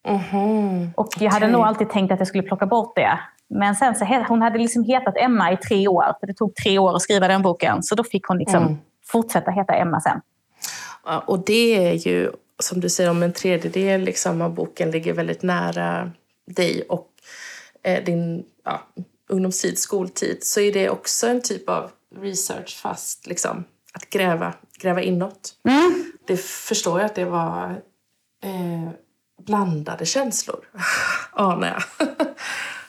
Mhm. 0.09 0.91
Och 0.97 1.09
jag 1.19 1.31
hade 1.31 1.47
Okej. 1.47 1.53
nog 1.53 1.63
alltid 1.63 1.91
tänkt 1.91 2.13
att 2.13 2.19
jag 2.19 2.29
skulle 2.29 2.43
plocka 2.43 2.67
bort 2.67 2.97
det. 2.97 3.19
Men 3.49 3.75
sen 3.75 3.95
så 3.95 4.05
hon 4.29 4.43
hade 4.43 4.59
liksom 4.59 4.85
hetat 4.85 5.15
Emma 5.17 5.53
i 5.53 5.57
tre 5.57 5.89
år. 5.89 6.17
För 6.21 6.27
det 6.27 6.35
tog 6.35 6.55
tre 6.55 6.79
år 6.79 6.95
att 6.97 7.03
skriva 7.03 7.29
den 7.29 7.43
boken. 7.43 7.83
Så 7.83 7.95
då 7.95 8.05
fick 8.05 8.27
hon 8.27 8.39
liksom 8.39 8.63
Mm. 8.63 8.79
Fortsätta 9.09 9.51
heta 9.51 9.75
Emma 9.75 10.01
sen. 10.01 10.21
Ja, 11.05 11.19
och 11.27 11.45
det 11.45 11.87
är 11.87 11.93
ju, 11.93 12.33
som 12.59 12.81
du 12.81 12.89
säger, 12.89 13.11
om 13.11 13.23
en 13.23 13.33
tredjedel 13.33 14.01
liksom, 14.01 14.43
av 14.43 14.55
boken 14.55 14.91
ligger 14.91 15.13
väldigt 15.13 15.43
nära 15.43 16.11
dig 16.47 16.83
och 16.83 17.09
eh, 17.83 18.05
din 18.05 18.45
ja, 18.65 18.87
ungdomstid, 19.29 19.79
skoltid, 19.79 20.39
så 20.43 20.61
är 20.61 20.73
det 20.73 20.91
också 20.91 21.27
en 21.27 21.43
typ 21.43 21.69
av 21.69 21.91
research 22.17 22.81
fast 22.83 23.27
liksom, 23.27 23.65
att 23.93 24.11
gräva, 24.11 24.55
gräva 24.79 25.03
inåt. 25.03 25.55
Det 26.27 26.37
förstår 26.37 27.01
jag 27.01 27.07
att 27.07 27.15
det 27.15 27.25
var 27.25 27.83
eh, 28.43 28.91
blandade 29.47 30.07
känslor, 30.07 30.65
anar 31.33 31.69
jag. 31.69 32.09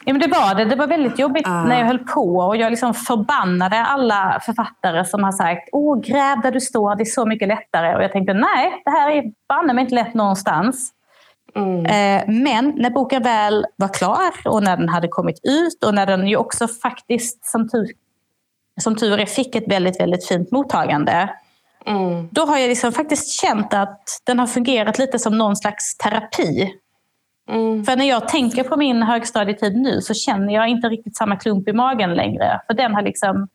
Ja, 0.09 0.13
men 0.13 0.21
det 0.21 0.27
var 0.27 0.55
det. 0.55 0.65
Det 0.65 0.75
var 0.75 0.87
väldigt 0.87 1.19
jobbigt 1.19 1.47
Ah. 1.47 1.63
när 1.63 1.79
jag 1.79 1.85
höll 1.85 1.99
på. 1.99 2.35
Och 2.35 2.57
jag 2.57 2.69
liksom 2.69 2.93
förbannade 2.93 3.81
alla 3.81 4.41
författare 4.45 5.05
som 5.05 5.23
har 5.23 5.31
sagt 5.31 5.69
Åh, 5.71 5.99
gräv 6.01 6.41
där 6.41 6.51
du 6.51 6.61
står, 6.61 6.95
det 6.95 7.03
är 7.03 7.05
så 7.05 7.25
mycket 7.25 7.47
lättare. 7.47 7.95
Och 7.95 8.03
jag 8.03 8.11
tänkte 8.11 8.33
nej, 8.33 8.81
det 8.85 8.91
här 8.91 9.11
är 9.11 9.23
banne 9.49 9.73
mig 9.73 9.81
inte 9.81 9.95
lätt 9.95 10.13
någonstans. 10.13 10.91
Mm. 11.55 11.85
Eh, 11.85 12.35
Men 12.41 12.73
när 12.77 12.89
boken 12.89 13.23
väl 13.23 13.65
var 13.75 13.87
klar 13.87 14.33
och 14.45 14.63
när 14.63 14.77
den 14.77 14.89
hade 14.89 15.07
kommit 15.07 15.39
ut 15.43 15.83
och 15.83 15.93
när 15.95 16.05
den 16.05 16.27
ju 16.27 16.37
också 16.37 16.67
faktiskt 16.67 17.45
som 17.45 17.69
tur, 17.69 17.87
som 18.81 18.95
tur 18.95 19.19
är 19.19 19.25
fick 19.25 19.55
ett 19.55 19.67
väldigt, 19.71 19.99
väldigt 19.99 20.27
fint 20.27 20.51
mottagande. 20.51 21.29
Mm. 21.85 22.27
Då 22.31 22.45
har 22.45 22.57
jag 22.57 22.67
liksom 22.67 22.91
faktiskt 22.91 23.41
känt 23.41 23.73
att 23.73 24.03
den 24.23 24.39
har 24.39 24.47
fungerat 24.47 24.99
lite 24.99 25.19
som 25.19 25.37
någon 25.37 25.55
slags 25.55 25.97
terapi. 25.97 26.73
Mm. 27.49 27.85
För 27.85 27.95
när 27.95 28.05
jag 28.05 28.27
tänker 28.27 28.63
på 28.63 28.77
min 28.77 29.03
högstadietid 29.03 29.75
nu 29.75 30.01
så 30.01 30.13
känner 30.13 30.53
jag 30.53 30.67
inte 30.67 30.87
riktigt 30.87 31.17
samma 31.17 31.35
klump 31.35 31.67
i 31.67 31.73
magen 31.73 32.13
längre. 32.13 32.61
För 32.67 32.73
den 32.73 32.95
har 32.95 33.01
liksom 33.01 33.47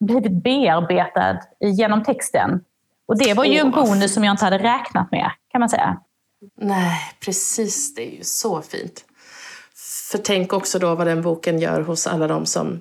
blivit 0.00 0.42
bearbetad 0.42 1.38
genom 1.60 2.04
texten. 2.04 2.60
Och 3.06 3.18
det 3.18 3.34
var 3.34 3.44
ju 3.44 3.58
en 3.58 3.70
bonus 3.70 4.14
som 4.14 4.24
jag 4.24 4.32
inte 4.32 4.44
hade 4.44 4.58
räknat 4.58 5.10
med, 5.10 5.30
kan 5.52 5.60
man 5.60 5.68
säga. 5.68 6.00
Nej, 6.56 7.00
precis. 7.20 7.94
Det 7.94 8.14
är 8.14 8.16
ju 8.16 8.24
så 8.24 8.62
fint. 8.62 9.04
För 10.10 10.18
tänk 10.18 10.52
också 10.52 10.78
då 10.78 10.94
vad 10.94 11.06
den 11.06 11.22
boken 11.22 11.58
gör 11.58 11.80
hos 11.80 12.06
alla 12.06 12.26
de 12.26 12.46
som 12.46 12.80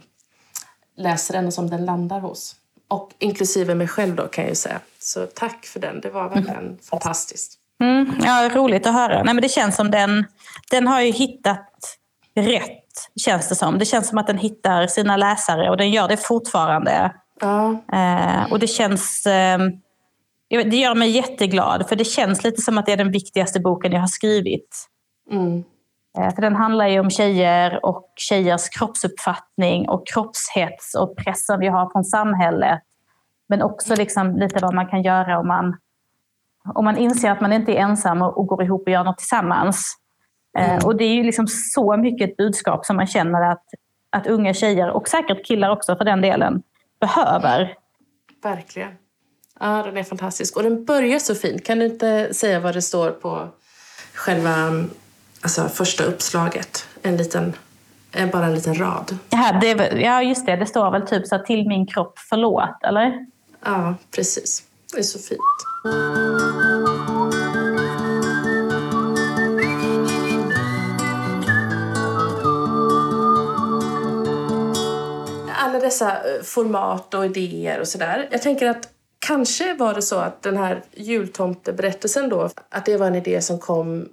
läser 0.98 1.34
den 1.34 1.48
och 1.48 1.54
som 1.54 1.70
den 1.70 1.86
landar 1.86 2.20
hos. 2.20 2.56
Och 2.88 3.12
inklusive 3.20 3.76
mig 3.76 3.88
själv 3.88 4.16
då 4.16 4.28
kan 4.28 4.44
jag 4.44 4.50
ju 4.50 4.56
säga. 4.56 4.80
Så 5.00 5.26
tack 5.26 5.66
för 5.66 5.80
den. 5.80 6.02
Det 6.02 6.10
var 6.10 6.30
verkligen 6.30 6.78
fantastiskt. 6.90 7.60
Mm, 7.84 8.16
ja, 8.24 8.50
roligt 8.54 8.88
att 8.88 8.94
höra. 8.94 9.24
Nej, 9.24 9.34
men 9.34 9.42
det 9.42 9.50
känns 9.50 9.76
som 9.76 9.92
den, 9.92 10.26
den 10.72 10.88
har 10.88 11.02
ju 11.02 11.12
hittat 11.12 11.98
rätt, 12.36 13.12
känns 13.26 13.50
det 13.50 13.56
som. 13.56 13.78
Det 13.78 13.86
känns 13.86 14.08
som 14.08 14.18
att 14.18 14.28
den 14.28 14.38
hittar 14.38 14.88
sina 14.88 15.18
läsare 15.18 15.70
och 15.70 15.78
den 15.78 15.92
gör 15.92 16.08
det 16.08 16.18
fortfarande. 16.18 17.14
Ja, 17.42 17.84
Eh, 17.94 18.52
och 18.52 18.60
det 18.60 18.68
känns... 18.68 19.26
Eh, 19.26 19.60
det 20.50 20.78
gör 20.78 20.96
mig 20.96 21.10
jätteglad, 21.10 21.90
för 21.90 21.96
det 21.96 22.06
känns 22.06 22.44
lite 22.44 22.62
som 22.62 22.78
att 22.78 22.86
det 22.86 22.92
är 22.92 22.98
den 22.98 23.12
viktigaste 23.12 23.60
boken 23.60 23.92
jag 23.92 24.00
har 24.00 24.08
skrivit. 24.08 24.88
mm, 25.32 25.64
Eh, 26.18 26.36
för 26.36 26.42
den 26.42 26.56
handlar 26.56 26.88
ju 26.88 27.00
om 27.00 27.10
tjejer 27.10 27.86
och 27.86 28.14
tjejers 28.16 28.70
kroppsuppfattning 28.70 29.90
och 29.90 30.08
kroppshets 30.08 30.96
och 30.96 31.18
pressen 31.18 31.60
vi 31.60 31.68
har 31.68 31.90
från 31.90 32.04
samhället. 32.04 32.80
Men 33.50 33.62
också 33.62 33.96
liksom 33.96 34.38
lite 34.38 34.60
vad 34.62 34.74
man 34.74 34.88
kan 34.88 35.04
göra 35.04 35.40
om 35.40 35.48
man, 35.48 35.78
om 36.66 36.86
man 36.86 36.98
inser 36.98 37.32
att 37.32 37.42
man 37.42 37.54
inte 37.54 37.72
är 37.72 37.76
ensam 37.76 38.22
och, 38.22 38.48
går 38.48 38.64
ihop 38.64 38.84
och 38.86 38.92
gör 38.92 39.04
något 39.04 39.18
tillsammans. 39.18 39.96
Eh, 40.58 40.86
och 40.86 40.96
det 40.96 41.04
är 41.04 41.14
ju 41.16 41.24
liksom 41.24 41.48
så 41.48 41.98
mycket 41.98 42.30
ett 42.30 42.38
budskap 42.38 42.86
som 42.86 42.96
man 42.96 43.08
känner 43.08 43.52
att, 43.52 43.64
att 44.10 44.28
unga 44.28 44.54
tjejer, 44.54 44.90
och 44.90 45.08
säkert 45.08 45.46
killar 45.46 45.70
också 45.70 45.96
för 45.96 46.06
den 46.06 46.22
delen, 46.22 46.62
behöver. 47.00 47.74
verkligen. 48.44 48.92
Ja, 49.60 49.84
den 49.86 49.98
är 49.98 50.04
fantastisk. 50.04 50.58
Och 50.58 50.64
den 50.64 50.86
börjar 50.86 51.20
så 51.20 51.36
fint. 51.36 51.66
Kan 51.66 51.80
du 51.80 51.86
inte 51.86 52.34
säga 52.34 52.60
vad 52.60 52.74
det 52.74 52.82
står 52.82 53.12
på 53.12 53.48
själva 54.14 54.52
alltså, 55.42 55.70
första 55.70 56.04
uppslaget? 56.04 56.88
En 57.02 57.18
liten, 57.18 57.54
bara 58.32 58.46
en 58.46 58.54
liten 58.54 58.76
rad. 58.76 59.18
Här, 59.32 59.62
det, 59.62 60.02
ja, 60.02 60.24
just 60.24 60.46
det. 60.46 60.56
Det 60.56 60.66
står 60.66 60.92
väl 60.92 61.08
typ 61.08 61.28
så 61.28 61.36
här, 61.36 61.44
till 61.44 61.68
min 61.68 61.88
kropp, 61.88 62.20
förlåt, 62.30 62.84
eller? 62.84 63.26
Ja, 63.66 63.96
precis. 64.16 64.64
Det 64.96 65.02
är 65.02 65.04
så 65.04 65.20
fint. 65.20 65.42
Alla 75.58 75.80
dessa 75.80 76.12
eh, 76.12 76.42
format 76.44 77.14
och 77.14 77.26
idéer 77.26 77.80
och 77.80 77.88
sådär. 77.88 78.28
Jag 78.32 78.42
tänker 78.42 78.70
att 78.70 78.90
kanske 79.20 79.74
var 79.74 79.94
det 79.94 80.02
så 80.02 80.16
att 80.16 80.42
den 80.42 80.58
här 80.58 80.84
jultomteberättelsen 80.94 82.30
då, 82.30 82.50
att 82.70 82.86
det 82.86 82.98
var 82.98 83.08
en 83.08 83.16
idé 83.16 83.42
som 83.42 83.60
kom 83.60 84.10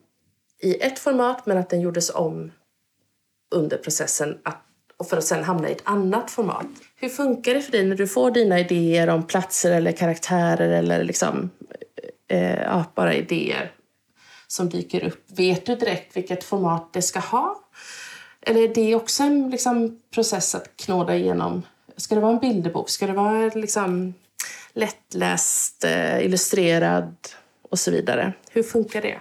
i 0.60 0.82
ett 0.82 0.98
format 0.98 1.46
men 1.46 1.58
att 1.58 1.70
den 1.70 1.80
gjordes 1.80 2.10
om 2.10 2.52
under 3.54 3.76
processen 3.76 4.38
att, 4.42 4.62
och 4.96 5.08
för 5.08 5.16
att 5.16 5.24
sen 5.24 5.44
hamna 5.44 5.68
i 5.68 5.72
ett 5.72 5.82
annat 5.84 6.30
format. 6.30 6.66
Hur 7.02 7.08
funkar 7.08 7.54
det 7.54 7.60
för 7.60 7.72
dig 7.72 7.84
när 7.84 7.96
du 7.96 8.06
får 8.06 8.30
dina 8.30 8.60
idéer 8.60 9.08
om 9.08 9.26
platser 9.26 9.70
eller 9.70 9.92
karaktärer 9.92 10.68
eller 10.68 11.04
liksom, 11.04 11.50
eh, 12.28 12.62
ja, 12.62 12.84
bara 12.94 13.14
idéer 13.14 13.72
som 14.46 14.68
dyker 14.68 15.04
upp? 15.04 15.24
Vet 15.26 15.66
du 15.66 15.76
direkt 15.76 16.16
vilket 16.16 16.44
format 16.44 16.92
det 16.92 17.02
ska 17.02 17.18
ha? 17.18 17.64
Eller 18.40 18.62
är 18.62 18.74
det 18.74 18.94
också 18.94 19.22
en 19.22 19.50
liksom, 19.50 20.00
process 20.14 20.54
att 20.54 20.76
knåda 20.76 21.16
igenom? 21.16 21.62
Ska 21.96 22.14
det 22.14 22.20
vara 22.20 22.32
en 22.32 22.38
bilderbok? 22.38 22.90
Ska 22.90 23.06
det 23.06 23.12
vara 23.12 23.50
liksom, 23.54 24.14
lättläst, 24.72 25.84
eh, 25.84 26.24
illustrerad 26.24 27.16
och 27.62 27.78
så 27.78 27.90
vidare? 27.90 28.32
Hur 28.50 28.62
funkar 28.62 29.02
det? 29.02 29.18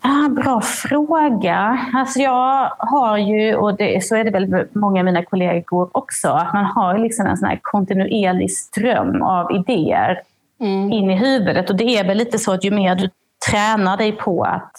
Ah, 0.00 0.28
bra 0.28 0.60
fråga. 0.60 1.86
Alltså 1.94 2.18
jag 2.18 2.72
har 2.78 3.18
ju, 3.18 3.54
och 3.54 3.76
det, 3.76 4.04
så 4.04 4.16
är 4.16 4.24
det 4.24 4.30
väl 4.30 4.66
många 4.72 5.00
av 5.00 5.04
mina 5.04 5.24
kollegor 5.24 5.90
också, 5.92 6.28
att 6.28 6.52
man 6.54 6.64
har 6.64 6.98
liksom 6.98 7.26
en 7.26 7.36
sån 7.36 7.58
kontinuerlig 7.62 8.50
ström 8.50 9.22
av 9.22 9.52
idéer 9.52 10.20
in 10.60 11.10
i 11.10 11.16
huvudet. 11.16 11.70
Och 11.70 11.76
det 11.76 11.98
är 11.98 12.06
väl 12.06 12.18
lite 12.18 12.38
så 12.38 12.52
att 12.52 12.64
ju 12.64 12.70
mer 12.70 12.94
du 12.94 13.10
tränar 13.50 13.96
dig 13.96 14.12
på 14.12 14.42
att, 14.42 14.72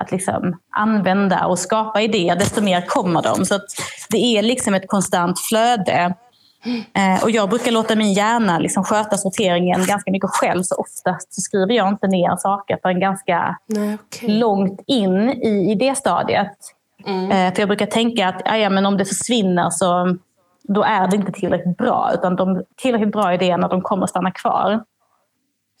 att 0.00 0.12
liksom 0.12 0.56
använda 0.70 1.46
och 1.46 1.58
skapa 1.58 2.00
idéer, 2.00 2.36
desto 2.36 2.62
mer 2.62 2.80
kommer 2.80 3.22
de. 3.22 3.44
Så 3.44 3.58
det 4.10 4.38
är 4.38 4.42
liksom 4.42 4.74
ett 4.74 4.88
konstant 4.88 5.40
flöde. 5.40 6.14
Eh, 6.94 7.22
och 7.22 7.30
jag 7.30 7.48
brukar 7.50 7.72
låta 7.72 7.96
min 7.96 8.12
hjärna 8.12 8.58
liksom 8.58 8.84
sköta 8.84 9.16
sorteringen 9.16 9.84
ganska 9.86 10.10
mycket 10.10 10.30
själv, 10.30 10.62
så 10.62 10.74
oftast 10.74 11.34
så 11.34 11.40
skriver 11.40 11.74
jag 11.74 11.88
inte 11.88 12.06
ner 12.06 12.36
saker 12.36 12.78
förrän 12.82 13.00
ganska 13.00 13.56
Nej, 13.66 13.98
okej. 14.06 14.28
långt 14.38 14.80
in 14.86 15.28
i 15.30 15.70
idéstadiet. 15.72 16.52
Eh, 17.06 17.54
för 17.54 17.60
jag 17.60 17.68
brukar 17.68 17.86
tänka 17.86 18.28
att 18.28 18.42
"Ah, 18.44 18.56
ja, 18.56 18.70
men 18.70 18.86
om 18.86 18.96
det 18.96 19.04
försvinner 19.04 19.70
så 19.70 20.16
då 20.62 20.82
är 20.82 21.08
det 21.08 21.16
inte 21.16 21.32
tillräckligt 21.32 21.76
bra. 21.76 22.10
Utan 22.14 22.36
de 22.36 22.62
tillräckligt 22.76 23.12
bra 23.12 23.34
idéerna 23.34 23.68
de 23.68 23.82
kommer 23.82 24.04
att 24.04 24.10
stanna 24.10 24.30
kvar. 24.30 24.84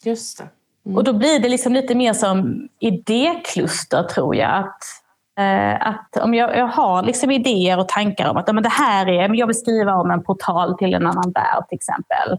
Just 0.04 0.38
det. 0.38 0.44
Mm. 0.86 0.96
Och 0.96 1.04
då 1.04 1.12
blir 1.12 1.40
det 1.40 1.48
liksom 1.48 1.72
lite 1.72 1.94
mer 1.94 2.12
som 2.12 2.68
idékluster 2.78 4.02
tror 4.02 4.36
jag. 4.36 4.50
Att, 4.58 4.82
Eh, 5.38 5.86
att 5.88 6.16
om 6.16 6.34
jag, 6.34 6.56
jag, 6.56 6.66
har 6.66 7.02
liksom 7.02 7.30
idéer 7.30 7.78
och 7.78 7.88
tankar 7.88 8.30
om 8.30 8.36
att 8.36 8.54
men 8.54 8.62
det 8.62 8.68
här 8.68 9.08
är, 9.08 9.34
jag 9.34 9.46
vill 9.46 9.56
skriva 9.56 9.94
om 9.94 10.10
en 10.10 10.22
portal 10.24 10.78
till 10.78 10.94
en 10.94 11.06
annan 11.06 11.32
värld 11.32 11.64
till 11.68 11.76
exempel. 11.76 12.38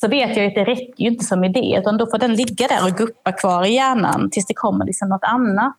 Så 0.00 0.08
vet 0.08 0.36
jag 0.36 0.46
att 0.46 0.54
det 0.54 0.64
räcker 0.64 1.04
ju 1.04 1.10
inte 1.10 1.24
som 1.24 1.44
idé, 1.44 1.76
utan 1.78 1.96
då 1.96 2.06
får 2.06 2.18
den 2.18 2.34
ligga 2.34 2.66
där 2.66 2.84
och 2.84 2.98
guppa 2.98 3.32
kvar 3.32 3.64
i 3.64 3.74
hjärnan 3.74 4.30
tills 4.30 4.46
det 4.46 4.54
kommer 4.54 4.84
liksom 4.84 5.08
något 5.08 5.24
annat. 5.24 5.76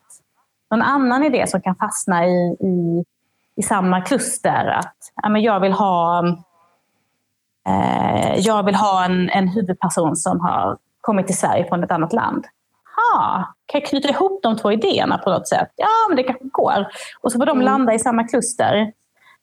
Någon 0.71 0.81
annan 0.81 1.23
idé 1.23 1.47
som 1.47 1.61
kan 1.61 1.75
fastna 1.75 2.25
i, 2.27 2.57
i, 2.59 3.03
i 3.55 3.63
samma 3.63 4.01
kluster. 4.01 4.65
Att 4.65 4.95
ja, 5.23 5.29
men 5.29 5.41
jag 5.41 5.59
vill 5.59 5.73
ha, 5.73 6.27
eh, 7.67 8.35
jag 8.37 8.63
vill 8.63 8.75
ha 8.75 9.05
en, 9.05 9.29
en 9.29 9.47
huvudperson 9.47 10.15
som 10.15 10.39
har 10.39 10.77
kommit 11.01 11.27
till 11.27 11.37
Sverige 11.37 11.67
från 11.69 11.83
ett 11.83 11.91
annat 11.91 12.13
land. 12.13 12.45
Ha, 13.13 13.53
kan 13.65 13.81
jag 13.81 13.89
knyta 13.89 14.09
ihop 14.09 14.39
de 14.43 14.57
två 14.57 14.71
idéerna 14.71 15.17
på 15.17 15.29
något 15.29 15.47
sätt? 15.47 15.67
Ja, 15.75 15.87
men 16.07 16.17
det 16.17 16.23
kanske 16.23 16.45
går. 16.51 16.87
Och 17.21 17.31
så 17.31 17.37
får 17.37 17.45
de 17.45 17.51
mm. 17.51 17.65
landa 17.65 17.93
i 17.93 17.99
samma 17.99 18.23
kluster. 18.23 18.91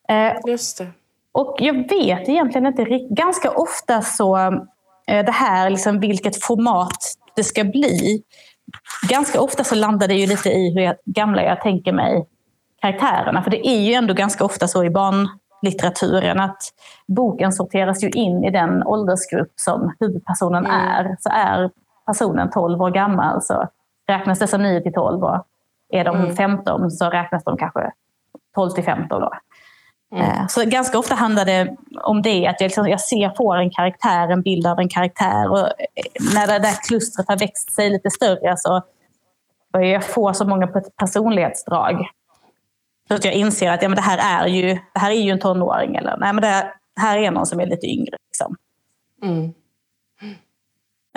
Eh, 0.09 0.33
Just 0.47 0.79
det. 0.79 0.87
Och 1.33 1.57
jag 1.59 1.75
vet 1.75 2.29
egentligen 2.29 2.67
inte 2.67 2.85
riktigt. 2.85 3.19
Ganska 3.19 3.51
ofta 3.51 4.03
så, 4.03 4.37
eh, 5.07 5.25
det 5.25 5.33
här 5.33 5.71
liksom 5.71 6.01
vilket 6.01 6.45
format 6.45 6.99
det 7.37 7.45
ska 7.45 7.65
bli. 7.65 8.23
Ganska 9.09 9.41
ofta 9.41 9.65
så 9.65 9.75
landar 9.75 10.09
det 10.09 10.15
ju 10.15 10.27
lite 10.27 10.49
i 10.49 10.75
hur 10.75 10.81
jag, 10.81 10.97
gamla 11.05 11.43
jag 11.43 11.61
tänker 11.61 11.93
mig 11.93 12.27
karaktärerna. 12.81 13.43
För 13.43 13.51
det 13.51 13.69
är 13.69 13.81
ju 13.81 13.93
ändå 13.93 14.15
ganska 14.15 14.45
ofta 14.45 14.69
så 14.69 14.85
i 14.85 14.91
barnlitteraturen 14.91 16.41
att 16.41 16.63
boken 17.09 17.53
sorteras 17.53 18.05
ju 18.05 18.09
in 18.09 18.45
i 18.45 18.51
den 18.51 18.83
åldersgrupp 18.83 19.53
som 19.57 19.95
huvudpersonen 20.01 20.67
mm. 20.67 20.77
är. 20.77 21.17
Så 21.21 21.29
är 21.33 21.71
personen 22.11 22.51
12 22.51 22.83
år 22.83 22.91
gammal 22.91 23.43
så 23.43 23.69
räknas 24.09 24.39
det 24.39 24.47
som 24.47 24.63
9 24.63 24.81
till 24.81 24.93
12 24.93 25.25
och 25.25 25.47
är 25.93 26.05
de 26.05 26.17
mm. 26.17 26.37
15 26.37 26.91
så 26.91 27.11
räknas 27.11 27.45
de 27.45 27.57
kanske 27.57 27.93
12 28.55 28.71
till 28.71 28.85
15 28.85 29.21
då. 29.21 29.33
Mm. 30.15 30.31
Eh, 30.31 30.47
så 30.47 30.65
ganska 30.65 30.99
ofta 30.99 31.15
handlar 31.15 31.45
det 31.45 31.77
om 32.03 32.23
det, 32.23 32.47
att 32.47 32.61
jag, 32.61 32.69
liksom, 32.69 32.89
jag 32.89 33.01
ser, 33.01 33.35
får 33.37 33.57
en 33.57 33.71
karaktär, 33.71 34.29
en 34.29 34.43
bild 34.43 34.67
av 34.67 34.79
en 34.79 34.89
karaktär. 34.89 35.51
Och 35.51 35.59
eh, 35.59 36.35
när 36.35 36.47
det 36.47 36.59
där 36.59 36.89
klustret 36.89 37.29
har 37.29 37.39
växt 37.39 37.75
sig 37.75 37.91
lite 37.91 38.11
större 38.11 38.57
så 38.57 38.83
börjar 39.73 39.93
jag 39.93 40.05
få 40.05 40.35
så 40.35 40.45
många 40.45 40.67
personlighetsdrag. 40.97 42.07
Så 43.09 43.15
att 43.15 43.25
jag 43.25 43.35
inser 43.35 43.71
att 43.71 43.83
ja, 43.83 43.89
men 43.89 43.97
det, 43.97 44.03
här 44.03 44.45
är 44.45 44.49
ju, 44.49 44.79
det 44.93 45.01
här 45.01 45.11
är 45.11 45.21
ju 45.21 45.31
en 45.31 45.41
tonåring. 45.41 45.97
Eller 45.97 46.17
nej, 46.17 46.33
men 46.33 46.43
det 46.43 46.73
här 47.01 47.19
är 47.19 47.31
någon 47.31 47.47
som 47.47 47.61
är 47.61 47.67
lite 47.67 47.87
yngre. 47.87 48.17
Liksom. 48.29 48.57
Mm. 49.23 49.53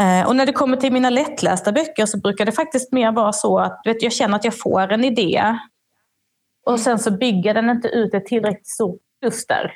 Eh, 0.01 0.27
och 0.27 0.35
när 0.35 0.45
det 0.45 0.53
kommer 0.53 0.77
till 0.77 0.93
mina 0.93 1.09
lättlästa 1.09 1.71
böcker 1.71 2.05
så 2.05 2.19
brukar 2.19 2.45
det 2.45 2.51
faktiskt 2.51 2.91
mer 2.91 3.11
vara 3.11 3.31
så 3.31 3.59
att 3.59 3.81
vet, 3.85 4.03
jag 4.03 4.13
känner 4.13 4.35
att 4.35 4.45
jag 4.45 4.59
får 4.59 4.91
en 4.91 5.03
idé. 5.03 5.57
Och 6.65 6.79
sen 6.79 6.99
så 6.99 7.11
bygger 7.11 7.53
den 7.53 7.69
inte 7.69 7.87
ut 7.87 8.13
ett 8.13 8.25
tillräckligt 8.25 8.67
stort 8.67 9.01
kluster. 9.21 9.73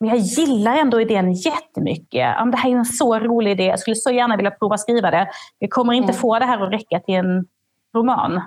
Men 0.00 0.08
jag 0.08 0.18
gillar 0.18 0.76
ändå 0.76 1.00
idén 1.00 1.32
jättemycket. 1.32 2.36
det 2.52 2.56
här 2.56 2.70
är 2.70 2.76
en 2.76 2.84
så 2.84 3.18
rolig 3.18 3.50
idé. 3.50 3.64
Jag 3.64 3.78
skulle 3.78 3.96
så 3.96 4.10
gärna 4.10 4.36
vilja 4.36 4.50
prova 4.50 4.78
skriva 4.78 5.10
det. 5.10 5.28
Jag 5.58 5.70
kommer 5.70 5.92
inte 5.92 6.12
mm. 6.12 6.20
få 6.20 6.38
det 6.38 6.44
här 6.44 6.66
att 6.66 6.72
räcka 6.72 7.00
till 7.00 7.14
en 7.14 7.46
roman. 7.94 8.40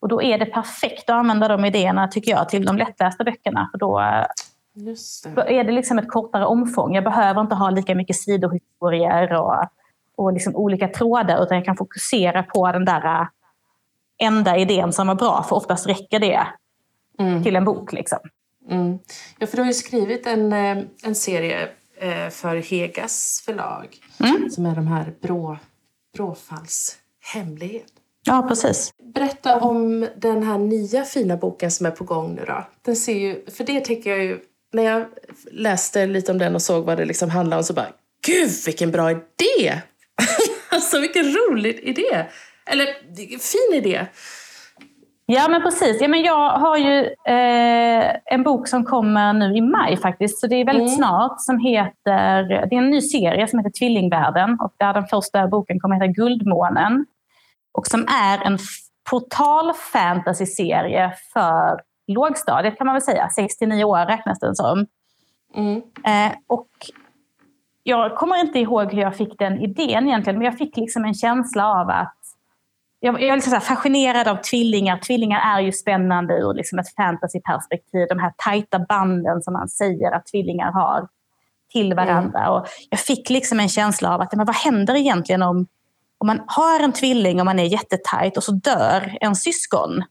Och 0.00 0.08
då 0.08 0.22
är 0.22 0.38
det 0.38 0.46
perfekt 0.46 1.10
att 1.10 1.16
använda 1.16 1.48
de 1.48 1.64
idéerna, 1.64 2.08
tycker 2.08 2.30
jag, 2.30 2.48
till 2.48 2.64
de 2.64 2.76
lättlästa 2.76 3.24
böckerna. 3.24 3.68
För 3.72 3.78
då, 3.78 4.00
då 5.34 5.42
är 5.42 5.64
det 5.64 5.72
liksom 5.72 5.98
ett 5.98 6.10
kortare 6.10 6.46
omfång. 6.46 6.94
Jag 6.94 7.04
behöver 7.04 7.40
inte 7.40 7.54
ha 7.54 7.70
lika 7.70 7.94
mycket 7.94 8.16
sidohistorier 8.16 9.32
och, 9.32 9.54
och 10.16 10.32
liksom 10.32 10.56
olika 10.56 10.88
trådar, 10.88 11.42
utan 11.42 11.56
jag 11.56 11.64
kan 11.64 11.76
fokusera 11.76 12.42
på 12.42 12.72
den 12.72 12.84
där 12.84 13.20
äh, 13.20 13.26
enda 14.18 14.56
idén 14.56 14.92
som 14.92 15.06
var 15.06 15.14
bra, 15.14 15.42
för 15.48 15.56
oftast 15.56 15.86
räcker 15.86 16.18
det 16.18 16.46
mm. 17.18 17.42
till 17.42 17.56
en 17.56 17.64
bok. 17.64 17.92
Liksom. 17.92 18.18
Mm. 18.70 18.98
Ja, 19.38 19.46
för 19.46 19.56
du 19.56 19.62
har 19.62 19.68
ju 19.68 19.74
skrivit 19.74 20.26
en, 20.26 20.52
äh, 20.52 20.78
en 21.02 21.14
serie 21.14 21.68
äh, 21.98 22.28
för 22.30 22.56
Hegas 22.56 23.42
förlag 23.46 23.98
mm. 24.20 24.50
som 24.50 24.66
är 24.66 24.74
de 24.74 24.86
här 24.86 25.14
Brå, 25.20 25.58
Bråfalls 26.16 26.98
hemlighet. 27.34 27.92
Ja, 28.28 28.46
precis. 28.48 28.92
Berätta 29.14 29.60
om 29.60 30.08
den 30.16 30.42
här 30.42 30.58
nya 30.58 31.04
fina 31.04 31.36
boken 31.36 31.70
som 31.70 31.86
är 31.86 31.90
på 31.90 32.04
gång 32.04 32.34
nu 32.34 32.44
då. 32.46 32.66
Den 32.82 32.96
ser 32.96 33.18
ju, 33.18 33.44
för 33.50 33.64
det 33.64 33.84
tänker 33.84 34.10
jag 34.10 34.24
ju, 34.24 34.40
när 34.72 34.82
jag 34.82 35.06
läste 35.50 36.06
lite 36.06 36.32
om 36.32 36.38
den 36.38 36.54
och 36.54 36.62
såg 36.62 36.84
vad 36.84 36.98
det 36.98 37.04
liksom 37.04 37.30
handlar 37.30 37.56
om 37.56 37.64
så 37.64 37.72
bara, 37.72 37.88
gud 38.26 38.50
vilken 38.66 38.90
bra 38.90 39.10
idé! 39.10 39.82
alltså 40.80 41.00
vilken 41.00 41.24
rolig 41.24 41.80
idé! 41.82 42.24
Eller 42.70 42.86
fin 43.38 43.84
idé. 43.84 44.06
Ja, 45.26 45.48
men 45.48 45.62
precis. 45.62 46.00
Ja, 46.00 46.08
men 46.08 46.22
jag 46.22 46.50
har 46.50 46.76
ju 46.76 47.00
eh, 47.26 48.16
en 48.24 48.42
bok 48.42 48.68
som 48.68 48.84
kommer 48.84 49.32
nu 49.32 49.56
i 49.56 49.60
maj 49.60 49.96
faktiskt, 49.96 50.40
så 50.40 50.46
det 50.46 50.56
är 50.56 50.64
väldigt 50.64 50.88
mm. 50.88 50.96
snart, 50.96 51.40
som 51.40 51.58
heter, 51.58 52.42
det 52.42 52.74
är 52.74 52.78
en 52.78 52.90
ny 52.90 53.00
serie 53.00 53.48
som 53.48 53.58
heter 53.58 53.78
Tvillingvärlden 53.78 54.58
och 54.60 54.74
där 54.78 54.94
den 54.94 55.06
första 55.06 55.48
boken 55.48 55.80
kommer 55.80 55.96
att 55.96 56.02
heta 56.02 56.12
Guldmånen 56.12 57.06
och 57.72 57.86
som 57.86 58.06
är 58.08 58.46
en 58.46 58.58
total 59.10 59.74
fantasy-serie 59.74 61.12
för 61.32 61.80
lågstadiet 62.06 62.78
kan 62.78 62.86
man 62.86 62.94
väl 62.94 63.02
säga. 63.02 63.28
69 63.28 63.84
år 63.84 64.06
räknas 64.06 64.38
den 64.40 64.54
som. 64.54 64.86
Mm. 65.54 65.76
Eh, 66.04 66.36
och 66.46 66.68
jag 67.88 68.16
kommer 68.16 68.40
inte 68.40 68.58
ihåg 68.58 68.92
hur 68.92 69.02
jag 69.02 69.16
fick 69.16 69.38
den 69.38 69.60
idén 69.60 70.08
egentligen, 70.08 70.38
men 70.38 70.44
jag 70.44 70.58
fick 70.58 70.76
liksom 70.76 71.04
en 71.04 71.14
känsla 71.14 71.66
av 71.68 71.90
att 71.90 72.16
jag, 73.00 73.22
jag 73.22 73.28
är 73.28 73.34
liksom 73.34 73.60
fascinerad 73.60 74.28
av 74.28 74.36
tvillingar. 74.36 74.98
Tvillingar 74.98 75.56
är 75.56 75.60
ju 75.60 75.72
spännande 75.72 76.34
ur 76.34 76.54
liksom 76.54 76.78
ett 76.78 76.94
fantasyperspektiv. 76.94 78.06
De 78.08 78.18
här 78.18 78.32
tajta 78.36 78.78
banden 78.78 79.42
som 79.42 79.52
man 79.52 79.68
säger 79.68 80.12
att 80.12 80.26
tvillingar 80.26 80.72
har 80.72 81.08
till 81.72 81.94
varandra. 81.94 82.40
Mm. 82.40 82.52
Och 82.52 82.66
jag 82.90 83.00
fick 83.00 83.30
liksom 83.30 83.60
en 83.60 83.68
känsla 83.68 84.14
av 84.14 84.20
att 84.20 84.32
men 84.32 84.46
vad 84.46 84.56
händer 84.56 84.96
egentligen 84.96 85.42
om 85.42 85.66
om 86.18 86.26
man 86.26 86.40
har 86.46 86.80
en 86.80 86.92
tvilling 86.92 87.40
och 87.40 87.46
man 87.46 87.58
är 87.58 87.64
jättetajt 87.64 88.36
och 88.36 88.44
så 88.44 88.52
dör 88.52 89.16
en 89.20 89.36
syskon. 89.36 90.04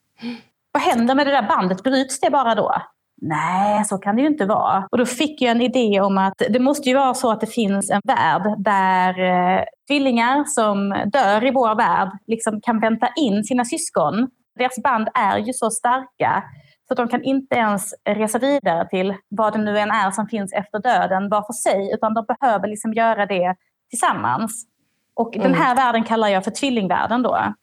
Vad 0.71 0.83
händer 0.83 1.15
med 1.15 1.27
det 1.27 1.31
där 1.31 1.47
bandet? 1.47 1.83
Bryts 1.83 2.19
det 2.19 2.29
bara 2.29 2.55
då? 2.55 2.81
Nej, 3.21 3.85
så 3.85 3.97
kan 3.97 4.15
det 4.15 4.21
ju 4.21 4.27
inte 4.27 4.45
vara. 4.45 4.87
Och 4.91 4.97
då 4.97 5.05
fick 5.05 5.41
jag 5.41 5.51
en 5.51 5.61
idé 5.61 6.01
om 6.01 6.17
att 6.17 6.41
det 6.49 6.59
måste 6.59 6.89
ju 6.89 6.95
vara 6.95 7.13
så 7.13 7.31
att 7.31 7.41
det 7.41 7.47
finns 7.47 7.91
en 7.91 8.01
värld 8.03 8.55
där 8.57 9.19
eh, 9.19 9.63
tvillingar 9.87 10.43
som 10.47 10.89
dör 10.89 11.45
i 11.45 11.51
vår 11.51 11.75
värld 11.75 12.09
liksom 12.27 12.61
kan 12.61 12.79
vänta 12.79 13.07
in 13.15 13.43
sina 13.43 13.65
syskon. 13.65 14.29
Deras 14.59 14.83
band 14.83 15.07
är 15.13 15.37
ju 15.37 15.53
så 15.53 15.71
starka 15.71 16.43
så 16.87 16.93
att 16.93 16.97
de 16.97 17.07
kan 17.07 17.23
inte 17.23 17.55
ens 17.55 17.93
resa 18.09 18.39
vidare 18.39 18.89
till 18.89 19.15
vad 19.29 19.53
det 19.53 19.59
nu 19.59 19.79
än 19.79 19.91
är 19.91 20.11
som 20.11 20.27
finns 20.27 20.53
efter 20.53 20.79
döden 20.79 21.29
var 21.29 21.41
för 21.41 21.53
sig, 21.53 21.93
utan 21.93 22.13
de 22.13 22.25
behöver 22.25 22.67
liksom 22.67 22.93
göra 22.93 23.25
det 23.25 23.55
tillsammans. 23.89 24.65
Och 25.13 25.35
mm. 25.35 25.51
den 25.51 25.61
här 25.61 25.75
världen 25.75 26.03
kallar 26.03 26.27
jag 26.27 26.43
för 26.43 26.51
tvillingvärlden 26.51 27.23
då. 27.23 27.53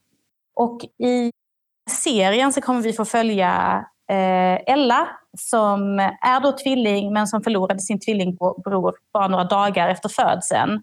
Och 0.55 0.81
i 1.07 1.31
serien 1.91 2.53
så 2.53 2.61
kommer 2.61 2.81
vi 2.81 2.93
få 2.93 3.05
följa 3.05 3.85
Eh, 4.13 4.73
Ella 4.75 5.09
som 5.39 5.99
är 6.21 6.41
då 6.41 6.53
tvilling 6.53 7.13
men 7.13 7.27
som 7.27 7.43
förlorade 7.43 7.81
sin 7.81 8.01
tvillingbror 8.01 8.95
bara 9.13 9.29
några 9.29 9.45
dagar 9.45 9.89
efter 9.89 10.09
födseln. 10.09 10.83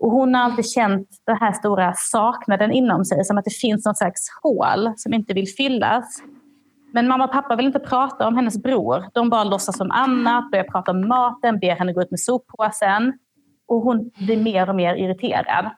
Och 0.00 0.10
hon 0.10 0.34
har 0.34 0.42
alltid 0.42 0.70
känt 0.70 1.08
den 1.26 1.36
här 1.36 1.52
stora 1.52 1.94
saknaden 1.96 2.72
inom 2.72 3.04
sig, 3.04 3.24
som 3.24 3.38
att 3.38 3.44
det 3.44 3.56
finns 3.56 3.86
något 3.86 3.98
slags 3.98 4.28
hål 4.42 4.92
som 4.96 5.14
inte 5.14 5.34
vill 5.34 5.48
fyllas. 5.48 6.22
Men 6.92 7.08
mamma 7.08 7.24
och 7.24 7.32
pappa 7.32 7.56
vill 7.56 7.66
inte 7.66 7.78
prata 7.78 8.26
om 8.26 8.36
hennes 8.36 8.62
bror. 8.62 9.04
De 9.14 9.30
bara 9.30 9.44
låtsas 9.44 9.76
som 9.76 9.90
annat, 9.90 10.50
börjar 10.50 10.64
prata 10.64 10.90
om 10.90 11.08
maten, 11.08 11.58
ber 11.58 11.76
henne 11.76 11.92
gå 11.92 12.02
ut 12.02 12.10
med 12.10 12.20
soppåsen. 12.20 13.18
Och 13.68 13.80
hon 13.80 14.10
blir 14.18 14.42
mer 14.42 14.68
och 14.68 14.74
mer 14.74 14.94
irriterad. 14.94 15.70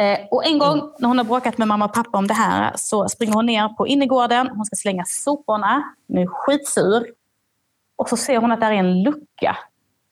Eh, 0.00 0.18
och 0.30 0.46
en 0.46 0.58
gång 0.58 0.78
mm. 0.78 0.90
när 0.98 1.08
hon 1.08 1.18
har 1.18 1.24
bråkat 1.24 1.58
med 1.58 1.68
mamma 1.68 1.84
och 1.84 1.92
pappa 1.92 2.18
om 2.18 2.26
det 2.26 2.34
här 2.34 2.72
så 2.76 3.08
springer 3.08 3.32
hon 3.32 3.46
ner 3.46 3.68
på 3.68 3.86
innergården. 3.86 4.48
Hon 4.48 4.64
ska 4.64 4.76
slänga 4.76 5.04
soporna. 5.06 5.82
Hon 6.08 6.18
är 6.18 6.26
skitsur. 6.26 7.06
Och 7.96 8.08
så 8.08 8.16
ser 8.16 8.38
hon 8.38 8.52
att 8.52 8.60
det 8.60 8.66
är 8.66 8.72
en 8.72 9.02
lucka 9.02 9.56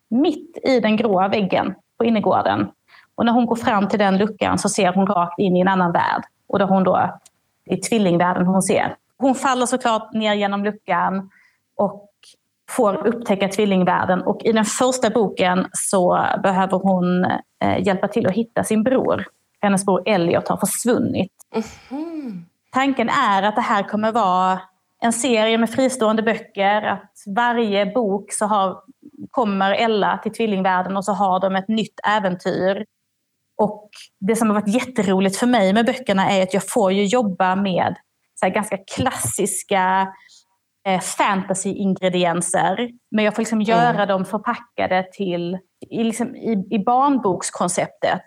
mitt 0.08 0.58
i 0.62 0.80
den 0.80 0.96
gråa 0.96 1.28
väggen 1.28 1.74
på 1.98 2.04
innergården. 2.04 2.68
Och 3.14 3.24
när 3.24 3.32
hon 3.32 3.46
går 3.46 3.56
fram 3.56 3.88
till 3.88 3.98
den 3.98 4.18
luckan 4.18 4.58
så 4.58 4.68
ser 4.68 4.92
hon 4.92 5.06
rakt 5.06 5.38
in 5.38 5.56
i 5.56 5.60
en 5.60 5.68
annan 5.68 5.92
värld. 5.92 6.22
Och 6.48 6.58
då 6.58 6.64
hon 6.64 6.84
då, 6.84 7.20
det 7.64 7.74
är 7.74 7.88
tvillingvärlden 7.88 8.46
hon 8.46 8.62
ser. 8.62 8.96
Hon 9.18 9.34
faller 9.34 9.66
såklart 9.66 10.12
ner 10.12 10.34
genom 10.34 10.64
luckan 10.64 11.30
och 11.76 12.08
får 12.70 13.06
upptäcka 13.06 13.48
tvillingvärlden. 13.48 14.22
Och 14.22 14.40
i 14.44 14.52
den 14.52 14.64
första 14.64 15.10
boken 15.10 15.66
så 15.72 16.26
behöver 16.42 16.78
hon 16.78 17.24
eh, 17.64 17.86
hjälpa 17.86 18.08
till 18.08 18.26
att 18.26 18.34
hitta 18.34 18.64
sin 18.64 18.82
bror 18.82 19.24
hennes 19.60 19.86
bror 19.86 20.02
Elliot 20.06 20.48
har 20.48 20.56
försvunnit. 20.56 21.32
Mm. 21.90 22.44
Tanken 22.72 23.08
är 23.08 23.42
att 23.42 23.56
det 23.56 23.62
här 23.62 23.82
kommer 23.82 24.12
vara 24.12 24.60
en 25.00 25.12
serie 25.12 25.58
med 25.58 25.70
fristående 25.70 26.22
böcker. 26.22 26.82
Att 26.82 27.12
varje 27.36 27.86
bok 27.86 28.32
så 28.32 28.46
har, 28.46 28.80
kommer 29.30 29.72
Ella 29.72 30.18
till 30.22 30.32
tvillingvärlden 30.32 30.96
och 30.96 31.04
så 31.04 31.12
har 31.12 31.40
de 31.40 31.56
ett 31.56 31.68
nytt 31.68 32.00
äventyr. 32.08 32.84
Och 33.58 33.90
det 34.20 34.36
som 34.36 34.48
har 34.48 34.54
varit 34.54 34.74
jätteroligt 34.74 35.36
för 35.36 35.46
mig 35.46 35.72
med 35.72 35.86
böckerna 35.86 36.30
är 36.30 36.42
att 36.42 36.54
jag 36.54 36.68
får 36.68 36.92
ju 36.92 37.04
jobba 37.04 37.56
med 37.56 37.96
så 38.40 38.50
ganska 38.50 38.78
klassiska 38.96 40.08
eh, 40.86 41.00
fantasy-ingredienser. 41.00 42.90
Men 43.10 43.24
jag 43.24 43.34
får 43.34 43.42
liksom 43.42 43.60
mm. 43.60 43.68
göra 43.68 44.06
dem 44.06 44.24
förpackade 44.24 45.08
till, 45.12 45.58
i, 45.90 46.04
liksom, 46.04 46.36
i, 46.36 46.66
i 46.70 46.84
barnbokskonceptet. 46.84 48.26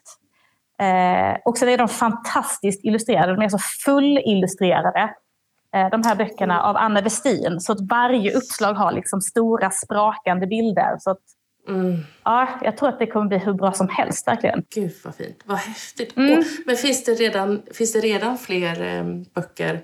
Eh, 0.82 1.38
och 1.46 1.58
så 1.58 1.66
är 1.66 1.78
de 1.78 1.88
fantastiskt 1.88 2.86
illustrerade. 2.86 3.36
De 3.36 3.42
är 3.42 3.50
så 3.50 3.60
fullillustrerade. 3.86 5.14
Eh, 5.76 5.90
de 5.90 6.04
här 6.04 6.16
böckerna 6.16 6.62
av 6.62 6.78
Anna 6.78 7.02
Westin. 7.02 7.60
Så 7.60 7.72
att 7.72 7.90
varje 7.90 8.34
uppslag 8.38 8.74
har 8.74 8.92
liksom 8.92 9.22
stora 9.22 9.72
sprakande 9.72 10.48
bilder. 10.48 10.98
Så 11.00 11.12
att, 11.12 11.22
mm. 11.68 11.98
ja, 12.24 12.48
jag 12.62 12.78
tror 12.78 12.90
att 12.90 13.00
det 13.00 13.08
kommer 13.08 13.28
bli 13.28 13.38
hur 13.38 13.54
bra 13.54 13.72
som 13.72 13.90
helst 13.90 14.28
verkligen. 14.28 14.64
Gud 14.76 14.92
vad 15.04 15.16
fint. 15.16 15.42
Vad 15.46 15.58
häftigt. 15.58 16.18
Mm. 16.18 16.40
Oh, 16.40 16.46
men 16.66 16.76
finns 16.76 17.04
det, 17.04 17.14
redan, 17.14 17.62
finns 17.74 17.94
det 17.94 18.00
redan 18.00 18.38
fler 18.38 18.82
eh, 18.82 19.04
böcker 19.34 19.82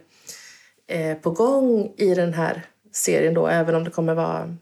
eh, 0.87 1.17
på 1.17 1.31
gång 1.31 1.93
i 1.97 2.15
den 2.15 2.33
här 2.33 2.61
serien 2.91 3.33
då? 3.33 3.47
Även 3.47 3.75
om 3.75 3.83
det 3.83 3.91
kommer 3.91 4.13
vara 4.13 4.55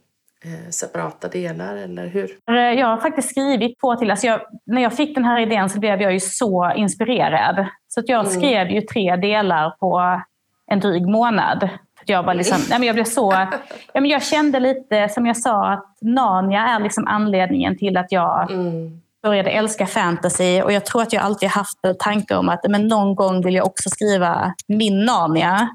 separata 0.69 1.27
delar, 1.27 1.75
eller 1.75 2.07
hur? 2.07 2.29
Eh, 2.51 2.55
jag 2.55 2.87
har 2.87 2.97
faktiskt 2.97 3.29
skrivit 3.29 3.79
på 3.79 3.95
till... 3.95 4.11
Alltså 4.11 4.27
jag, 4.27 4.41
när 4.65 4.81
jag 4.81 4.93
fick 4.93 5.15
den 5.15 5.25
här 5.25 5.39
idén 5.39 5.69
så 5.69 5.79
blev 5.79 6.01
jag 6.01 6.13
ju 6.13 6.19
så 6.19 6.73
inspirerad. 6.75 7.65
Så 7.87 7.99
att 7.99 8.09
jag 8.09 8.19
mm. 8.19 8.31
skrev 8.31 8.69
ju 8.69 8.81
tre 8.81 9.15
delar 9.15 9.69
på 9.69 10.21
en 10.71 10.79
dryg 10.79 11.07
månad. 11.07 11.69
Jag, 12.05 12.23
var 12.23 12.33
liksom, 12.33 12.57
nej 12.69 12.79
men 12.79 12.87
jag, 12.87 12.95
blev 12.95 13.03
så, 13.03 13.47
ja 13.93 14.01
men 14.01 14.05
jag 14.05 14.23
kände 14.23 14.59
lite, 14.59 15.09
som 15.09 15.25
jag 15.25 15.37
sa, 15.37 15.71
att 15.71 15.97
Narnia 16.01 16.61
är 16.61 16.79
liksom 16.79 17.07
anledningen 17.07 17.77
till 17.77 17.97
att 17.97 18.11
jag 18.11 18.51
mm. 18.51 19.01
började 19.23 19.49
älska 19.49 19.87
fantasy. 19.87 20.61
Och 20.61 20.71
jag 20.71 20.85
tror 20.85 21.01
att 21.01 21.13
jag 21.13 21.23
alltid 21.23 21.49
haft 21.49 21.77
en 21.81 21.95
tanke 21.99 22.35
om 22.35 22.49
att 22.49 22.59
men 22.69 22.87
någon 22.87 23.15
gång 23.15 23.41
vill 23.41 23.55
jag 23.55 23.65
också 23.65 23.89
skriva 23.89 24.53
min 24.67 25.05
Narnia. 25.05 25.69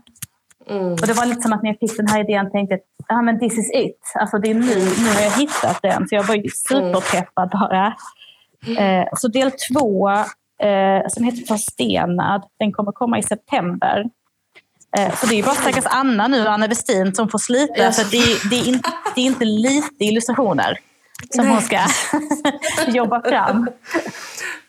Mm. 0.70 0.92
Och 0.92 1.06
det 1.06 1.12
var 1.12 1.26
lite 1.26 1.40
som 1.40 1.52
att 1.52 1.62
när 1.62 1.70
jag 1.70 1.78
fick 1.78 1.96
den 1.96 2.08
här 2.08 2.20
idén 2.20 2.50
tänkte 2.50 2.74
jag 2.74 3.18
ah, 3.18 3.22
men 3.22 3.40
this 3.40 3.58
is 3.58 3.70
it. 3.74 4.12
Alltså 4.14 4.38
det 4.38 4.50
är 4.50 4.54
nu, 4.54 4.74
nu 4.74 5.14
har 5.14 5.22
jag 5.22 5.30
hittat 5.30 5.82
den. 5.82 6.08
Så 6.08 6.14
jag 6.14 6.22
var 6.22 6.34
ju 6.34 6.50
superpeppad 6.68 7.50
bara. 7.50 7.86
Eh, 8.78 9.08
så 9.16 9.28
del 9.28 9.50
två, 9.50 10.10
eh, 10.62 11.08
som 11.08 11.24
heter 11.24 11.46
Förstenad, 11.46 12.42
den 12.58 12.72
kommer 12.72 12.92
komma 12.92 13.18
i 13.18 13.22
september. 13.22 14.04
Eh, 14.98 15.14
så 15.14 15.26
det 15.26 15.38
är 15.38 15.42
bara 15.42 15.54
stackars 15.54 15.86
Anna 15.86 16.28
nu, 16.28 16.46
Anna 16.46 16.66
Westin, 16.66 17.14
som 17.14 17.28
får 17.28 17.38
slita. 17.38 17.78
Yes. 17.78 17.96
För 17.96 18.10
det, 18.10 18.50
det, 18.50 18.60
är 18.60 18.68
inte, 18.68 18.90
det 19.14 19.20
är 19.20 19.24
inte 19.24 19.44
lite 19.44 20.04
illustrationer 20.04 20.78
som 21.30 21.44
Nej. 21.44 21.54
hon 21.54 21.62
ska 21.62 21.80
jobba 22.92 23.22
fram. 23.22 23.68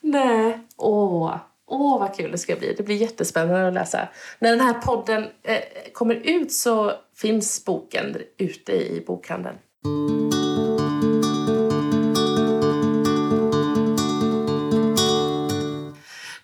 Nej. 0.02 0.60
Åh. 0.78 1.36
Åh, 1.72 2.00
vad 2.00 2.16
kul 2.16 2.32
det 2.32 2.38
ska 2.38 2.56
bli. 2.56 2.74
Det 2.78 2.84
blir 2.84 2.96
jättespännande 2.96 3.68
att 3.68 3.74
läsa. 3.74 4.08
När 4.40 4.50
den 4.50 4.60
här 4.60 4.74
podden 4.74 5.24
eh, 5.44 5.60
kommer 5.94 6.16
ut 6.16 6.52
så 6.52 6.94
finns 7.16 7.66
boken 7.66 8.18
ute 8.38 8.72
i 8.72 9.04
bokhandeln. 9.08 9.56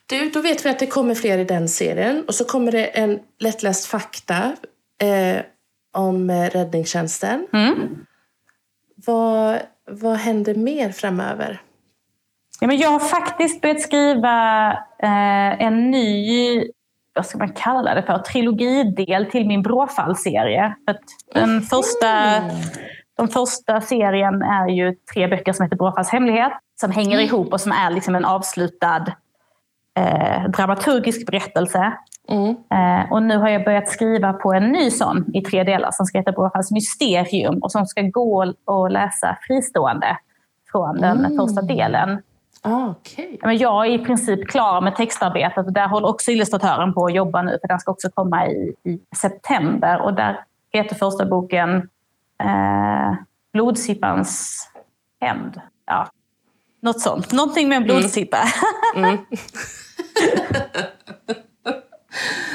Du, 0.05 0.30
då 0.30 0.41
vet 0.41 0.65
vi 0.65 0.69
att 0.69 0.80
det 0.80 0.88
kommer 0.88 1.15
fler 1.15 1.38
i 1.38 1.43
den 1.43 1.69
serien. 1.69 2.23
Och 2.28 2.36
så 2.36 2.45
kommer 2.45 2.71
det 2.71 2.86
en 2.86 3.19
lättläst 3.39 3.86
fakta 3.86 4.55
eh, 5.01 5.41
om 5.93 6.30
eh, 6.30 6.49
räddningstjänsten. 6.49 7.47
Mm. 7.53 8.05
Vad, 8.95 9.59
vad 9.91 10.15
händer 10.15 10.55
mer 10.55 10.91
framöver? 10.91 11.61
Ja, 12.60 12.68
men 12.68 12.78
jag 12.78 12.89
har 12.89 12.99
faktiskt 12.99 13.62
börjat 13.62 13.82
skriva 13.82 14.72
eh, 14.99 15.62
en 15.62 15.91
ny, 15.91 16.64
vad 17.16 17.26
ska 17.26 17.38
man 17.38 17.53
kalla 17.53 17.95
det 17.95 18.03
för, 18.03 18.18
trilogidel 18.18 19.26
till 19.26 19.47
min 19.47 19.64
Bråfall-serie. 19.64 20.76
Den 21.34 21.62
första, 21.62 22.41
de 23.18 23.28
första 23.28 23.82
serien 23.82 24.41
är 24.41 24.68
ju 24.68 24.95
tre 25.14 25.28
böcker 25.28 25.53
som 25.53 25.64
heter 25.64 25.78
Bråfalls 25.78 26.10
hemlighet, 26.10 26.51
som 26.80 26.91
hänger 26.91 27.18
mm. 27.18 27.26
ihop 27.26 27.53
och 27.53 27.62
som 27.62 27.72
är 27.72 27.91
liksom 27.91 28.16
en 28.16 28.26
avslutad 28.26 29.05
eh, 29.97 30.49
dramaturgisk 30.49 31.26
berättelse. 31.26 31.93
Mm. 32.30 32.49
Eh, 32.49 33.12
och 33.12 33.24
nu 33.24 33.38
har 33.38 33.49
jag 33.49 33.66
börjat 33.66 33.88
skriva 33.88 34.34
på 34.34 34.53
en 34.53 34.72
ny 34.72 34.91
sån 34.91 35.36
i 35.36 35.41
tre 35.41 35.64
delar 35.64 35.91
som 35.91 36.05
ska 36.05 36.18
heta 36.18 36.32
Bråfalls 36.32 36.72
mysterium 36.72 37.58
och 37.58 37.72
som 37.72 37.86
ska 37.86 38.01
gå 38.01 38.53
och 38.66 38.91
läsa 38.91 39.38
fristående 39.47 40.18
från 40.72 41.01
den 41.01 41.26
mm. 41.26 41.38
första 41.38 41.62
delen. 41.62 42.22
Ah, 42.68 42.89
okay. 42.89 43.38
Men 43.41 43.57
jag 43.57 43.86
är 43.86 43.91
i 43.91 43.99
princip 43.99 44.47
klar 44.47 44.82
med 44.82 44.95
textarbetet 44.95 45.65
och 45.65 45.74
där 45.74 45.88
håller 45.88 46.07
också 46.07 46.32
illustratören 46.32 46.93
på 46.93 47.05
att 47.05 47.13
jobba 47.13 47.41
nu 47.41 47.57
för 47.61 47.68
den 47.68 47.80
ska 47.80 47.91
också 47.91 48.09
komma 48.09 48.47
i, 48.47 48.74
i 48.84 48.99
september. 49.15 50.01
Och 50.01 50.13
där 50.13 50.43
heter 50.72 50.95
första 50.95 51.26
boken 51.26 51.89
eh, 52.43 53.13
Blodsippans 53.53 54.61
hämnd. 55.22 55.61
Ja, 55.86 56.07
något 56.82 57.01
sånt. 57.01 57.32
Någonting 57.32 57.70
med 57.70 57.76
en 57.76 57.84
blodsippa. 57.84 58.38
Mm. 58.95 59.09
mm. 59.09 59.26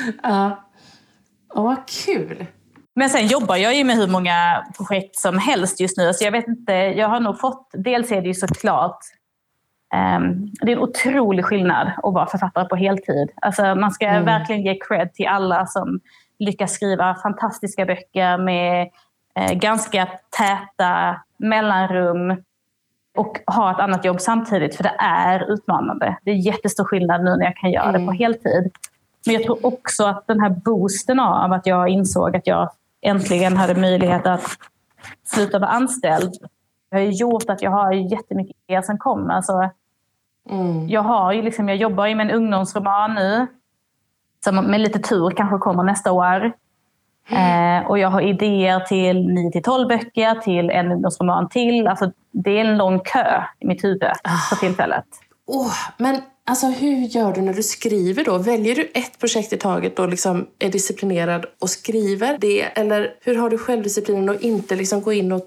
ja. 0.23 0.69
Oh, 1.55 1.63
vad 1.63 1.89
kul! 1.89 2.47
Men 2.95 3.11
sen 3.11 3.27
jobbar 3.27 3.57
jag 3.57 3.75
ju 3.75 3.85
med 3.85 3.97
hur 3.97 4.09
många 4.09 4.67
projekt 4.77 5.17
som 5.17 5.39
helst 5.39 5.81
just 5.81 5.97
nu. 5.97 6.15
Så 6.15 6.25
jag 6.25 6.33
vet 6.33 6.49
inte, 6.49 6.73
jag 6.73 7.09
har 7.09 7.21
nog 7.21 7.41
fått... 7.41 7.71
Dels 7.73 8.13
är 8.13 8.21
det 8.21 8.29
ju 8.29 8.35
såklart 8.35 8.99
det 10.61 10.73
är 10.73 10.77
en 10.77 10.79
otrolig 10.79 11.45
skillnad 11.45 11.87
att 12.03 12.15
vara 12.15 12.27
författare 12.27 12.69
på 12.69 12.77
heltid. 12.77 13.31
Alltså, 13.35 13.75
man 13.75 13.91
ska 13.91 14.07
mm. 14.07 14.25
verkligen 14.25 14.63
ge 14.63 14.79
cred 14.89 15.15
till 15.15 15.27
alla 15.27 15.67
som 15.67 16.01
lyckas 16.39 16.73
skriva 16.73 17.15
fantastiska 17.15 17.87
böcker 17.87 18.39
med 18.39 18.89
eh, 19.35 19.53
ganska 19.53 20.09
täta 20.39 21.21
mellanrum 21.37 22.43
och 23.17 23.41
ha 23.47 23.71
ett 23.71 23.81
annat 23.81 24.05
jobb 24.05 24.21
samtidigt, 24.21 24.77
för 24.77 24.83
det 24.83 24.97
är 24.99 25.53
utmanande. 25.53 26.17
Det 26.23 26.31
är 26.31 26.35
jättestor 26.35 26.85
skillnad 26.85 27.25
nu 27.25 27.37
när 27.37 27.45
jag 27.45 27.57
kan 27.57 27.71
göra 27.71 27.89
mm. 27.89 27.93
det 27.93 28.07
på 28.07 28.13
mm. 28.13 28.19
heltid. 28.19 28.73
Men 29.27 29.35
jag 29.35 29.45
tror 29.45 29.67
också 29.67 30.05
att 30.05 30.27
den 30.27 30.41
här 30.41 30.51
boosten 30.51 31.21
av 31.21 31.53
att 31.53 31.67
jag 31.67 31.89
insåg 31.89 32.37
att 32.37 32.47
jag 32.47 32.71
äntligen 33.03 33.57
hade 33.57 33.75
möjlighet 33.75 34.27
att 34.27 34.47
sluta 35.25 35.59
vara 35.59 35.71
anställd 35.71 36.33
har 36.93 37.01
gjort 37.01 37.51
att 37.51 37.63
jag 37.63 37.71
har 37.71 37.93
jättemycket 37.93 38.57
idéer 38.67 38.83
som 38.83 38.99
kommer. 38.99 39.35
Alltså, 39.35 39.71
Mm. 40.51 40.89
Jag, 40.89 41.03
har 41.03 41.33
ju 41.33 41.43
liksom, 41.43 41.69
jag 41.69 41.77
jobbar 41.77 42.07
ju 42.07 42.15
med 42.15 42.31
en 42.31 42.37
ungdomsroman 42.37 43.15
nu. 43.15 43.47
Som 44.45 44.57
med 44.57 44.81
lite 44.81 44.99
tur 44.99 45.31
kanske 45.31 45.59
kommer 45.59 45.83
nästa 45.83 46.13
år. 46.13 46.53
Mm. 47.29 47.83
Eh, 47.83 47.91
och 47.91 47.99
jag 47.99 48.09
har 48.09 48.21
idéer 48.21 48.81
till 48.81 49.17
9-12 49.17 49.89
böcker, 49.89 50.35
till 50.35 50.71
en 50.71 50.93
ungdomsroman 50.93 51.49
till. 51.49 51.87
Alltså, 51.87 52.13
det 52.31 52.51
är 52.51 52.65
en 52.65 52.79
lång 52.79 53.01
kö 53.01 53.43
i 53.61 53.67
mitt 53.67 53.85
huvud 53.85 54.03
oh. 54.03 54.49
för 54.49 54.57
tillfället. 54.57 55.05
Oh, 55.47 55.75
men 55.97 56.21
alltså, 56.47 56.67
hur 56.67 56.97
gör 56.97 57.33
du 57.33 57.41
när 57.41 57.55
du 57.55 57.63
skriver 57.63 58.25
då? 58.25 58.39
Väljer 58.39 58.75
du 58.75 58.91
ett 58.95 59.19
projekt 59.19 59.53
i 59.53 59.57
taget 59.57 59.99
och 59.99 60.09
liksom 60.09 60.47
är 60.59 60.71
disciplinerad 60.71 61.47
och 61.61 61.71
skriver 61.71 62.39
det? 62.39 62.63
Eller 62.63 63.15
hur 63.21 63.37
har 63.37 63.51
du 63.51 63.59
självdisciplinen 63.59 64.29
att 64.29 64.41
inte 64.41 64.77
liksom 64.77 65.03
gå 65.03 65.13
in 65.13 65.33
och 65.33 65.43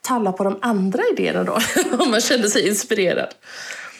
talla 0.00 0.32
på 0.32 0.44
de 0.44 0.58
andra 0.62 1.02
idéerna 1.12 1.44
då? 1.44 1.58
Om 2.04 2.10
man 2.10 2.20
känner 2.20 2.48
sig 2.48 2.68
inspirerad. 2.68 3.28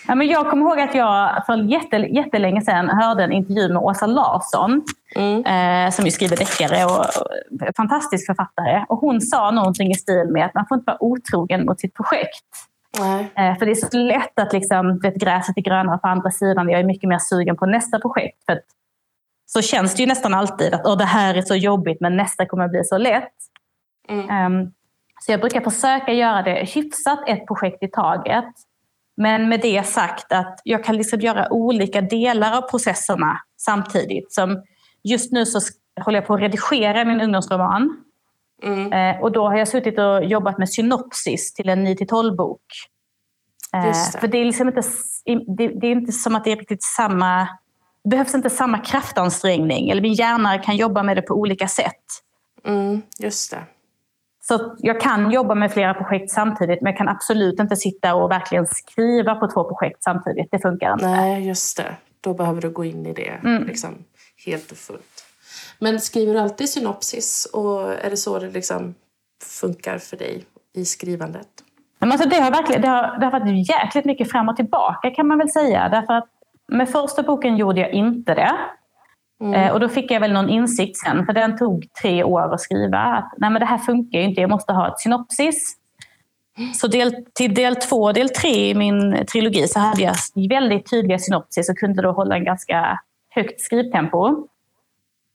Ja, 0.08 0.14
men 0.14 0.26
jag 0.26 0.50
kommer 0.50 0.66
ihåg 0.66 0.80
att 0.80 0.94
jag 0.94 1.46
för 1.46 1.56
jätte, 1.56 1.96
jättelänge 1.96 2.60
sedan 2.60 2.88
hörde 2.88 3.24
en 3.24 3.32
intervju 3.32 3.68
med 3.68 3.82
Åsa 3.82 4.06
Larsson 4.06 4.82
mm. 5.16 5.44
eh, 5.44 5.90
som 5.90 6.04
ju 6.04 6.10
skriver 6.10 6.36
deckare 6.36 6.84
och, 6.84 6.98
och 6.98 7.76
fantastisk 7.76 8.26
författare. 8.26 8.84
Och 8.88 8.98
hon 8.98 9.20
sa 9.20 9.50
någonting 9.50 9.90
i 9.90 9.94
stil 9.94 10.26
med 10.30 10.46
att 10.46 10.54
man 10.54 10.66
får 10.66 10.78
inte 10.78 10.90
vara 10.90 11.02
otrogen 11.02 11.64
mot 11.66 11.80
sitt 11.80 11.94
projekt. 11.94 12.44
Eh, 13.34 13.58
för 13.58 13.66
det 13.66 13.72
är 13.72 13.90
så 13.90 13.98
lätt 13.98 14.38
att 14.38 14.52
liksom, 14.52 14.98
vet, 14.98 15.14
gräset 15.14 15.56
är 15.56 15.62
grönare 15.62 15.98
på 15.98 16.08
andra 16.08 16.30
sidan. 16.30 16.68
Jag 16.68 16.80
är 16.80 16.84
mycket 16.84 17.08
mer 17.08 17.18
sugen 17.18 17.56
på 17.56 17.66
nästa 17.66 17.98
projekt. 17.98 18.38
För 18.46 18.60
så 19.46 19.62
känns 19.62 19.94
det 19.94 20.02
ju 20.02 20.08
nästan 20.08 20.34
alltid 20.34 20.74
att 20.74 20.98
det 20.98 21.04
här 21.04 21.34
är 21.34 21.42
så 21.42 21.54
jobbigt 21.54 22.00
men 22.00 22.16
nästa 22.16 22.46
kommer 22.46 22.64
att 22.64 22.70
bli 22.70 22.84
så 22.84 22.98
lätt. 22.98 23.32
Mm. 24.08 24.52
Um, 24.52 24.72
så 25.20 25.32
jag 25.32 25.40
brukar 25.40 25.60
försöka 25.60 26.12
göra 26.12 26.42
det 26.42 26.68
hyfsat 26.74 27.28
ett 27.28 27.46
projekt 27.46 27.82
i 27.82 27.88
taget. 27.88 28.54
Men 29.16 29.48
med 29.48 29.60
det 29.60 29.86
sagt 29.86 30.32
att 30.32 30.60
jag 30.64 30.84
kan 30.84 30.96
liksom 30.96 31.20
göra 31.20 31.52
olika 31.52 32.00
delar 32.00 32.58
av 32.58 32.62
processerna 32.62 33.38
samtidigt. 33.56 34.32
Som 34.32 34.62
just 35.02 35.32
nu 35.32 35.46
så 35.46 35.60
håller 36.04 36.18
jag 36.18 36.26
på 36.26 36.34
att 36.34 36.40
redigera 36.40 37.04
min 37.04 37.20
ungdomsroman. 37.20 38.04
Mm. 38.62 38.92
Eh, 38.92 39.22
och 39.22 39.32
då 39.32 39.48
har 39.48 39.56
jag 39.56 39.68
suttit 39.68 39.98
och 39.98 40.24
jobbat 40.24 40.58
med 40.58 40.70
synopsis 40.70 41.54
till 41.54 41.68
en 41.68 41.86
9-12-bok. 41.86 42.62
Eh, 43.74 44.20
för 44.20 44.28
det 44.28 44.38
är, 44.38 44.44
liksom 44.44 44.68
inte, 44.68 44.82
det, 45.56 45.68
det, 45.68 45.86
är 45.86 45.92
inte 45.92 46.12
som 46.12 46.34
att 46.34 46.44
det 46.44 46.52
är 46.52 46.56
riktigt 46.56 46.82
samma... 46.82 47.48
Det 48.04 48.10
behövs 48.10 48.34
inte 48.34 48.50
samma 48.50 48.78
kraftansträngning. 48.78 49.90
Eller 49.90 50.02
min 50.02 50.14
hjärna 50.14 50.58
kan 50.58 50.76
jobba 50.76 51.02
med 51.02 51.16
det 51.16 51.22
på 51.22 51.34
olika 51.34 51.68
sätt. 51.68 52.04
Mm, 52.64 53.02
just 53.18 53.50
det. 53.50 53.64
Så 54.44 54.76
jag 54.78 55.00
kan 55.00 55.30
jobba 55.30 55.54
med 55.54 55.72
flera 55.72 55.94
projekt 55.94 56.30
samtidigt 56.30 56.80
men 56.80 56.90
jag 56.90 56.98
kan 56.98 57.08
absolut 57.08 57.60
inte 57.60 57.76
sitta 57.76 58.14
och 58.14 58.30
verkligen 58.30 58.66
skriva 58.66 59.34
på 59.34 59.46
två 59.46 59.64
projekt 59.64 60.02
samtidigt. 60.02 60.48
Det 60.50 60.58
funkar 60.58 60.92
inte. 60.92 61.06
Nej, 61.06 61.46
just 61.46 61.76
det. 61.76 61.96
Då 62.20 62.34
behöver 62.34 62.60
du 62.60 62.70
gå 62.70 62.84
in 62.84 63.06
i 63.06 63.12
det 63.12 63.40
mm. 63.44 63.64
liksom, 63.64 63.94
helt 64.46 64.70
och 64.70 64.76
fullt. 64.76 65.24
Men 65.78 66.00
skriver 66.00 66.34
du 66.34 66.40
alltid 66.40 66.68
synopsis 66.68 67.48
och 67.52 67.92
är 67.92 68.10
det 68.10 68.16
så 68.16 68.38
det 68.38 68.50
liksom 68.50 68.94
funkar 69.60 69.98
för 69.98 70.16
dig 70.16 70.44
i 70.74 70.84
skrivandet? 70.84 71.48
Men 71.98 72.12
alltså 72.12 72.28
det, 72.28 72.40
har 72.40 72.50
verkligen, 72.50 72.82
det, 72.82 72.88
har, 72.88 73.18
det 73.18 73.26
har 73.26 73.40
varit 73.40 73.68
jäkligt 73.68 74.04
mycket 74.04 74.30
fram 74.30 74.48
och 74.48 74.56
tillbaka 74.56 75.10
kan 75.10 75.26
man 75.26 75.38
väl 75.38 75.50
säga. 75.50 75.88
Därför 75.88 76.12
att 76.12 76.28
med 76.68 76.88
första 76.88 77.22
boken 77.22 77.56
gjorde 77.56 77.80
jag 77.80 77.90
inte 77.90 78.34
det. 78.34 78.52
Mm. 79.42 79.54
Eh, 79.54 79.72
och 79.72 79.80
då 79.80 79.88
fick 79.88 80.10
jag 80.10 80.20
väl 80.20 80.32
någon 80.32 80.48
insikt 80.48 80.96
sen, 80.96 81.26
för 81.26 81.32
den 81.32 81.58
tog 81.58 81.86
tre 82.02 82.24
år 82.24 82.54
att 82.54 82.60
skriva. 82.60 82.98
Att 82.98 83.32
nej 83.38 83.50
men 83.50 83.60
det 83.60 83.66
här 83.66 83.78
funkar 83.78 84.18
ju 84.18 84.24
inte, 84.24 84.40
jag 84.40 84.50
måste 84.50 84.72
ha 84.72 84.88
ett 84.88 85.00
synopsis. 85.00 85.76
Så 86.74 86.86
del, 86.86 87.14
till 87.34 87.54
del 87.54 87.76
två 87.76 87.96
och 87.96 88.14
del 88.14 88.28
tre 88.28 88.70
i 88.70 88.74
min 88.74 89.26
trilogi 89.32 89.68
så 89.68 89.78
hade 89.80 90.02
jag 90.02 90.14
väldigt 90.48 90.90
tydliga 90.90 91.18
synopsis 91.18 91.68
och 91.68 91.76
kunde 91.76 92.02
då 92.02 92.12
hålla 92.12 92.36
en 92.36 92.44
ganska 92.44 92.98
högt 93.30 93.60
skrivtempo. 93.60 94.48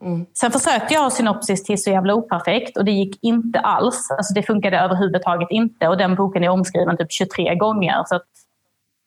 Mm. 0.03 0.25
Sen 0.33 0.51
försökte 0.51 0.93
jag 0.93 1.01
ha 1.01 1.09
synopsis 1.09 1.63
till 1.63 1.83
Så 1.83 1.89
jävla 1.89 2.13
operfekt 2.13 2.77
och 2.77 2.85
det 2.85 2.91
gick 2.91 3.23
inte 3.23 3.59
alls. 3.59 4.11
Alltså 4.17 4.33
det 4.33 4.43
funkade 4.43 4.79
överhuvudtaget 4.79 5.47
inte 5.51 5.87
och 5.87 5.97
den 5.97 6.15
boken 6.15 6.43
är 6.43 6.49
omskriven 6.49 6.97
typ 6.97 7.11
23 7.11 7.55
gånger. 7.55 8.03
Så 8.05 8.19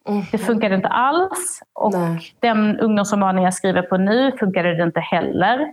mm. 0.08 0.22
Det 0.32 0.38
funkade 0.38 0.74
inte 0.74 0.88
alls. 0.88 1.62
Och 1.72 1.92
Nej. 1.92 2.34
den 2.40 2.80
ungdomsromanen 2.80 3.44
jag 3.44 3.54
skriver 3.54 3.82
på 3.82 3.96
nu 3.96 4.32
funkade 4.38 4.74
det 4.74 4.82
inte 4.82 5.00
heller. 5.00 5.72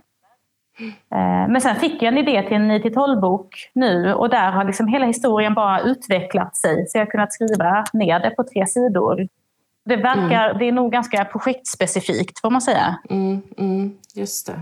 Eh, 1.12 1.48
men 1.48 1.60
sen 1.60 1.76
fick 1.76 2.02
jag 2.02 2.12
en 2.12 2.18
idé 2.18 2.42
till 2.42 2.56
en 2.56 2.70
9-12-bok 2.72 3.70
nu 3.72 4.14
och 4.14 4.30
där 4.30 4.50
har 4.50 4.64
liksom 4.64 4.88
hela 4.88 5.06
historien 5.06 5.54
bara 5.54 5.80
utvecklat 5.80 6.56
sig. 6.56 6.86
Så 6.88 6.98
jag 6.98 7.04
har 7.04 7.10
kunnat 7.10 7.32
skriva 7.32 7.84
ner 7.92 8.20
det 8.20 8.30
på 8.30 8.44
tre 8.44 8.66
sidor. 8.66 9.28
Det, 9.84 9.96
verkar, 9.96 10.48
mm. 10.48 10.58
det 10.58 10.68
är 10.68 10.72
nog 10.72 10.92
ganska 10.92 11.24
projektspecifikt 11.24 12.40
får 12.40 12.50
man 12.50 12.60
säga. 12.60 12.98
Mm, 13.10 13.42
mm, 13.58 13.96
just 14.14 14.46
det. 14.46 14.60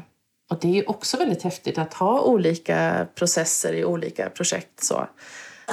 Och 0.51 0.59
det 0.61 0.79
är 0.79 0.91
också 0.91 1.17
väldigt 1.17 1.43
häftigt 1.43 1.79
att 1.79 1.95
ha 1.95 2.21
olika 2.21 3.07
processer 3.15 3.73
i 3.73 3.85
olika 3.85 4.31
projekt. 4.31 4.85
Så. 4.85 5.07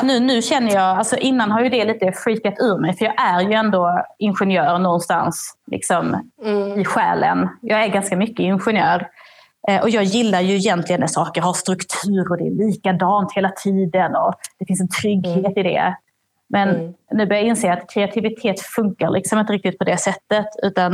Nu, 0.01 0.19
nu 0.19 0.41
känner 0.41 0.73
jag, 0.73 0.97
alltså 0.97 1.17
innan 1.17 1.51
har 1.51 1.61
ju 1.61 1.69
det 1.69 1.85
lite 1.85 2.11
freakat 2.11 2.53
ur 2.59 2.77
mig 2.81 2.97
för 2.97 3.05
jag 3.05 3.21
är 3.21 3.41
ju 3.41 3.53
ändå 3.53 4.05
ingenjör 4.19 4.79
någonstans 4.79 5.57
liksom, 5.67 6.31
mm. 6.43 6.79
i 6.79 6.85
själen. 6.85 7.49
Jag 7.61 7.83
är 7.83 7.87
ganska 7.87 8.17
mycket 8.17 8.39
ingenjör. 8.39 9.07
Eh, 9.67 9.81
och 9.81 9.89
jag 9.89 10.03
gillar 10.03 10.41
ju 10.41 10.55
egentligen 10.55 10.99
när 10.99 11.07
saker 11.07 11.41
har 11.41 11.53
struktur 11.53 12.31
och 12.31 12.37
det 12.37 12.47
är 12.47 12.67
likadant 12.67 13.33
hela 13.33 13.49
tiden 13.49 14.15
och 14.15 14.33
det 14.59 14.65
finns 14.65 14.81
en 14.81 14.89
trygghet 15.01 15.57
mm. 15.57 15.57
i 15.57 15.63
det. 15.63 15.95
Men 16.49 16.69
mm. 16.69 16.93
nu 17.11 17.25
börjar 17.25 17.41
jag 17.41 17.49
inse 17.49 17.73
att 17.73 17.89
kreativitet 17.89 18.61
funkar 18.61 19.09
liksom 19.09 19.39
inte 19.39 19.53
riktigt 19.53 19.77
på 19.77 19.83
det 19.83 19.97
sättet. 19.97 20.47
Utan, 20.63 20.93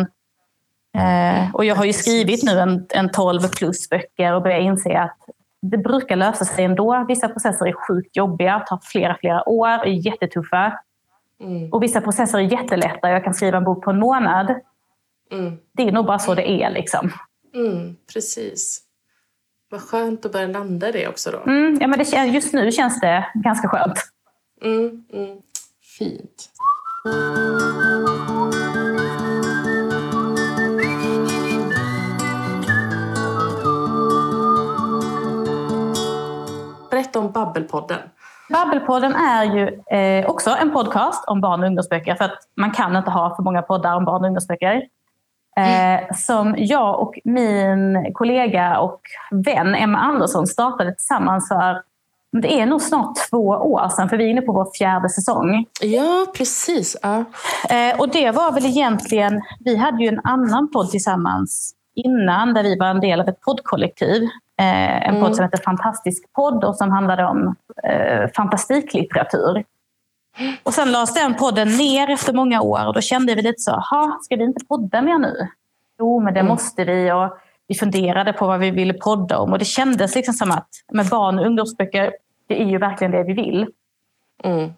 eh, 0.97 1.55
och 1.55 1.65
jag 1.65 1.75
har 1.75 1.85
ju 1.85 1.93
skrivit 1.93 2.43
nu 2.43 2.59
en, 2.59 2.85
en 2.89 3.09
12 3.11 3.39
plus 3.57 3.89
böcker 3.89 4.33
och 4.33 4.41
börjar 4.41 4.59
inse 4.59 4.99
att 4.99 5.17
det 5.61 5.77
brukar 5.77 6.15
lösa 6.15 6.45
sig 6.45 6.65
ändå. 6.65 7.05
Vissa 7.07 7.29
processer 7.29 7.65
är 7.65 7.73
sjukt 7.87 8.17
jobbiga, 8.17 8.59
tar 8.59 8.79
flera, 8.83 9.17
flera 9.19 9.49
år, 9.49 9.67
är 9.67 10.05
jättetuffa. 10.05 10.79
Mm. 11.41 11.73
Och 11.73 11.83
vissa 11.83 12.01
processer 12.01 12.37
är 12.37 12.41
jättelätta. 12.41 13.09
Jag 13.09 13.23
kan 13.23 13.33
skriva 13.33 13.57
en 13.57 13.63
bok 13.63 13.83
på 13.83 13.91
en 13.91 13.99
månad. 13.99 14.55
Mm. 15.31 15.57
Det 15.71 15.83
är 15.83 15.91
nog 15.91 16.05
bara 16.05 16.19
så 16.19 16.35
det 16.35 16.49
är. 16.49 16.69
Liksom. 16.69 17.11
Mm, 17.55 17.95
precis. 18.13 18.81
Vad 19.69 19.81
skönt 19.81 20.25
att 20.25 20.31
börja 20.31 20.47
landa 20.47 20.91
det 20.91 21.07
också 21.07 21.31
då. 21.31 21.51
Mm, 21.51 21.77
ja, 21.81 21.87
men 21.87 21.99
det, 21.99 22.25
just 22.25 22.53
nu 22.53 22.71
känns 22.71 22.99
det 22.99 23.25
ganska 23.33 23.67
skönt. 23.67 23.99
Mm, 24.61 25.05
mm. 25.13 25.37
Fint. 25.97 26.49
Berätta 37.09 37.19
om 37.19 37.31
Babbelpodden. 37.31 37.99
Babbelpodden 38.49 39.15
är 39.15 39.43
ju 39.43 39.81
eh, 39.97 40.29
också 40.29 40.49
en 40.49 40.71
podcast 40.71 41.23
om 41.27 41.41
barn 41.41 41.59
och 41.59 41.67
ungdomsböcker. 41.67 42.15
För 42.15 42.25
att 42.25 42.39
man 42.55 42.71
kan 42.71 42.95
inte 42.95 43.11
ha 43.11 43.35
för 43.35 43.43
många 43.43 43.61
poddar 43.61 43.95
om 43.95 44.05
barn 44.05 44.21
och 44.21 44.27
ungdomsböcker. 44.27 44.83
Eh, 45.57 46.15
som 46.15 46.55
jag 46.57 46.99
och 46.99 47.19
min 47.23 48.13
kollega 48.13 48.79
och 48.79 49.01
vän 49.31 49.75
Emma 49.75 49.97
Andersson 49.97 50.47
startade 50.47 50.95
tillsammans 50.95 51.47
för 51.47 51.81
det 52.41 52.59
är 52.59 52.65
nog 52.65 52.81
snart 52.81 53.15
två 53.29 53.47
år 53.47 53.89
sedan, 53.89 54.09
för 54.09 54.17
vi 54.17 54.23
är 54.23 54.27
inne 54.27 54.41
på 54.41 54.53
vår 54.53 54.67
fjärde 54.77 55.09
säsong. 55.09 55.65
Ja, 55.81 56.25
precis. 56.37 56.97
Ja. 57.01 57.17
Eh, 57.69 57.99
och 57.99 58.09
det 58.09 58.31
var 58.31 58.51
väl 58.51 58.65
egentligen... 58.65 59.41
Vi 59.59 59.75
hade 59.75 60.03
ju 60.03 60.09
en 60.09 60.21
annan 60.23 60.71
podd 60.71 60.89
tillsammans 60.89 61.73
innan, 61.95 62.53
där 62.53 62.63
vi 62.63 62.77
var 62.79 62.87
en 62.87 62.99
del 62.99 63.21
av 63.21 63.29
ett 63.29 63.41
poddkollektiv. 63.41 64.29
Eh, 64.59 65.07
en 65.07 65.15
mm. 65.15 65.21
podd 65.21 65.35
som 65.35 65.45
heter 65.45 65.63
Fantastisk 65.63 66.33
podd 66.33 66.63
och 66.63 66.75
som 66.75 66.91
handlade 66.91 67.25
om 67.25 67.55
eh, 67.83 68.29
fantastiklitteratur. 68.35 69.63
Och 70.63 70.73
sen 70.73 70.91
lades 70.91 71.13
den 71.13 71.33
podden 71.35 71.67
ner 71.67 72.09
efter 72.09 72.33
många 72.33 72.61
år 72.61 72.87
och 72.87 72.93
då 72.93 73.01
kände 73.01 73.35
vi 73.35 73.41
lite 73.41 73.61
så, 73.61 73.83
ska 74.21 74.35
vi 74.35 74.43
inte 74.43 74.65
podda 74.65 75.01
mer 75.01 75.17
nu? 75.17 75.47
Jo, 75.99 76.19
men 76.19 76.33
det 76.33 76.39
mm. 76.39 76.49
måste 76.49 76.83
vi. 76.83 77.11
Och 77.11 77.37
vi 77.67 77.75
funderade 77.75 78.33
på 78.33 78.47
vad 78.47 78.59
vi 78.59 78.71
ville 78.71 78.93
podda 78.93 79.37
om 79.37 79.51
och 79.51 79.59
det 79.59 79.65
kändes 79.65 80.15
liksom 80.15 80.33
som 80.33 80.51
att 80.51 80.69
med 80.91 81.05
barn 81.05 81.39
och 81.39 81.45
ungdomsböcker, 81.45 82.13
det 82.47 82.61
är 82.61 82.65
ju 82.65 82.77
verkligen 82.77 83.11
det 83.11 83.23
vi 83.23 83.33
vill. 83.33 83.67
Mm. 84.43 84.73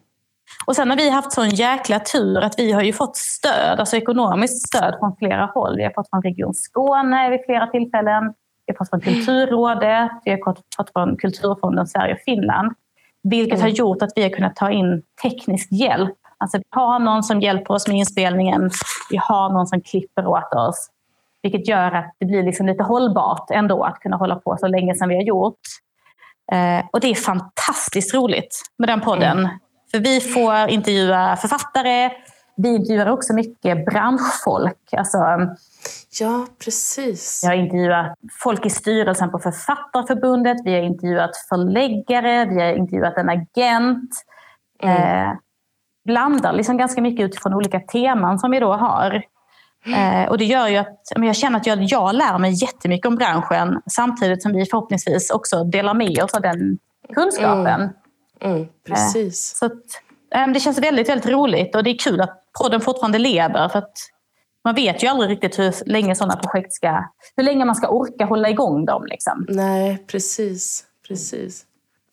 Och 0.66 0.76
sen 0.76 0.90
har 0.90 0.96
vi 0.96 1.10
haft 1.10 1.32
sån 1.32 1.48
jäkla 1.48 1.98
tur 1.98 2.40
att 2.40 2.58
vi 2.58 2.72
har 2.72 2.82
ju 2.82 2.92
fått 2.92 3.16
stöd, 3.16 3.80
alltså 3.80 3.96
ekonomiskt 3.96 4.68
stöd 4.68 4.94
från 4.98 5.16
flera 5.16 5.46
håll. 5.46 5.76
Vi 5.76 5.84
har 5.84 5.90
fått 5.90 6.10
från 6.10 6.22
Region 6.22 6.54
Skåne 6.54 7.30
vid 7.30 7.40
flera 7.46 7.66
tillfällen. 7.66 8.34
Har 8.66 8.74
fått 8.74 8.90
från 8.90 9.00
Kulturrådet, 9.00 10.10
vi 10.24 10.30
har 10.30 10.56
fått 10.76 10.92
från 10.92 11.16
Kulturfonden 11.16 11.86
Sverige 11.86 12.14
och 12.14 12.20
Finland. 12.24 12.72
Vilket 13.22 13.58
mm. 13.58 13.62
har 13.62 13.68
gjort 13.68 14.02
att 14.02 14.10
vi 14.16 14.22
har 14.22 14.30
kunnat 14.30 14.56
ta 14.56 14.70
in 14.70 15.02
teknisk 15.22 15.68
hjälp. 15.72 16.14
Alltså 16.38 16.58
vi 16.58 16.64
har 16.70 16.98
någon 16.98 17.22
som 17.22 17.40
hjälper 17.40 17.74
oss 17.74 17.88
med 17.88 17.96
inspelningen. 17.96 18.70
Vi 19.10 19.16
har 19.16 19.50
någon 19.50 19.66
som 19.66 19.80
klipper 19.80 20.26
åt 20.26 20.54
oss. 20.54 20.90
Vilket 21.42 21.68
gör 21.68 21.92
att 21.92 22.14
det 22.18 22.26
blir 22.26 22.42
liksom 22.42 22.66
lite 22.66 22.82
hållbart 22.82 23.50
ändå 23.50 23.84
att 23.84 23.98
kunna 24.00 24.16
hålla 24.16 24.36
på 24.36 24.56
så 24.60 24.66
länge 24.66 24.94
som 24.94 25.08
vi 25.08 25.14
har 25.14 25.22
gjort. 25.22 25.60
Eh, 26.52 26.84
och 26.92 27.00
det 27.00 27.08
är 27.08 27.14
fantastiskt 27.14 28.14
roligt 28.14 28.62
med 28.78 28.88
den 28.88 29.00
podden. 29.00 29.38
Mm. 29.38 29.50
För 29.90 29.98
vi 29.98 30.20
får 30.20 30.68
intervjua 30.68 31.36
författare, 31.36 32.10
vi 32.62 32.68
intervjuar 32.68 33.06
också 33.06 33.34
mycket 33.34 33.84
branschfolk. 33.86 34.94
Alltså, 34.96 35.18
ja, 36.20 36.46
precis. 36.64 37.40
Vi 37.44 37.48
har 37.48 37.54
intervjuat 37.54 38.18
folk 38.42 38.66
i 38.66 38.70
styrelsen 38.70 39.30
på 39.30 39.38
Författarförbundet, 39.38 40.56
vi 40.64 40.74
har 40.74 40.80
intervjuat 40.80 41.36
förläggare, 41.48 42.44
vi 42.44 42.60
har 42.60 42.72
intervjuat 42.72 43.16
en 43.16 43.28
agent. 43.28 44.10
Mm. 44.82 44.96
Eh, 44.96 45.34
blandar 46.04 46.52
liksom 46.52 46.76
ganska 46.76 47.02
mycket 47.02 47.24
utifrån 47.24 47.54
olika 47.54 47.80
teman 47.80 48.38
som 48.38 48.50
vi 48.50 48.60
då 48.60 48.72
har. 48.72 49.22
Eh, 49.86 50.28
och 50.28 50.38
det 50.38 50.44
gör 50.44 50.68
ju 50.68 50.76
att 50.76 50.98
jag 51.16 51.36
känner 51.36 51.56
att 51.56 51.66
jag, 51.66 51.82
jag 51.82 52.14
lär 52.14 52.38
mig 52.38 52.62
jättemycket 52.62 53.06
om 53.06 53.16
branschen 53.16 53.82
samtidigt 53.86 54.42
som 54.42 54.52
vi 54.52 54.64
förhoppningsvis 54.64 55.30
också 55.30 55.64
delar 55.64 55.94
med 55.94 56.22
oss 56.22 56.34
av 56.34 56.42
den 56.42 56.78
kunskapen. 57.14 57.80
Mm. 57.80 58.56
Mm, 58.56 58.68
precis. 58.86 59.52
Eh, 59.52 59.56
så 59.58 59.66
att, 59.66 59.82
det 60.54 60.60
känns 60.60 60.78
väldigt, 60.78 61.08
väldigt 61.08 61.30
roligt 61.30 61.74
och 61.74 61.84
det 61.84 61.90
är 61.90 61.98
kul 61.98 62.20
att 62.20 62.42
podden 62.60 62.80
fortfarande 62.80 63.18
lever. 63.18 63.68
För 63.68 63.78
att 63.78 63.92
man 64.64 64.74
vet 64.74 65.02
ju 65.02 65.08
aldrig 65.08 65.30
riktigt 65.30 65.58
hur 65.58 65.74
länge 65.86 66.14
sådana 66.14 66.36
projekt 66.36 66.72
ska... 66.72 67.04
Hur 67.36 67.44
länge 67.44 67.64
man 67.64 67.74
ska 67.74 67.88
orka 67.88 68.24
hålla 68.24 68.50
igång 68.50 68.84
dem. 68.84 69.06
Liksom. 69.06 69.46
Nej, 69.48 70.04
precis. 70.06 70.84
precis. 71.08 71.64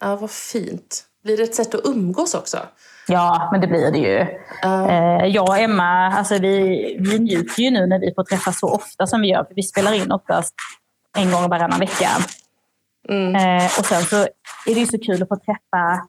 Ja, 0.01 0.15
vad 0.15 0.32
fint. 0.32 1.03
Blir 1.24 1.38
det 1.38 1.43
ett 1.43 1.55
sätt 1.55 1.76
att 1.76 1.86
umgås 1.86 2.34
också? 2.34 2.57
Ja, 3.07 3.49
men 3.51 3.61
det 3.61 3.67
blir 3.67 3.91
det 3.91 3.97
ju. 3.97 4.20
Uh. 4.65 5.28
Jag 5.28 5.49
och 5.49 5.57
Emma, 5.57 6.13
alltså 6.13 6.38
vi, 6.38 6.97
vi 6.99 7.20
njuter 7.20 7.61
ju 7.61 7.72
nu 7.72 7.88
när 7.88 7.99
vi 7.99 8.13
får 8.15 8.24
träffas 8.24 8.59
så 8.59 8.70
ofta 8.70 9.07
som 9.07 9.22
vi 9.22 9.28
gör. 9.28 9.43
För 9.43 9.55
vi 9.55 9.63
spelar 9.63 9.93
in 9.93 10.11
oftast 10.11 10.55
en 11.17 11.32
gång 11.32 11.49
varannan 11.49 11.80
vecka. 11.80 12.09
Mm. 13.09 13.36
Eh, 13.36 13.65
och 13.65 13.86
sen 13.86 14.01
så 14.01 14.15
är 14.65 14.74
det 14.76 14.80
ju 14.80 14.86
så 14.86 14.99
kul 14.99 15.24
att 15.24 15.30
få 15.30 15.36
träffa 15.36 16.07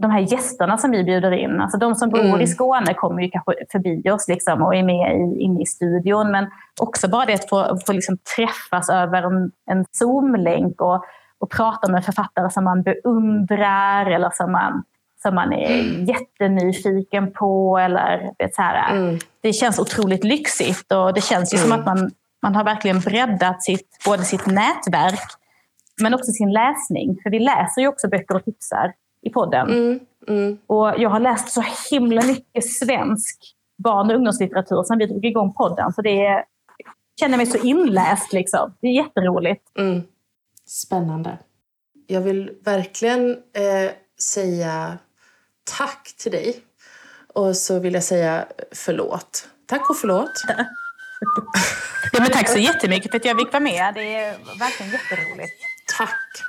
de 0.00 0.10
här 0.10 0.20
gästerna 0.20 0.78
som 0.78 0.90
vi 0.90 1.04
bjuder 1.04 1.32
in. 1.32 1.60
Alltså 1.60 1.78
de 1.78 1.94
som 1.94 2.10
bor 2.10 2.20
mm. 2.20 2.40
i 2.40 2.46
Skåne 2.46 2.94
kommer 2.94 3.22
ju 3.22 3.30
kanske 3.30 3.52
förbi 3.72 4.10
oss 4.10 4.28
liksom 4.28 4.62
och 4.62 4.74
är 4.74 4.82
med 4.82 5.16
i, 5.16 5.42
inne 5.42 5.62
i 5.62 5.66
studion. 5.66 6.30
Men 6.30 6.46
också 6.80 7.08
bara 7.08 7.26
det 7.26 7.34
att 7.34 7.48
få, 7.48 7.78
få 7.86 7.92
liksom 7.92 8.18
träffas 8.36 8.90
över 8.90 9.22
en, 9.22 9.50
en 9.70 9.84
Zoom-länk 9.92 10.80
och, 10.80 11.04
och 11.38 11.50
prata 11.50 11.92
med 11.92 12.04
författare 12.04 12.50
som 12.50 12.64
man 12.64 12.82
beundrar 12.82 14.06
eller 14.06 14.30
som 14.30 14.52
man 14.52 14.82
som 15.22 15.34
man 15.34 15.52
är 15.52 15.80
mm. 15.80 16.04
jättenyfiken 16.04 17.32
på. 17.32 17.78
Eller, 17.78 18.30
vet, 18.38 18.54
så 18.54 18.62
här, 18.62 18.96
mm. 18.96 19.18
Det 19.40 19.52
känns 19.52 19.78
otroligt 19.78 20.24
lyxigt 20.24 20.92
och 20.92 21.14
det 21.14 21.20
känns 21.20 21.54
ju 21.54 21.58
mm. 21.58 21.70
som 21.70 21.80
att 21.80 21.86
man, 21.86 22.10
man 22.42 22.54
har 22.54 22.64
verkligen 22.64 23.00
breddat 23.00 23.62
sitt, 23.62 24.04
både 24.06 24.22
sitt 24.22 24.46
nätverk 24.46 25.30
men 26.02 26.14
också 26.14 26.32
sin 26.32 26.52
läsning. 26.52 27.18
För 27.22 27.30
vi 27.30 27.38
läser 27.38 27.80
ju 27.80 27.88
också 27.88 28.08
böcker 28.08 28.36
och 28.36 28.44
tipsar 28.44 28.92
i 29.22 29.30
podden. 29.30 29.68
Mm, 29.70 30.00
mm. 30.28 30.58
Och 30.66 30.94
jag 30.98 31.10
har 31.10 31.20
läst 31.20 31.52
så 31.52 31.64
himla 31.90 32.22
mycket 32.22 32.72
svensk 32.72 33.56
barn 33.78 34.10
och 34.10 34.16
ungdomslitteratur 34.16 34.82
sedan 34.82 34.98
vi 34.98 35.06
drog 35.06 35.24
igång 35.24 35.54
podden. 35.54 35.92
Så 35.92 36.02
det 36.02 36.26
är, 36.26 36.44
jag 36.76 36.94
känner 37.20 37.36
mig 37.36 37.46
så 37.46 37.58
inläst. 37.58 38.32
Liksom. 38.32 38.74
Det 38.80 38.86
är 38.86 38.92
jätteroligt. 38.92 39.78
Mm. 39.78 40.02
Spännande. 40.66 41.38
Jag 42.06 42.20
vill 42.20 42.50
verkligen 42.64 43.30
eh, 43.30 43.90
säga 44.34 44.98
tack 45.78 46.14
till 46.18 46.32
dig. 46.32 46.56
Och 47.34 47.56
så 47.56 47.78
vill 47.78 47.94
jag 47.94 48.04
säga 48.04 48.44
förlåt. 48.72 49.48
Tack 49.66 49.90
och 49.90 49.96
förlåt. 49.96 50.32
Ja, 52.12 52.20
men 52.20 52.30
tack 52.30 52.48
så 52.48 52.58
jättemycket 52.58 53.10
för 53.10 53.18
att 53.18 53.24
jag 53.24 53.38
fick 53.38 53.52
vara 53.52 53.62
med. 53.62 53.94
Det 53.94 54.14
är 54.14 54.58
verkligen 54.58 54.92
jätteroligt. 54.92 55.52
Tack. 55.98 56.44